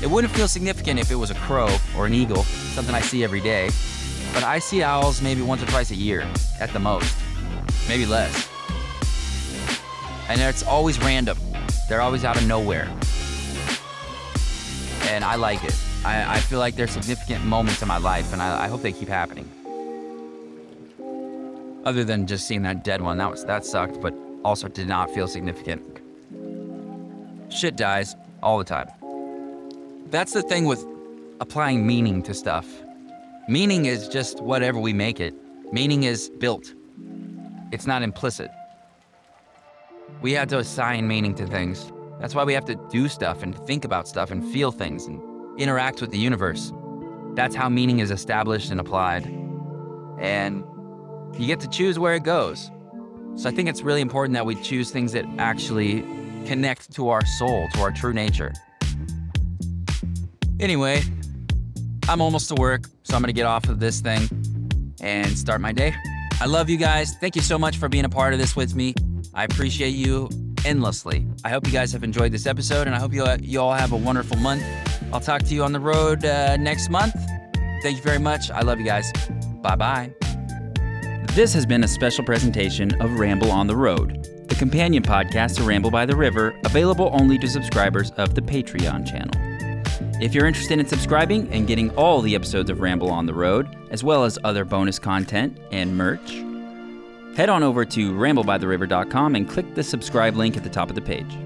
It 0.02 0.10
wouldn't 0.10 0.34
feel 0.34 0.48
significant 0.48 1.00
if 1.00 1.12
it 1.12 1.16
was 1.16 1.32
a 1.32 1.36
crow 1.36 1.70
or 1.98 2.06
an 2.06 2.14
eagle, 2.14 2.44
something 2.44 2.94
I 2.94 3.02
see 3.02 3.24
every 3.24 3.42
day. 3.42 3.70
But 4.34 4.44
I 4.44 4.60
see 4.60 4.84
owls 4.84 5.22
maybe 5.22 5.42
once 5.42 5.62
or 5.64 5.68
twice 5.68 5.92
a 5.92 5.96
year 5.96 6.28
at 6.60 6.72
the 6.74 6.80
most, 6.80 7.16
maybe 7.88 8.06
less. 8.06 8.50
And 10.28 10.42
it's 10.42 10.64
always 10.64 11.00
random, 11.00 11.38
they're 11.88 12.02
always 12.02 12.26
out 12.26 12.36
of 12.38 12.48
nowhere. 12.48 12.90
And 15.10 15.24
I 15.24 15.36
like 15.36 15.64
it. 15.64 15.76
I, 16.06 16.36
I 16.36 16.40
feel 16.40 16.60
like 16.60 16.76
they're 16.76 16.88
significant 16.88 17.46
moments 17.46 17.82
in 17.82 17.88
my 17.88 17.98
life, 17.98 18.34
and 18.34 18.42
I, 18.42 18.66
I 18.66 18.68
hope 18.68 18.82
they 18.82 18.92
keep 18.92 19.08
happening. 19.08 19.50
Other 21.86 22.04
than 22.04 22.28
just 22.28 22.48
seeing 22.48 22.64
that 22.64 22.84
dead 22.84 23.02
one, 23.02 23.18
that 23.18 23.30
was 23.30 23.46
that 23.46 23.66
sucked, 23.66 24.02
but 24.02 24.14
also 24.44 24.68
did 24.68 24.88
not 24.88 25.12
feel 25.12 25.28
significant. 25.28 25.82
Shit 27.50 27.76
dies 27.76 28.16
all 28.42 28.58
the 28.58 28.64
time. 28.64 28.90
That's 30.10 30.34
the 30.34 30.42
thing 30.42 30.66
with 30.66 30.86
applying 31.40 31.86
meaning 31.86 32.24
to 32.24 32.34
stuff. 32.34 32.66
Meaning 33.50 33.88
is 33.88 34.08
just 34.08 34.40
whatever 34.42 34.80
we 34.80 34.94
make 34.94 35.20
it. 35.20 35.34
Meaning 35.74 36.04
is 36.04 36.30
built. 36.30 36.74
It's 37.74 37.86
not 37.86 38.02
implicit. 38.02 38.50
We 40.22 40.32
have 40.32 40.48
to 40.50 40.60
assign 40.60 41.10
meaning 41.10 41.36
to 41.36 41.46
things. 41.46 41.92
That's 42.22 42.34
why 42.34 42.46
we 42.46 42.54
have 42.54 42.64
to 42.66 42.76
do 42.90 43.10
stuff 43.10 43.44
and 43.44 43.54
think 43.68 43.84
about 43.84 44.08
stuff 44.08 44.32
and 44.32 44.50
feel 44.54 44.72
things 44.72 45.08
and 45.08 45.22
interact 45.60 46.00
with 46.00 46.12
the 46.12 46.18
universe. 46.18 46.72
That's 47.34 47.54
how 47.54 47.68
meaning 47.68 48.00
is 48.00 48.12
established 48.12 48.72
and 48.72 48.80
applied. 48.80 49.26
And 50.20 50.64
you 51.38 51.46
get 51.46 51.60
to 51.62 51.68
choose 51.68 52.00
where 52.00 52.14
it 52.14 52.24
goes. 52.24 52.72
So 53.36 53.50
I 53.50 53.52
think 53.52 53.68
it's 53.68 53.82
really 53.82 54.00
important 54.00 54.36
that 54.36 54.46
we 54.46 54.56
choose 54.56 54.90
things 54.90 55.12
that 55.12 55.26
actually 55.38 56.02
connect 56.46 56.94
to 56.94 57.10
our 57.10 57.26
soul, 57.26 57.68
to 57.74 57.82
our 57.82 57.92
true 57.92 58.14
nature. 58.14 58.54
Anyway, 60.62 61.02
I'm 62.08 62.22
almost 62.22 62.48
to 62.50 62.56
work, 62.56 62.86
so 63.04 63.16
I'm 63.16 63.22
gonna 63.22 63.34
get 63.34 63.46
off 63.46 63.70
of 63.70 63.80
this 63.80 64.02
thing 64.02 64.28
and 65.02 65.38
start 65.38 65.62
my 65.62 65.72
day. 65.72 65.94
I 66.42 66.46
love 66.46 66.70
you 66.70 66.78
guys. 66.78 67.16
Thank 67.16 67.36
you 67.36 67.42
so 67.42 67.58
much 67.58 67.78
for 67.78 67.88
being 67.88 68.06
a 68.06 68.10
part 68.10 68.34
of 68.34 68.40
this 68.40 68.56
with 68.56 68.76
me. 68.76 68.96
I 69.34 69.44
appreciate 69.44 69.92
you 69.96 70.30
endlessly. 70.66 71.26
I 71.44 71.50
hope 71.50 71.66
you 71.66 71.72
guys 71.72 71.92
have 71.92 72.04
enjoyed 72.04 72.32
this 72.32 72.46
episode, 72.46 72.88
and 72.88 72.96
I 72.96 73.00
hope 73.00 73.14
you, 73.14 73.26
you 73.42 73.60
all 73.60 73.74
have 73.74 73.92
a 73.92 73.98
wonderful 73.98 74.38
month. 74.38 74.64
I'll 75.12 75.20
talk 75.20 75.44
to 75.44 75.54
you 75.54 75.64
on 75.64 75.72
the 75.72 75.80
road 75.80 76.26
uh, 76.26 76.58
next 76.58 76.90
month. 76.90 77.14
Thank 77.82 77.98
you 77.98 78.04
very 78.04 78.20
much. 78.20 78.50
I 78.50 78.62
love 78.62 78.80
you 78.80 78.86
guys. 78.86 79.12
Bye 79.62 79.76
bye. 79.76 80.14
This 81.34 81.54
has 81.54 81.66
been 81.66 81.84
a 81.84 81.88
special 81.88 82.24
presentation 82.24 83.00
of 83.02 83.20
Ramble 83.20 83.52
on 83.52 83.68
the 83.68 83.76
Road, 83.76 84.24
the 84.48 84.56
companion 84.56 85.02
podcast 85.02 85.58
to 85.58 85.64
Ramble 85.64 85.92
by 85.92 86.06
the 86.06 86.16
River, 86.16 86.60
available 86.64 87.10
only 87.14 87.38
to 87.40 87.48
subscribers 87.48 88.12
of 88.12 88.36
the 88.36 88.42
Patreon 88.42 89.08
channel. 89.10 89.53
If 90.22 90.34
you're 90.34 90.46
interested 90.46 90.80
in 90.80 90.86
subscribing 90.86 91.52
and 91.52 91.68
getting 91.68 91.90
all 91.98 92.22
the 92.22 92.36
episodes 92.36 92.70
of 92.70 92.82
Ramble 92.82 93.10
on 93.10 93.26
the 93.26 93.34
Road, 93.34 93.76
as 93.90 94.04
well 94.04 94.24
as 94.24 94.38
other 94.44 94.64
bonus 94.64 95.00
content 95.00 95.60
and 95.72 95.98
merch, 95.98 96.32
head 97.36 97.50
on 97.50 97.64
over 97.64 97.84
to 97.84 98.14
ramblebytheriver.com 98.14 99.36
and 99.36 99.50
click 99.50 99.74
the 99.76 99.84
subscribe 99.84 100.36
link 100.36 100.56
at 100.56 100.64
the 100.64 100.70
top 100.70 100.90
of 100.90 100.96
the 100.96 101.02
page. 101.02 101.38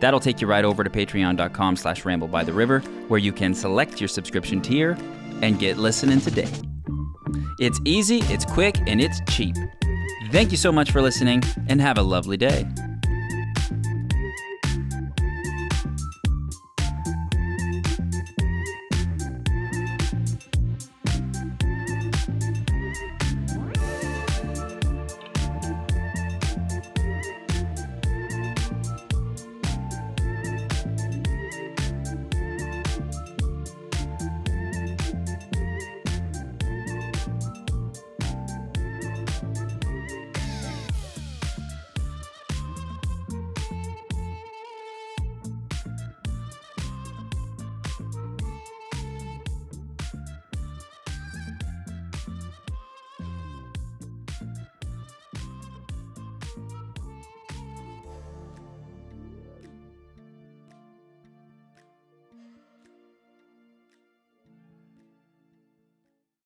That'll 0.00 0.20
take 0.20 0.40
you 0.40 0.46
right 0.46 0.64
over 0.64 0.84
to 0.84 0.90
patreon.com 0.90 1.76
slash 1.76 2.02
ramblebytheriver, 2.02 3.08
where 3.08 3.20
you 3.20 3.32
can 3.32 3.54
select 3.54 4.00
your 4.00 4.08
subscription 4.08 4.60
tier 4.60 4.96
and 5.40 5.58
get 5.58 5.78
listening 5.78 6.20
today. 6.20 6.48
It's 7.58 7.80
easy, 7.84 8.18
it's 8.24 8.44
quick, 8.44 8.76
and 8.86 9.00
it's 9.00 9.20
cheap. 9.28 9.56
Thank 10.30 10.50
you 10.50 10.56
so 10.56 10.70
much 10.70 10.90
for 10.90 11.00
listening, 11.00 11.42
and 11.68 11.80
have 11.80 11.98
a 11.98 12.02
lovely 12.02 12.36
day. 12.36 12.66